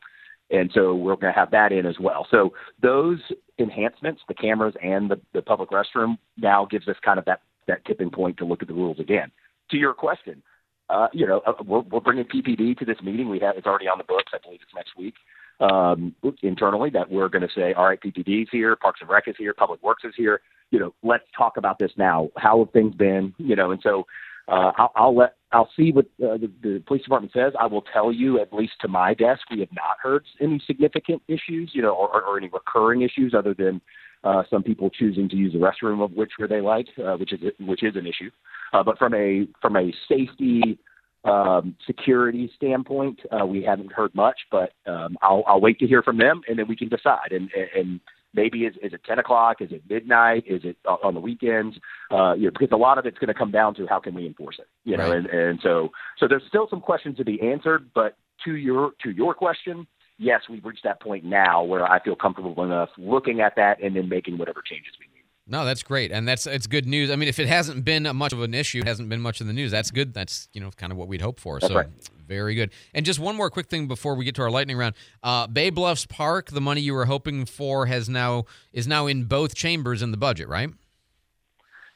and 0.50 0.70
so 0.74 0.94
we're 0.94 1.16
going 1.16 1.32
to 1.32 1.38
have 1.38 1.50
that 1.52 1.72
in 1.72 1.86
as 1.86 1.96
well. 1.98 2.26
So 2.30 2.52
those 2.82 3.18
enhancements, 3.58 4.20
the 4.28 4.34
cameras 4.34 4.74
and 4.82 5.10
the, 5.10 5.18
the 5.32 5.40
public 5.40 5.70
restroom, 5.70 6.18
now 6.36 6.66
gives 6.70 6.86
us 6.86 6.96
kind 7.04 7.18
of 7.18 7.24
that 7.24 7.40
that 7.66 7.84
tipping 7.86 8.10
point 8.10 8.36
to 8.38 8.44
look 8.44 8.62
at 8.62 8.68
the 8.68 8.74
rules 8.74 9.00
again. 9.00 9.30
To 9.70 9.78
your 9.78 9.94
question, 9.94 10.42
uh, 10.90 11.08
you 11.12 11.26
know, 11.26 11.40
uh, 11.46 11.54
we're, 11.64 11.80
we're 11.80 12.00
bringing 12.00 12.24
PPD 12.24 12.76
to 12.78 12.84
this 12.84 12.98
meeting. 13.02 13.30
We 13.30 13.40
have 13.40 13.56
it's 13.56 13.66
already 13.66 13.88
on 13.88 13.98
the 13.98 14.04
books. 14.04 14.32
I 14.34 14.38
believe 14.42 14.60
it's 14.62 14.74
next 14.74 14.96
week 14.96 15.14
um, 15.60 16.14
internally 16.42 16.90
that 16.90 17.10
we're 17.10 17.28
going 17.28 17.42
to 17.42 17.54
say, 17.54 17.72
all 17.74 17.86
right, 17.86 18.00
PPD's 18.00 18.48
here, 18.50 18.76
Parks 18.76 19.00
and 19.00 19.08
Rec 19.08 19.28
is 19.28 19.36
here, 19.38 19.54
Public 19.54 19.82
Works 19.82 20.04
is 20.04 20.14
here. 20.16 20.40
You 20.74 20.80
know, 20.80 20.94
let's 21.04 21.22
talk 21.38 21.56
about 21.56 21.78
this 21.78 21.92
now. 21.96 22.30
How 22.36 22.58
have 22.58 22.72
things 22.72 22.96
been? 22.96 23.32
You 23.38 23.54
know, 23.54 23.70
and 23.70 23.80
so 23.80 24.06
uh, 24.48 24.72
I'll, 24.76 24.92
I'll 24.96 25.16
let 25.16 25.36
I'll 25.52 25.70
see 25.76 25.92
what 25.92 26.06
uh, 26.20 26.36
the, 26.36 26.50
the 26.62 26.82
police 26.84 27.04
department 27.04 27.32
says. 27.32 27.52
I 27.60 27.66
will 27.66 27.84
tell 27.92 28.12
you, 28.12 28.40
at 28.40 28.52
least 28.52 28.72
to 28.80 28.88
my 28.88 29.14
desk, 29.14 29.42
we 29.52 29.60
have 29.60 29.72
not 29.72 29.98
heard 30.02 30.24
any 30.40 30.60
significant 30.66 31.22
issues, 31.28 31.70
you 31.74 31.80
know, 31.80 31.94
or, 31.94 32.24
or 32.24 32.36
any 32.36 32.50
recurring 32.52 33.02
issues 33.02 33.34
other 33.38 33.54
than 33.54 33.80
uh, 34.24 34.42
some 34.50 34.64
people 34.64 34.90
choosing 34.90 35.28
to 35.28 35.36
use 35.36 35.52
the 35.52 35.60
restroom 35.60 36.04
of 36.04 36.10
which 36.10 36.32
where 36.38 36.48
they 36.48 36.60
like, 36.60 36.88
uh, 36.98 37.14
which 37.14 37.32
is 37.32 37.38
which 37.60 37.84
is 37.84 37.94
an 37.94 38.08
issue. 38.08 38.30
Uh, 38.72 38.82
but 38.82 38.98
from 38.98 39.14
a 39.14 39.46
from 39.62 39.76
a 39.76 39.92
safety 40.08 40.76
um, 41.24 41.76
security 41.86 42.50
standpoint, 42.56 43.20
uh, 43.30 43.46
we 43.46 43.62
haven't 43.62 43.92
heard 43.92 44.12
much. 44.12 44.40
But 44.50 44.72
um, 44.88 45.16
I'll, 45.22 45.44
I'll 45.46 45.60
wait 45.60 45.78
to 45.78 45.86
hear 45.86 46.02
from 46.02 46.18
them, 46.18 46.42
and 46.48 46.58
then 46.58 46.66
we 46.66 46.74
can 46.74 46.88
decide. 46.88 47.30
And, 47.30 47.48
and 47.76 48.00
maybe 48.34 48.64
is, 48.64 48.74
is 48.82 48.92
it 48.92 49.02
10 49.04 49.18
o'clock? 49.18 49.60
Is 49.60 49.70
it 49.72 49.82
midnight? 49.88 50.44
Is 50.46 50.62
it 50.64 50.76
on 50.86 51.14
the 51.14 51.20
weekends? 51.20 51.76
Uh, 52.10 52.34
you 52.34 52.44
know, 52.44 52.50
because 52.50 52.68
a 52.72 52.76
lot 52.76 52.98
of 52.98 53.06
it's 53.06 53.18
going 53.18 53.28
to 53.28 53.34
come 53.34 53.50
down 53.50 53.74
to 53.76 53.86
how 53.86 54.00
can 54.00 54.14
we 54.14 54.26
enforce 54.26 54.56
it. 54.58 54.66
You 54.84 54.96
know, 54.96 55.08
Right. 55.08 55.16
and, 55.18 55.26
and 55.26 55.60
so 55.62 55.90
so 56.18 56.26
there's 56.28 56.42
still 56.48 56.66
some 56.68 56.80
questions 56.80 57.16
to 57.18 57.24
be 57.24 57.40
answered. 57.40 57.90
But 57.94 58.16
to 58.44 58.56
your 58.56 58.92
to 59.02 59.10
your 59.10 59.34
question, 59.34 59.86
yes, 60.18 60.42
we've 60.50 60.64
reached 60.64 60.84
that 60.84 61.00
point 61.00 61.24
now 61.24 61.62
where 61.64 61.84
I 61.90 62.02
feel 62.02 62.16
comfortable 62.16 62.62
enough 62.64 62.90
looking 62.98 63.40
at 63.40 63.56
that 63.56 63.82
and 63.82 63.96
then 63.96 64.08
making 64.08 64.38
whatever 64.38 64.60
changes 64.68 64.92
we 64.98 65.06
need. 65.06 65.22
No, 65.46 65.64
that's 65.66 65.82
great, 65.82 66.10
and 66.10 66.26
that's 66.26 66.46
it's 66.46 66.66
good 66.66 66.86
news. 66.86 67.10
I 67.10 67.16
mean, 67.16 67.28
if 67.28 67.38
it 67.38 67.48
hasn't 67.48 67.84
been 67.84 68.08
much 68.16 68.32
of 68.32 68.40
an 68.42 68.54
issue, 68.54 68.78
it 68.78 68.86
hasn't 68.86 69.10
been 69.10 69.20
much 69.20 69.40
in 69.42 69.46
the 69.46 69.52
news. 69.52 69.70
That's 69.70 69.90
good. 69.90 70.14
That's 70.14 70.48
you 70.54 70.60
know 70.60 70.70
kind 70.70 70.90
of 70.90 70.96
what 70.96 71.06
we'd 71.08 71.20
hope 71.20 71.38
for. 71.38 71.58
That's 71.60 71.70
so 71.70 71.78
right. 71.78 71.88
Very 72.26 72.54
good. 72.54 72.70
And 72.92 73.04
just 73.04 73.18
one 73.18 73.36
more 73.36 73.50
quick 73.50 73.68
thing 73.68 73.86
before 73.86 74.14
we 74.14 74.24
get 74.24 74.34
to 74.36 74.42
our 74.42 74.50
lightning 74.50 74.76
round. 74.76 74.94
Uh, 75.22 75.46
Bay 75.46 75.70
Bluffs 75.70 76.06
Park, 76.06 76.50
the 76.50 76.60
money 76.60 76.80
you 76.80 76.94
were 76.94 77.06
hoping 77.06 77.46
for 77.46 77.86
has 77.86 78.08
now 78.08 78.44
is 78.72 78.86
now 78.86 79.06
in 79.06 79.24
both 79.24 79.54
chambers 79.54 80.02
in 80.02 80.10
the 80.10 80.16
budget, 80.16 80.48
right? 80.48 80.70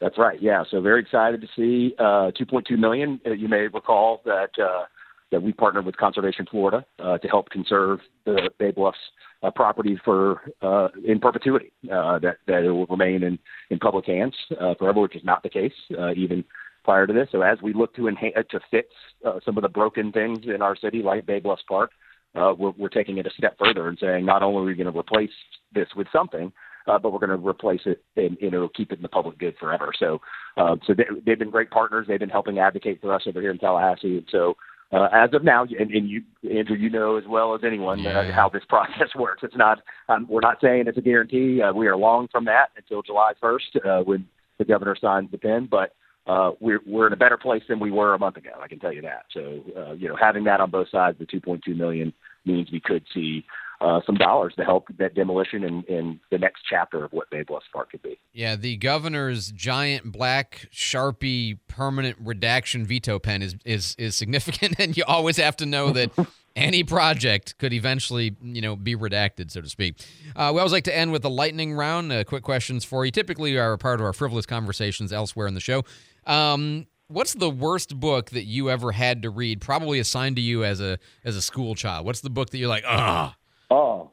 That's 0.00 0.16
right. 0.16 0.40
Yeah. 0.40 0.62
So 0.70 0.80
very 0.80 1.00
excited 1.00 1.40
to 1.40 1.48
see 1.56 1.94
uh, 1.98 2.30
2.2 2.38 2.78
million. 2.78 3.20
Uh, 3.26 3.32
You 3.32 3.48
may 3.48 3.66
recall 3.66 4.22
that 4.24 4.50
uh, 4.62 4.84
that 5.30 5.42
we 5.42 5.52
partnered 5.52 5.84
with 5.84 5.96
Conservation 5.96 6.46
Florida 6.50 6.86
uh, 6.98 7.18
to 7.18 7.28
help 7.28 7.50
conserve 7.50 8.00
the 8.24 8.50
Bay 8.58 8.70
Bluffs 8.70 8.98
uh, 9.42 9.50
property 9.50 9.98
for 10.04 10.40
uh, 10.62 10.88
in 11.04 11.18
perpetuity. 11.20 11.72
Uh, 11.84 12.18
that 12.20 12.36
that 12.46 12.62
it 12.62 12.70
will 12.70 12.86
remain 12.86 13.22
in 13.22 13.38
in 13.70 13.78
public 13.78 14.06
hands 14.06 14.34
uh, 14.60 14.74
forever, 14.78 15.00
which 15.00 15.16
is 15.16 15.24
not 15.24 15.42
the 15.42 15.48
case 15.48 15.72
uh, 15.98 16.12
even 16.12 16.44
prior 16.89 17.07
to 17.07 17.12
this. 17.12 17.28
So 17.30 17.43
as 17.43 17.61
we 17.61 17.74
look 17.74 17.95
to 17.97 18.09
enhance 18.09 18.47
to 18.51 18.61
fix 18.70 18.89
uh, 19.22 19.41
some 19.45 19.59
of 19.59 19.62
the 19.62 19.68
broken 19.68 20.11
things 20.11 20.47
in 20.47 20.62
our 20.62 20.74
city, 20.74 21.03
like 21.03 21.26
Bay 21.26 21.39
Bluffs 21.39 21.62
Park, 21.68 21.91
uh, 22.34 22.55
we're, 22.59 22.72
we're 22.78 22.89
taking 22.89 23.18
it 23.18 23.26
a 23.26 23.30
step 23.36 23.59
further 23.59 23.89
and 23.89 23.99
saying 23.99 24.24
not 24.24 24.43
only 24.43 24.62
are 24.62 24.64
we 24.64 24.74
going 24.74 24.91
to 24.91 24.99
replace 24.99 25.28
this 25.74 25.89
with 25.95 26.07
something, 26.11 26.51
uh, 26.86 26.99
but 26.99 27.12
we're 27.12 27.18
going 27.18 27.39
to 27.39 27.47
replace 27.47 27.82
it 27.84 28.03
and, 28.16 28.39
and 28.41 28.55
it'll 28.55 28.70
keep 28.70 28.91
it 28.91 28.99
in 28.99 29.03
the 29.03 29.09
public 29.09 29.36
good 29.36 29.55
forever. 29.61 29.93
So, 29.99 30.22
uh, 30.57 30.76
so 30.86 30.95
they, 30.95 31.05
they've 31.26 31.39
been 31.39 31.51
great 31.51 31.68
partners. 31.68 32.07
They've 32.09 32.18
been 32.18 32.30
helping 32.30 32.59
advocate 32.59 33.03
for 33.03 33.12
us 33.12 33.24
over 33.26 33.43
here 33.43 33.51
in 33.51 33.59
Tallahassee. 33.59 34.16
And 34.16 34.28
so, 34.32 34.57
uh, 34.91 35.09
as 35.12 35.28
of 35.34 35.45
now, 35.45 35.64
and, 35.64 35.91
and 35.91 36.09
you, 36.09 36.22
Andrew, 36.51 36.74
you 36.74 36.89
know 36.89 37.18
as 37.18 37.24
well 37.28 37.55
as 37.55 37.61
anyone 37.66 38.07
uh, 38.07 38.32
how 38.32 38.49
this 38.49 38.64
process 38.70 39.14
works. 39.14 39.43
It's 39.43 39.57
not, 39.57 39.82
um, 40.09 40.26
we're 40.26 40.41
not 40.41 40.57
saying 40.62 40.84
it's 40.86 40.97
a 40.97 41.03
guarantee. 41.03 41.61
Uh, 41.61 41.74
we 41.74 41.86
are 41.86 41.99
long 41.99 42.28
from 42.32 42.47
that 42.47 42.70
until 42.78 43.03
July 43.03 43.32
1st 43.43 43.59
uh, 43.84 44.05
when 44.05 44.26
the 44.57 44.64
governor 44.64 44.97
signs 44.99 45.30
the 45.30 45.36
pen, 45.36 45.68
but 45.70 45.93
uh, 46.28 46.52
we're 46.60 46.80
we're 46.86 47.06
in 47.06 47.12
a 47.12 47.16
better 47.16 47.38
place 47.38 47.62
than 47.68 47.80
we 47.80 47.90
were 47.90 48.14
a 48.14 48.18
month 48.18 48.36
ago. 48.36 48.50
I 48.60 48.68
can 48.68 48.78
tell 48.78 48.92
you 48.92 49.02
that. 49.02 49.24
So 49.32 49.62
uh, 49.76 49.92
you 49.92 50.08
know, 50.08 50.16
having 50.20 50.44
that 50.44 50.60
on 50.60 50.70
both 50.70 50.90
sides, 50.90 51.18
the 51.18 51.26
2.2 51.26 51.74
million 51.76 52.12
means 52.44 52.70
we 52.70 52.80
could 52.80 53.04
see 53.12 53.44
uh, 53.80 54.00
some 54.04 54.16
dollars 54.16 54.54
to 54.56 54.64
help 54.64 54.88
that 54.98 55.14
demolition 55.14 55.62
and, 55.64 55.84
and 55.88 56.18
the 56.30 56.38
next 56.38 56.62
chapter 56.68 57.04
of 57.04 57.12
what 57.12 57.30
Bay 57.30 57.42
Bluffs 57.42 57.66
Park 57.72 57.92
could 57.92 58.02
be. 58.02 58.18
Yeah, 58.32 58.56
the 58.56 58.76
governor's 58.76 59.52
giant 59.52 60.10
black 60.10 60.68
Sharpie 60.72 61.58
permanent 61.68 62.16
redaction 62.20 62.84
veto 62.84 63.18
pen 63.18 63.42
is 63.42 63.56
is 63.64 63.94
is 63.98 64.16
significant, 64.16 64.74
and 64.80 64.96
you 64.96 65.04
always 65.06 65.36
have 65.36 65.56
to 65.58 65.66
know 65.66 65.92
that 65.92 66.10
any 66.56 66.82
project 66.82 67.56
could 67.58 67.72
eventually, 67.72 68.34
you 68.42 68.60
know, 68.60 68.74
be 68.74 68.96
redacted, 68.96 69.50
so 69.50 69.60
to 69.60 69.68
speak. 69.68 69.94
Uh, 70.34 70.50
we 70.52 70.58
always 70.58 70.72
like 70.72 70.84
to 70.84 70.96
end 70.96 71.12
with 71.12 71.24
a 71.24 71.28
lightning 71.28 71.72
round. 71.72 72.12
Uh, 72.12 72.24
quick 72.24 72.42
questions 72.42 72.84
for 72.84 73.04
you. 73.04 73.12
Typically, 73.12 73.56
are 73.56 73.72
a 73.72 73.78
part 73.78 74.00
of 74.00 74.06
our 74.06 74.12
frivolous 74.12 74.44
conversations 74.44 75.12
elsewhere 75.12 75.46
in 75.46 75.54
the 75.54 75.60
show. 75.60 75.84
Um, 76.28 76.86
what's 77.08 77.34
the 77.34 77.50
worst 77.50 77.98
book 77.98 78.30
that 78.30 78.44
you 78.44 78.70
ever 78.70 78.92
had 78.92 79.22
to 79.22 79.30
read? 79.30 79.60
Probably 79.60 79.98
assigned 79.98 80.36
to 80.36 80.42
you 80.42 80.62
as 80.64 80.80
a 80.80 80.98
as 81.24 81.34
a 81.36 81.42
school 81.42 81.74
child. 81.74 82.06
What's 82.06 82.20
the 82.20 82.30
book 82.30 82.50
that 82.50 82.58
you're 82.58 82.68
like, 82.68 82.84
ah? 82.86 83.34
Oh 83.70 84.10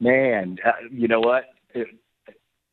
man, 0.00 0.58
uh, 0.64 0.72
you 0.90 1.06
know 1.06 1.20
what? 1.20 1.44
It, 1.74 1.88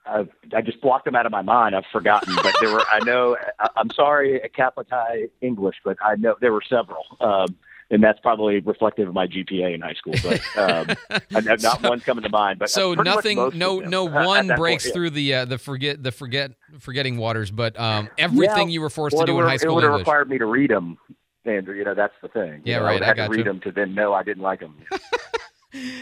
I've, 0.05 0.29
I 0.53 0.61
just 0.61 0.81
blocked 0.81 1.05
them 1.05 1.15
out 1.15 1.25
of 1.25 1.31
my 1.31 1.41
mind. 1.41 1.75
I've 1.75 1.85
forgotten, 1.91 2.35
but 2.35 2.53
there 2.59 2.71
were. 2.71 2.83
I 2.91 2.99
know. 3.05 3.37
I, 3.59 3.69
I'm 3.77 3.89
sorry, 3.91 4.41
High 4.57 5.27
English, 5.41 5.77
but 5.83 5.97
I 6.03 6.15
know 6.15 6.35
there 6.41 6.51
were 6.51 6.63
several. 6.67 7.03
Um, 7.21 7.57
and 7.93 8.03
that's 8.03 8.19
probably 8.19 8.59
reflective 8.59 9.07
of 9.07 9.13
my 9.13 9.27
GPA 9.27 9.75
in 9.75 9.81
high 9.81 9.93
school. 9.93 10.13
But 10.23 10.41
um, 10.57 11.55
not 11.61 11.83
one 11.83 11.99
coming 11.99 12.23
to 12.23 12.29
mind. 12.29 12.57
But 12.57 12.71
so 12.71 12.95
nothing, 12.95 13.51
no, 13.53 13.79
no 13.79 14.03
one 14.09 14.47
breaks 14.47 14.83
point, 14.83 14.85
yeah. 14.85 14.91
through 14.93 15.09
the 15.11 15.33
uh, 15.35 15.45
the 15.45 15.57
forget 15.59 16.01
the 16.01 16.11
forget 16.11 16.51
forgetting 16.79 17.17
waters, 17.17 17.51
but 17.51 17.79
um, 17.79 18.09
everything 18.17 18.69
Yeah, 18.69 18.73
you 18.73 18.81
were 18.81 18.89
forced 18.89 19.15
well, 19.15 19.25
to 19.27 19.31
do 19.31 19.39
in 19.39 19.45
high 19.45 19.53
It 19.55 19.59
school 19.61 19.75
would 19.75 19.83
have 19.83 19.93
required 19.93 20.27
me 20.29 20.39
to 20.39 20.45
read 20.45 20.71
them, 20.71 20.97
Andrew. 21.45 21.75
You 21.75 21.85
know, 21.85 21.93
that's 21.93 22.15
the 22.23 22.29
thing. 22.29 22.63
You 22.65 22.73
Yeah, 22.73 22.79
know, 22.79 22.85
right, 22.85 22.91
I, 22.91 22.93
would 22.95 23.03
I 23.03 23.07
have 23.07 23.15
got 23.15 23.25
to 23.25 23.31
read 23.31 23.37
you. 23.39 23.43
them 23.45 23.59
to 23.61 23.71
then 23.71 23.93
know 23.93 24.13
I 24.13 24.23
didn't 24.23 24.43
like 24.43 24.59
them. 24.59 24.75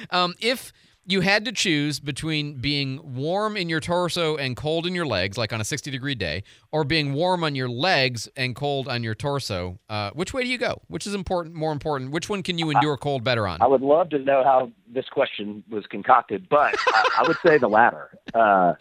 Um, 0.10 0.36
if 0.42 0.74
you 1.06 1.22
had 1.22 1.46
to 1.46 1.52
choose 1.52 2.00
between 2.00 2.56
being 2.56 3.16
warm 3.16 3.58
in 3.58 3.70
your 3.70 3.80
torso 3.80 4.36
and 4.36 4.56
cold 4.56 4.86
in 4.86 4.94
your 4.94 5.06
legs, 5.06 5.38
like 5.38 5.52
on 5.52 5.60
a 5.60 5.64
60 5.64 5.90
degree 5.90 6.16
day, 6.16 6.44
or 6.72 6.84
being 6.84 7.14
warm 7.14 7.44
on 7.44 7.56
your 7.56 7.70
legs 7.70 8.30
and 8.36 8.56
cold 8.56 8.88
on 8.88 9.04
your 9.04 9.16
torso, 9.16 9.80
uh, 9.90 10.12
which 10.12 10.34
way 10.34 10.44
do 10.44 10.50
you 10.50 10.58
go? 10.58 10.82
Which 10.88 11.08
is 11.08 11.16
important? 11.16 11.56
More 11.56 11.72
important? 11.72 12.12
Which 12.12 12.30
one 12.30 12.44
can 12.44 12.58
you 12.58 12.70
endure 12.70 12.98
cold 12.98 13.24
better 13.24 13.48
on? 13.48 13.62
I 13.62 13.68
would 13.68 13.82
love 13.82 14.10
to 14.12 14.20
know 14.20 14.44
how 14.44 14.72
this 14.88 15.06
question 15.10 15.64
was 15.70 15.86
concocted, 15.88 16.48
but 16.50 16.76
I, 16.88 17.06
I 17.20 17.28
would 17.28 17.38
say 17.46 17.58
the 17.58 17.70
latter. 17.70 18.18
Uh, 18.34 18.74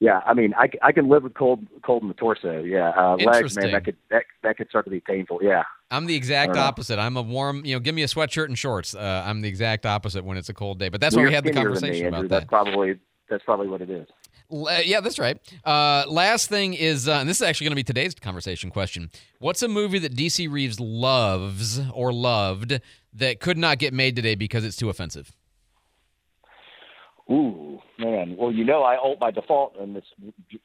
yeah, 0.00 0.20
I 0.26 0.34
mean, 0.34 0.52
I, 0.54 0.68
I 0.82 0.92
can 0.92 1.08
live 1.08 1.22
with 1.22 1.34
cold 1.34 1.66
cold 1.82 2.02
in 2.02 2.08
the 2.08 2.14
torso. 2.14 2.62
Yeah, 2.62 2.90
uh, 2.90 3.16
legs, 3.16 3.56
man, 3.56 3.72
that 3.72 3.84
could 3.84 3.96
that 4.10 4.24
that 4.42 4.58
could 4.58 4.68
start 4.68 4.84
to 4.84 4.90
be 4.90 5.00
painful. 5.00 5.38
Yeah. 5.42 5.62
I'm 5.90 6.06
the 6.06 6.14
exact 6.16 6.50
I 6.50 6.54
don't 6.54 6.62
know. 6.62 6.68
opposite. 6.68 6.98
I'm 6.98 7.16
a 7.16 7.22
warm, 7.22 7.64
you 7.64 7.74
know, 7.74 7.80
give 7.80 7.94
me 7.94 8.02
a 8.02 8.06
sweatshirt 8.06 8.46
and 8.46 8.58
shorts. 8.58 8.94
Uh, 8.94 9.22
I'm 9.24 9.42
the 9.42 9.48
exact 9.48 9.86
opposite 9.86 10.24
when 10.24 10.36
it's 10.36 10.48
a 10.48 10.54
cold 10.54 10.78
day. 10.78 10.88
But 10.88 11.00
that's 11.00 11.14
why 11.14 11.24
we 11.24 11.32
had 11.32 11.44
the 11.44 11.50
me, 11.50 11.56
conversation 11.56 12.06
Andrew. 12.06 12.20
about 12.20 12.28
That's 12.30 12.42
that. 12.44 12.48
probably 12.48 12.98
that's 13.28 13.44
probably 13.44 13.68
what 13.68 13.80
it 13.80 13.90
is. 13.90 14.06
Uh, 14.52 14.80
yeah, 14.84 15.00
that's 15.00 15.18
right. 15.18 15.38
Uh, 15.64 16.04
last 16.06 16.48
thing 16.48 16.74
is, 16.74 17.08
uh, 17.08 17.12
and 17.14 17.28
this 17.28 17.38
is 17.38 17.42
actually 17.42 17.64
going 17.64 17.72
to 17.72 17.76
be 17.76 17.82
today's 17.82 18.14
conversation 18.14 18.70
question. 18.70 19.10
What's 19.38 19.62
a 19.62 19.68
movie 19.68 19.98
that 20.00 20.14
DC 20.14 20.50
Reeves 20.50 20.78
loves 20.78 21.80
or 21.92 22.12
loved 22.12 22.80
that 23.14 23.40
could 23.40 23.56
not 23.56 23.78
get 23.78 23.94
made 23.94 24.16
today 24.16 24.34
because 24.34 24.64
it's 24.64 24.76
too 24.76 24.90
offensive? 24.90 25.32
Ooh, 27.30 27.80
man. 27.98 28.36
Well, 28.36 28.52
you 28.52 28.64
know, 28.64 28.82
I 28.82 28.98
oh, 29.02 29.16
my 29.20 29.30
default 29.30 29.76
in 29.78 29.94
this 29.94 30.04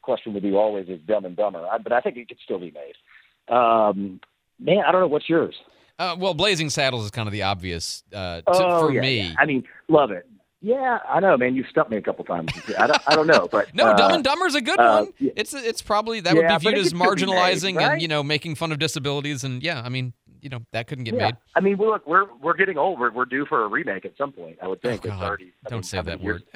question 0.02 0.34
with 0.34 0.44
you 0.44 0.58
always 0.58 0.88
is 0.88 1.00
Dumb 1.06 1.24
and 1.24 1.36
Dumber, 1.36 1.66
I, 1.66 1.78
but 1.78 1.92
I 1.92 2.00
think 2.00 2.18
it 2.18 2.28
could 2.28 2.38
still 2.44 2.58
be 2.58 2.72
made. 2.72 3.54
Um, 3.54 4.20
man, 4.60 4.82
I 4.86 4.92
don't 4.92 5.00
know 5.00 5.06
what's 5.08 5.28
yours. 5.28 5.54
Uh, 5.98 6.16
well, 6.18 6.32
Blazing 6.34 6.70
Saddles 6.70 7.04
is 7.04 7.10
kind 7.10 7.28
of 7.28 7.32
the 7.32 7.42
obvious 7.42 8.02
uh, 8.14 8.36
to, 8.40 8.42
oh, 8.46 8.86
for 8.86 8.92
yeah, 8.92 9.00
me. 9.00 9.20
yeah. 9.20 9.34
I 9.38 9.44
mean, 9.46 9.64
love 9.88 10.10
it. 10.10 10.26
Yeah, 10.62 10.98
I 11.08 11.20
know, 11.20 11.36
man. 11.38 11.54
You 11.56 11.64
stumped 11.70 11.90
me 11.90 11.96
a 11.96 12.02
couple 12.02 12.24
times. 12.24 12.50
I 12.78 12.86
don't, 12.86 13.02
I 13.06 13.14
don't 13.14 13.26
know, 13.26 13.48
but 13.50 13.74
No, 13.74 13.86
uh, 13.88 13.96
Dumb 13.96 14.12
and 14.12 14.24
Dumber's 14.24 14.54
a 14.54 14.60
good 14.60 14.78
uh, 14.78 15.06
one. 15.06 15.12
It's 15.36 15.54
it's 15.54 15.80
probably 15.80 16.20
that 16.20 16.34
Yeah, 16.34 16.52
would 16.52 16.60
be 16.60 16.70
viewed 16.70 16.78
as 16.78 16.92
be 16.92 16.98
made, 16.98 17.08
marginalizing 17.08 17.76
right? 17.76 17.92
and 17.92 18.02
you 18.02 18.08
know 18.08 18.22
making 18.22 18.56
fun 18.56 18.70
of 18.70 18.78
disabilities 18.78 19.42
and 19.42 19.62
yeah, 19.62 19.80
I 19.82 19.88
mean 19.88 20.12
you 20.42 20.48
know 20.48 20.60
that 20.72 20.86
couldn't 20.86 21.04
get 21.04 21.14
yeah. 21.14 21.26
made. 21.26 21.36
I 21.54 21.60
mean, 21.60 21.76
look, 21.76 22.06
we're 22.06 22.26
we're 22.40 22.56
getting 22.56 22.78
old. 22.78 22.98
We're, 22.98 23.10
we're 23.10 23.24
due 23.24 23.46
for 23.46 23.64
a 23.64 23.68
remake 23.68 24.04
at 24.04 24.16
some 24.16 24.32
point. 24.32 24.58
I 24.62 24.68
would 24.68 24.82
think. 24.82 25.04
Oh, 25.06 25.08
God. 25.08 25.22
already. 25.22 25.52
Don't 25.68 25.78
mean, 25.78 25.82
say 25.82 26.00
that 26.00 26.20
word. 26.20 26.42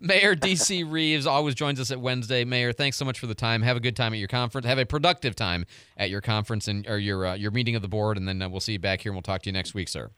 Mayor 0.00 0.34
DC 0.34 0.84
Reeves 0.90 1.26
always 1.26 1.54
joins 1.54 1.78
us 1.78 1.90
at 1.90 2.00
Wednesday. 2.00 2.44
Mayor, 2.44 2.72
thanks 2.72 2.96
so 2.96 3.04
much 3.04 3.18
for 3.18 3.26
the 3.26 3.34
time. 3.34 3.62
Have 3.62 3.76
a 3.76 3.80
good 3.80 3.96
time 3.96 4.12
at 4.12 4.18
your 4.18 4.28
conference. 4.28 4.66
Have 4.66 4.78
a 4.78 4.86
productive 4.86 5.36
time 5.36 5.66
at 5.96 6.10
your 6.10 6.20
conference 6.20 6.68
and 6.68 6.86
or 6.88 6.98
your 6.98 7.26
uh, 7.26 7.34
your 7.34 7.50
meeting 7.50 7.76
of 7.76 7.82
the 7.82 7.88
board, 7.88 8.16
and 8.16 8.26
then 8.26 8.42
uh, 8.42 8.48
we'll 8.48 8.60
see 8.60 8.72
you 8.72 8.78
back 8.78 9.02
here 9.02 9.10
and 9.10 9.16
we'll 9.16 9.22
talk 9.22 9.42
to 9.42 9.48
you 9.48 9.52
next 9.52 9.74
week, 9.74 9.88
sir. 9.88 10.10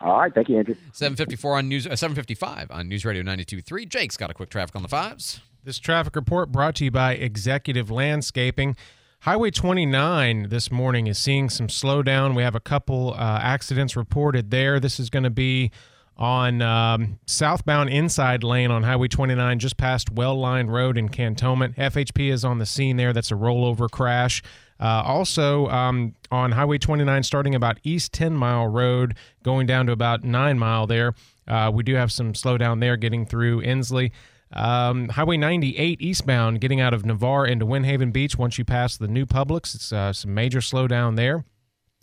All 0.00 0.18
right, 0.18 0.34
thank 0.34 0.48
you, 0.48 0.58
Andrew. 0.58 0.74
754 0.92 1.58
on 1.58 1.68
News 1.68 1.86
uh, 1.86 1.94
755 1.94 2.70
on 2.70 2.88
News 2.88 3.04
Radio 3.04 3.22
92.3. 3.22 3.88
Jake's 3.88 4.16
got 4.16 4.30
a 4.30 4.34
quick 4.34 4.50
traffic 4.50 4.74
on 4.74 4.82
the 4.82 4.88
fives. 4.88 5.40
This 5.62 5.78
traffic 5.78 6.16
report 6.16 6.50
brought 6.50 6.74
to 6.76 6.84
you 6.84 6.90
by 6.90 7.14
Executive 7.14 7.90
Landscaping. 7.90 8.76
Highway 9.24 9.50
29 9.50 10.50
this 10.50 10.70
morning 10.70 11.06
is 11.06 11.16
seeing 11.16 11.48
some 11.48 11.68
slowdown. 11.68 12.36
We 12.36 12.42
have 12.42 12.54
a 12.54 12.60
couple 12.60 13.14
uh, 13.14 13.38
accidents 13.40 13.96
reported 13.96 14.50
there. 14.50 14.78
This 14.78 15.00
is 15.00 15.08
going 15.08 15.22
to 15.22 15.30
be 15.30 15.70
on 16.18 16.60
um, 16.60 17.18
southbound 17.24 17.88
inside 17.88 18.44
lane 18.44 18.70
on 18.70 18.82
Highway 18.82 19.08
29, 19.08 19.58
just 19.60 19.78
past 19.78 20.10
Well 20.10 20.38
Line 20.38 20.66
Road 20.66 20.98
in 20.98 21.08
Cantonment. 21.08 21.74
FHP 21.76 22.30
is 22.30 22.44
on 22.44 22.58
the 22.58 22.66
scene 22.66 22.98
there. 22.98 23.14
That's 23.14 23.30
a 23.30 23.34
rollover 23.34 23.90
crash. 23.90 24.42
Uh, 24.78 25.02
also, 25.06 25.68
um, 25.68 26.14
on 26.30 26.52
Highway 26.52 26.76
29, 26.76 27.22
starting 27.22 27.54
about 27.54 27.78
East 27.82 28.12
10 28.12 28.34
Mile 28.34 28.66
Road, 28.66 29.16
going 29.42 29.66
down 29.66 29.86
to 29.86 29.92
about 29.92 30.22
9 30.22 30.58
Mile 30.58 30.86
there, 30.86 31.14
uh, 31.48 31.70
we 31.72 31.82
do 31.82 31.94
have 31.94 32.12
some 32.12 32.34
slowdown 32.34 32.78
there 32.80 32.98
getting 32.98 33.24
through 33.24 33.62
Ensley. 33.62 34.12
Um, 34.54 35.08
Highway 35.10 35.36
98 35.36 36.00
eastbound, 36.00 36.60
getting 36.60 36.80
out 36.80 36.94
of 36.94 37.04
Navarre 37.04 37.46
into 37.46 37.66
Wynnehaven 37.66 38.12
Beach. 38.12 38.38
Once 38.38 38.56
you 38.56 38.64
pass 38.64 38.96
the 38.96 39.08
new 39.08 39.26
Publix, 39.26 39.74
it's 39.74 39.92
uh, 39.92 40.12
some 40.12 40.32
major 40.32 40.60
slowdown 40.60 41.16
there 41.16 41.44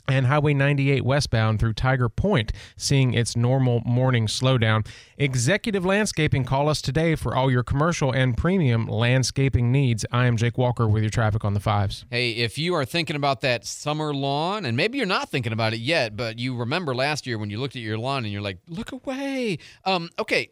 and 0.07 0.25
Highway 0.25 0.53
98 0.53 1.03
westbound 1.05 1.59
through 1.59 1.73
Tiger 1.73 2.09
Point, 2.09 2.51
seeing 2.75 3.13
its 3.13 3.35
normal 3.35 3.81
morning 3.85 4.27
slowdown. 4.27 4.85
Executive 5.17 5.85
Landscaping, 5.85 6.43
call 6.43 6.69
us 6.69 6.81
today 6.81 7.15
for 7.15 7.35
all 7.35 7.51
your 7.51 7.63
commercial 7.63 8.11
and 8.11 8.37
premium 8.37 8.87
landscaping 8.87 9.71
needs. 9.71 10.05
I 10.11 10.25
am 10.25 10.37
Jake 10.37 10.57
Walker 10.57 10.87
with 10.87 11.03
your 11.03 11.09
traffic 11.09 11.45
on 11.45 11.53
the 11.53 11.59
fives. 11.59 12.05
Hey, 12.09 12.31
if 12.31 12.57
you 12.57 12.73
are 12.75 12.85
thinking 12.85 13.15
about 13.15 13.41
that 13.41 13.65
summer 13.65 14.13
lawn, 14.13 14.65
and 14.65 14.75
maybe 14.75 14.97
you're 14.97 15.07
not 15.07 15.29
thinking 15.29 15.53
about 15.53 15.73
it 15.73 15.79
yet, 15.79 16.15
but 16.15 16.39
you 16.39 16.55
remember 16.55 16.95
last 16.95 17.27
year 17.27 17.37
when 17.37 17.49
you 17.49 17.59
looked 17.59 17.75
at 17.75 17.81
your 17.81 17.97
lawn 17.97 18.23
and 18.23 18.33
you're 18.33 18.41
like, 18.41 18.57
look 18.67 18.91
away. 18.91 19.59
Um, 19.85 20.09
okay, 20.19 20.49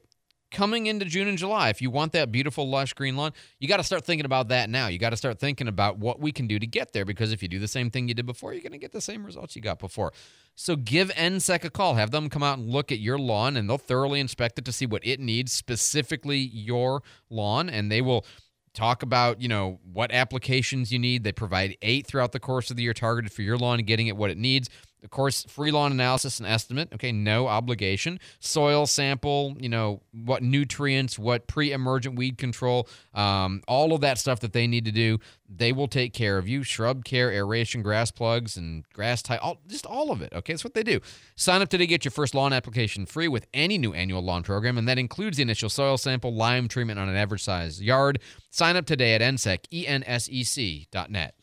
coming 0.51 0.87
into 0.87 1.05
June 1.05 1.27
and 1.27 1.37
July, 1.37 1.69
if 1.69 1.81
you 1.81 1.89
want 1.89 2.11
that 2.13 2.31
beautiful, 2.31 2.69
lush 2.69 2.93
green 2.93 3.15
lawn, 3.15 3.31
you 3.59 3.67
got 3.67 3.77
to 3.77 3.83
start 3.83 4.05
thinking 4.05 4.25
about 4.25 4.49
that 4.49 4.69
now. 4.69 4.87
You 4.87 4.99
got 4.99 5.11
to 5.11 5.17
start 5.17 5.39
thinking 5.39 5.67
about 5.67 5.97
what 5.97 6.19
we 6.19 6.31
can 6.31 6.47
do 6.47 6.59
to 6.59 6.67
get 6.67 6.93
there 6.93 7.05
because 7.05 7.31
if 7.31 7.41
you 7.41 7.47
do 7.49 7.59
the 7.59 7.67
same 7.67 7.89
thing 7.89 8.07
you 8.07 8.13
did 8.13 8.25
before, 8.25 8.53
you're 8.53 8.61
going 8.61 8.71
to 8.71 8.77
get 8.77 8.91
the 8.91 9.01
same 9.01 9.25
results 9.25 9.55
you 9.55 9.61
got 9.61 9.79
before. 9.79 10.13
So 10.55 10.75
give 10.75 11.09
NSEC 11.09 11.63
a 11.63 11.69
call. 11.69 11.95
Have 11.95 12.11
them 12.11 12.29
come 12.29 12.43
out 12.43 12.57
and 12.57 12.69
look 12.69 12.91
at 12.91 12.99
your 12.99 13.17
lawn 13.17 13.57
and 13.57 13.69
they'll 13.69 13.77
thoroughly 13.77 14.19
inspect 14.19 14.59
it 14.59 14.65
to 14.65 14.71
see 14.71 14.85
what 14.85 15.05
it 15.05 15.19
needs, 15.19 15.51
specifically 15.51 16.37
your 16.37 17.03
lawn, 17.29 17.69
and 17.69 17.91
they 17.91 18.01
will 18.01 18.25
talk 18.73 19.01
about 19.01 19.41
you 19.41 19.47
know 19.47 19.79
what 19.91 20.11
applications 20.11 20.91
you 20.91 20.99
need 20.99 21.23
they 21.23 21.31
provide 21.31 21.75
eight 21.81 22.05
throughout 22.05 22.31
the 22.31 22.39
course 22.39 22.69
of 22.69 22.77
the 22.77 22.83
year 22.83 22.93
targeted 22.93 23.31
for 23.31 23.41
your 23.41 23.57
lawn 23.57 23.79
and 23.79 23.87
getting 23.87 24.05
it 24.05 24.15
what 24.15 24.29
it 24.29 24.37
needs 24.37 24.69
of 25.03 25.09
course, 25.09 25.45
free 25.45 25.71
lawn 25.71 25.91
analysis 25.91 26.39
and 26.39 26.47
estimate. 26.47 26.89
Okay, 26.93 27.11
no 27.11 27.47
obligation. 27.47 28.19
Soil 28.39 28.85
sample, 28.85 29.55
you 29.59 29.69
know, 29.69 30.01
what 30.11 30.43
nutrients, 30.43 31.17
what 31.17 31.47
pre 31.47 31.71
emergent 31.71 32.15
weed 32.15 32.37
control, 32.37 32.87
um, 33.13 33.61
all 33.67 33.93
of 33.93 34.01
that 34.01 34.17
stuff 34.17 34.39
that 34.41 34.53
they 34.53 34.67
need 34.67 34.85
to 34.85 34.91
do, 34.91 35.19
they 35.49 35.71
will 35.71 35.87
take 35.87 36.13
care 36.13 36.37
of 36.37 36.47
you. 36.47 36.63
Shrub 36.63 37.05
care, 37.05 37.31
aeration, 37.31 37.81
grass 37.81 38.11
plugs, 38.11 38.57
and 38.57 38.83
grass 38.93 39.21
tie, 39.21 39.37
all, 39.37 39.61
just 39.67 39.85
all 39.85 40.11
of 40.11 40.21
it. 40.21 40.33
Okay, 40.33 40.53
that's 40.53 40.63
what 40.63 40.73
they 40.73 40.83
do. 40.83 40.99
Sign 41.35 41.61
up 41.61 41.69
today, 41.69 41.87
get 41.87 42.03
your 42.03 42.11
first 42.11 42.35
lawn 42.35 42.51
application 42.51 43.05
free 43.05 43.27
with 43.27 43.47
any 43.53 43.77
new 43.77 43.93
annual 43.93 44.21
lawn 44.21 44.43
program, 44.43 44.77
and 44.77 44.87
that 44.87 44.99
includes 44.99 45.37
the 45.37 45.43
initial 45.43 45.69
soil 45.69 45.97
sample, 45.97 46.33
lime 46.33 46.67
treatment 46.67 46.99
on 46.99 47.07
an 47.07 47.15
average 47.15 47.43
size 47.43 47.81
yard. 47.81 48.19
Sign 48.51 48.75
up 48.75 48.85
today 48.85 49.13
at 49.13 49.21
ensec, 49.21 49.59
E-N-S-E-C 49.71 50.87
dot 50.91 51.09
net. 51.09 51.38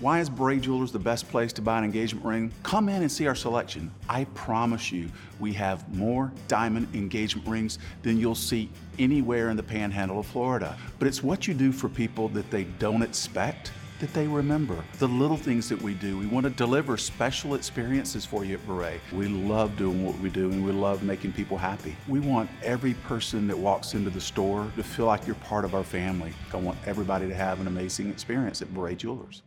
Why 0.00 0.20
is 0.20 0.30
Bray 0.30 0.58
Jewelers 0.58 0.92
the 0.92 0.98
best 0.98 1.28
place 1.28 1.52
to 1.52 1.60
buy 1.60 1.76
an 1.76 1.84
engagement 1.84 2.24
ring? 2.24 2.50
Come 2.62 2.88
in 2.88 3.02
and 3.02 3.12
see 3.12 3.26
our 3.26 3.34
selection. 3.34 3.92
I 4.08 4.24
promise 4.32 4.90
you, 4.90 5.10
we 5.38 5.52
have 5.52 5.94
more 5.94 6.32
diamond 6.48 6.88
engagement 6.94 7.46
rings 7.46 7.78
than 8.02 8.18
you'll 8.18 8.34
see 8.34 8.70
anywhere 8.98 9.50
in 9.50 9.58
the 9.58 9.62
panhandle 9.62 10.18
of 10.18 10.24
Florida. 10.24 10.74
But 10.98 11.06
it's 11.06 11.22
what 11.22 11.46
you 11.46 11.52
do 11.52 11.70
for 11.70 11.90
people 11.90 12.30
that 12.30 12.50
they 12.50 12.64
don't 12.64 13.02
expect 13.02 13.72
that 13.98 14.14
they 14.14 14.26
remember. 14.26 14.82
The 15.00 15.06
little 15.06 15.36
things 15.36 15.68
that 15.68 15.82
we 15.82 15.92
do. 15.92 16.16
We 16.16 16.24
want 16.24 16.44
to 16.44 16.50
deliver 16.50 16.96
special 16.96 17.54
experiences 17.54 18.24
for 18.24 18.42
you 18.42 18.54
at 18.54 18.66
Beret. 18.66 19.02
We 19.12 19.28
love 19.28 19.76
doing 19.76 20.02
what 20.06 20.18
we 20.20 20.30
do 20.30 20.50
and 20.50 20.64
we 20.64 20.72
love 20.72 21.02
making 21.02 21.34
people 21.34 21.58
happy. 21.58 21.94
We 22.08 22.20
want 22.20 22.48
every 22.62 22.94
person 22.94 23.46
that 23.48 23.58
walks 23.58 23.92
into 23.92 24.08
the 24.08 24.22
store 24.22 24.72
to 24.76 24.82
feel 24.82 25.04
like 25.04 25.26
you're 25.26 25.36
part 25.36 25.66
of 25.66 25.74
our 25.74 25.84
family. 25.84 26.32
I 26.54 26.56
want 26.56 26.78
everybody 26.86 27.28
to 27.28 27.34
have 27.34 27.60
an 27.60 27.66
amazing 27.66 28.08
experience 28.08 28.62
at 28.62 28.72
Beret 28.72 28.96
Jewelers. 28.96 29.42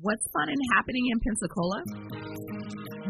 What's 0.00 0.24
fun 0.32 0.48
and 0.48 0.62
happening 0.72 1.04
in 1.12 1.20
Pensacola? 1.20 1.78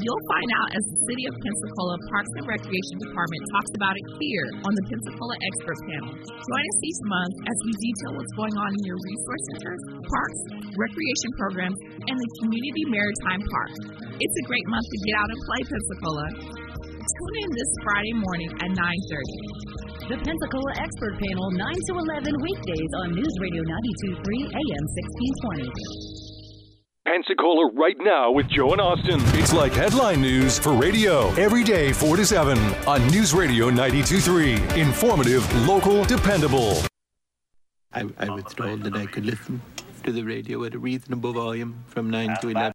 You'll 0.03 0.27
find 0.27 0.51
out 0.59 0.75
as 0.75 0.83
the 0.91 0.99
City 1.07 1.25
of 1.31 1.35
Pensacola 1.39 1.95
Parks 2.11 2.35
and 2.35 2.51
Recreation 2.51 2.97
Department 2.99 3.43
talks 3.55 3.73
about 3.79 3.95
it 3.95 4.07
here 4.19 4.47
on 4.67 4.75
the 4.75 4.85
Pensacola 4.91 5.35
Expert 5.39 5.79
Panel. 5.87 6.19
Join 6.19 6.65
us 6.67 6.79
each 6.83 7.01
month 7.07 7.35
as 7.47 7.57
we 7.63 7.73
detail 7.79 8.11
what's 8.19 8.35
going 8.35 8.57
on 8.59 8.75
in 8.75 8.83
your 8.91 8.99
resource 8.99 9.45
centers, 9.55 9.83
parks, 10.03 10.41
recreation 10.75 11.31
programs, 11.39 11.79
and 12.11 12.17
the 12.19 12.31
Community 12.43 12.85
Maritime 12.91 13.43
Park. 13.47 13.71
It's 14.19 14.37
a 14.43 14.45
great 14.51 14.67
month 14.67 14.87
to 14.91 14.99
get 15.07 15.15
out 15.15 15.31
and 15.31 15.41
play 15.47 15.63
Pensacola. 15.71 16.27
Tune 16.91 17.37
in 17.39 17.51
this 17.55 17.71
Friday 17.87 18.15
morning 18.19 18.51
at 18.67 18.71
9:30. 18.75 20.11
The 20.11 20.19
Pensacola 20.27 20.71
Expert 20.83 21.15
Panel, 21.23 21.55
9 21.55 21.71
to 21.87 21.93
11 22.03 22.35
weekdays 22.35 22.93
on 23.07 23.15
News 23.15 23.35
Radio 23.39 23.63
92.3 23.63 24.43
AM 24.59 24.85
1620. 25.71 26.30
Pensacola 27.07 27.71
right 27.73 27.97
now 27.99 28.31
with 28.31 28.49
Joe 28.49 28.73
and 28.73 28.81
Austin. 28.81 29.21
It's 29.39 29.53
like 29.53 29.73
headline 29.73 30.21
news 30.21 30.59
for 30.59 30.73
radio. 30.75 31.31
Every 31.35 31.65
day, 31.65 31.93
4 31.93 32.17
to 32.17 32.27
7 32.27 32.59
on 32.87 33.07
News 33.09 33.33
Radio 33.35 33.71
92.3. 33.71 34.77
Informative, 34.77 35.67
local, 35.67 36.05
dependable. 36.05 36.83
I, 37.93 38.05
I 38.19 38.29
was 38.29 38.45
told 38.55 38.83
that 38.85 38.95
I 38.95 39.07
could 39.07 39.25
listen 39.25 39.61
to 40.05 40.13
the 40.13 40.23
radio 40.23 40.63
at 40.65 40.75
a 40.75 40.79
reasonable 40.79 41.33
volume 41.33 41.83
from 41.87 42.11
9 42.11 42.37
to 42.43 42.49
11. 42.51 42.73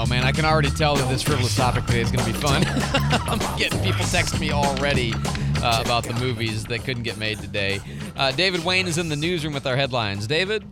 Oh 0.00 0.06
man, 0.06 0.24
I 0.24 0.32
can 0.32 0.46
already 0.46 0.70
tell 0.70 0.96
that 0.96 1.10
this 1.10 1.20
frivolous 1.20 1.54
topic 1.54 1.84
today 1.84 2.00
is 2.00 2.10
going 2.10 2.24
to 2.24 2.32
be 2.32 2.38
fun. 2.38 2.64
I'm 3.28 3.38
getting 3.58 3.78
people 3.80 4.06
texting 4.06 4.40
me 4.40 4.50
already 4.50 5.12
uh, 5.62 5.82
about 5.84 6.04
the 6.04 6.14
movies 6.14 6.64
that 6.64 6.84
couldn't 6.84 7.02
get 7.02 7.18
made 7.18 7.38
today. 7.38 7.80
Uh, 8.16 8.32
David 8.32 8.64
Wayne 8.64 8.88
is 8.88 8.96
in 8.96 9.10
the 9.10 9.16
newsroom 9.16 9.52
with 9.52 9.66
our 9.66 9.76
headlines. 9.76 10.26
David? 10.26 10.64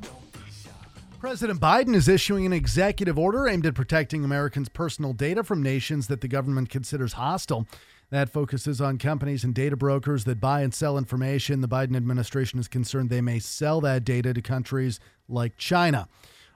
President 1.20 1.60
Biden 1.60 1.94
is 1.94 2.08
issuing 2.08 2.46
an 2.46 2.54
executive 2.54 3.18
order 3.18 3.46
aimed 3.46 3.66
at 3.66 3.74
protecting 3.74 4.24
Americans' 4.24 4.70
personal 4.70 5.12
data 5.12 5.44
from 5.44 5.62
nations 5.62 6.06
that 6.06 6.22
the 6.22 6.28
government 6.28 6.70
considers 6.70 7.12
hostile. 7.12 7.66
That 8.08 8.30
focuses 8.30 8.80
on 8.80 8.96
companies 8.96 9.44
and 9.44 9.54
data 9.54 9.76
brokers 9.76 10.24
that 10.24 10.40
buy 10.40 10.62
and 10.62 10.72
sell 10.72 10.96
information. 10.96 11.60
The 11.60 11.68
Biden 11.68 11.96
administration 11.96 12.60
is 12.60 12.66
concerned 12.66 13.10
they 13.10 13.20
may 13.20 13.40
sell 13.40 13.82
that 13.82 14.04
data 14.04 14.32
to 14.32 14.40
countries 14.40 15.00
like 15.28 15.58
China. 15.58 16.08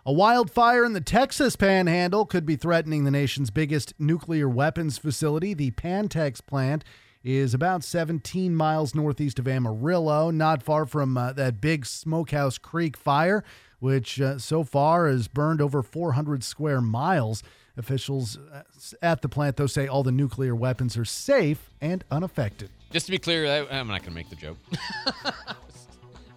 A 0.04 0.12
wildfire 0.12 0.84
in 0.84 0.94
the 0.94 1.00
Texas 1.00 1.54
panhandle 1.54 2.26
could 2.26 2.44
be 2.44 2.56
threatening 2.56 3.04
the 3.04 3.10
nation's 3.12 3.50
biggest 3.50 3.94
nuclear 4.00 4.48
weapons 4.48 4.98
facility. 4.98 5.54
The 5.54 5.70
Pantex 5.70 6.44
plant 6.44 6.82
is 7.22 7.54
about 7.54 7.84
17 7.84 8.52
miles 8.56 8.96
northeast 8.96 9.38
of 9.38 9.46
Amarillo, 9.46 10.32
not 10.32 10.60
far 10.60 10.86
from 10.86 11.16
uh, 11.16 11.32
that 11.34 11.60
big 11.60 11.86
Smokehouse 11.86 12.58
Creek 12.58 12.96
fire, 12.96 13.44
which 13.78 14.20
uh, 14.20 14.38
so 14.38 14.64
far 14.64 15.06
has 15.06 15.28
burned 15.28 15.60
over 15.60 15.84
400 15.84 16.42
square 16.42 16.80
miles. 16.80 17.44
Officials 17.76 18.38
uh, 18.52 18.62
at 19.02 19.22
the 19.22 19.28
plant, 19.28 19.56
though, 19.56 19.68
say 19.68 19.86
all 19.86 20.02
the 20.02 20.10
nuclear 20.10 20.56
weapons 20.56 20.96
are 20.96 21.04
safe 21.04 21.70
and 21.80 22.02
unaffected. 22.10 22.70
Just 22.90 23.06
to 23.06 23.12
be 23.12 23.18
clear, 23.18 23.46
I, 23.46 23.78
I'm 23.78 23.86
not 23.86 24.00
going 24.00 24.10
to 24.10 24.16
make 24.16 24.30
the 24.30 24.36
joke. 24.36 24.58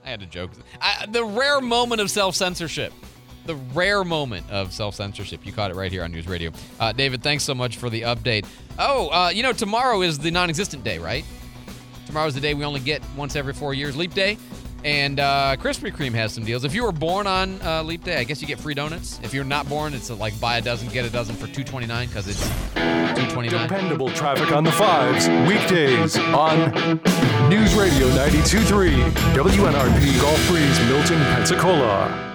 I 0.05 0.09
had 0.09 0.21
a 0.21 0.27
joke. 0.27 0.51
I, 0.79 1.07
the 1.07 1.25
rare 1.25 1.61
moment 1.61 1.99
of 1.99 2.11
self 2.11 2.35
censorship 2.35 2.93
the 3.45 3.55
rare 3.73 4.03
moment 4.03 4.49
of 4.49 4.73
self 4.73 4.95
censorship. 4.95 5.45
You 5.45 5.53
caught 5.53 5.71
it 5.71 5.75
right 5.75 5.91
here 5.91 6.03
on 6.03 6.11
News 6.11 6.27
Radio. 6.27 6.51
Uh, 6.79 6.91
David, 6.91 7.23
thanks 7.23 7.43
so 7.43 7.53
much 7.55 7.77
for 7.77 7.89
the 7.89 8.01
update. 8.01 8.45
Oh, 8.77 9.09
uh, 9.09 9.29
you 9.29 9.43
know, 9.43 9.53
tomorrow 9.53 10.01
is 10.01 10.19
the 10.19 10.31
non 10.31 10.49
existent 10.49 10.83
day, 10.83 10.97
right? 10.99 11.25
Tomorrow's 12.05 12.35
the 12.35 12.41
day 12.41 12.53
we 12.53 12.63
only 12.63 12.79
get 12.79 13.01
once 13.15 13.35
every 13.35 13.53
four 13.53 13.73
years, 13.73 13.97
Leap 13.97 14.13
Day. 14.13 14.37
And 14.83 15.19
uh, 15.19 15.55
Krispy 15.59 15.91
Kreme 15.91 16.13
has 16.13 16.31
some 16.31 16.45
deals. 16.45 16.63
If 16.63 16.75
you 16.75 16.83
were 16.83 16.91
born 16.91 17.25
on 17.25 17.59
uh, 17.63 17.81
Leap 17.81 18.03
Day, 18.03 18.17
I 18.17 18.23
guess 18.23 18.39
you 18.39 18.47
get 18.47 18.59
free 18.59 18.75
donuts. 18.75 19.19
If 19.23 19.33
you're 19.33 19.43
not 19.43 19.67
born, 19.67 19.95
it's 19.95 20.11
like 20.11 20.39
buy 20.39 20.59
a 20.59 20.61
dozen, 20.61 20.89
get 20.89 21.05
a 21.05 21.09
dozen 21.09 21.35
for 21.35 21.47
two 21.47 21.63
twenty 21.63 21.87
nine 21.87 22.07
because 22.07 22.27
it's 22.27 22.47
two 23.19 23.27
twenty 23.33 23.49
nine. 23.49 23.67
Dependable 23.67 24.09
traffic 24.11 24.51
on 24.51 24.63
the 24.63 24.71
fives 24.71 25.27
weekdays 25.49 26.17
on 26.19 26.69
News 27.49 27.73
Radio 27.73 28.07
92.3 28.09 29.09
WNRP 29.33 30.21
Gulf 30.21 30.47
Breeze, 30.47 30.79
Milton, 30.87 31.17
Pensacola. 31.33 32.34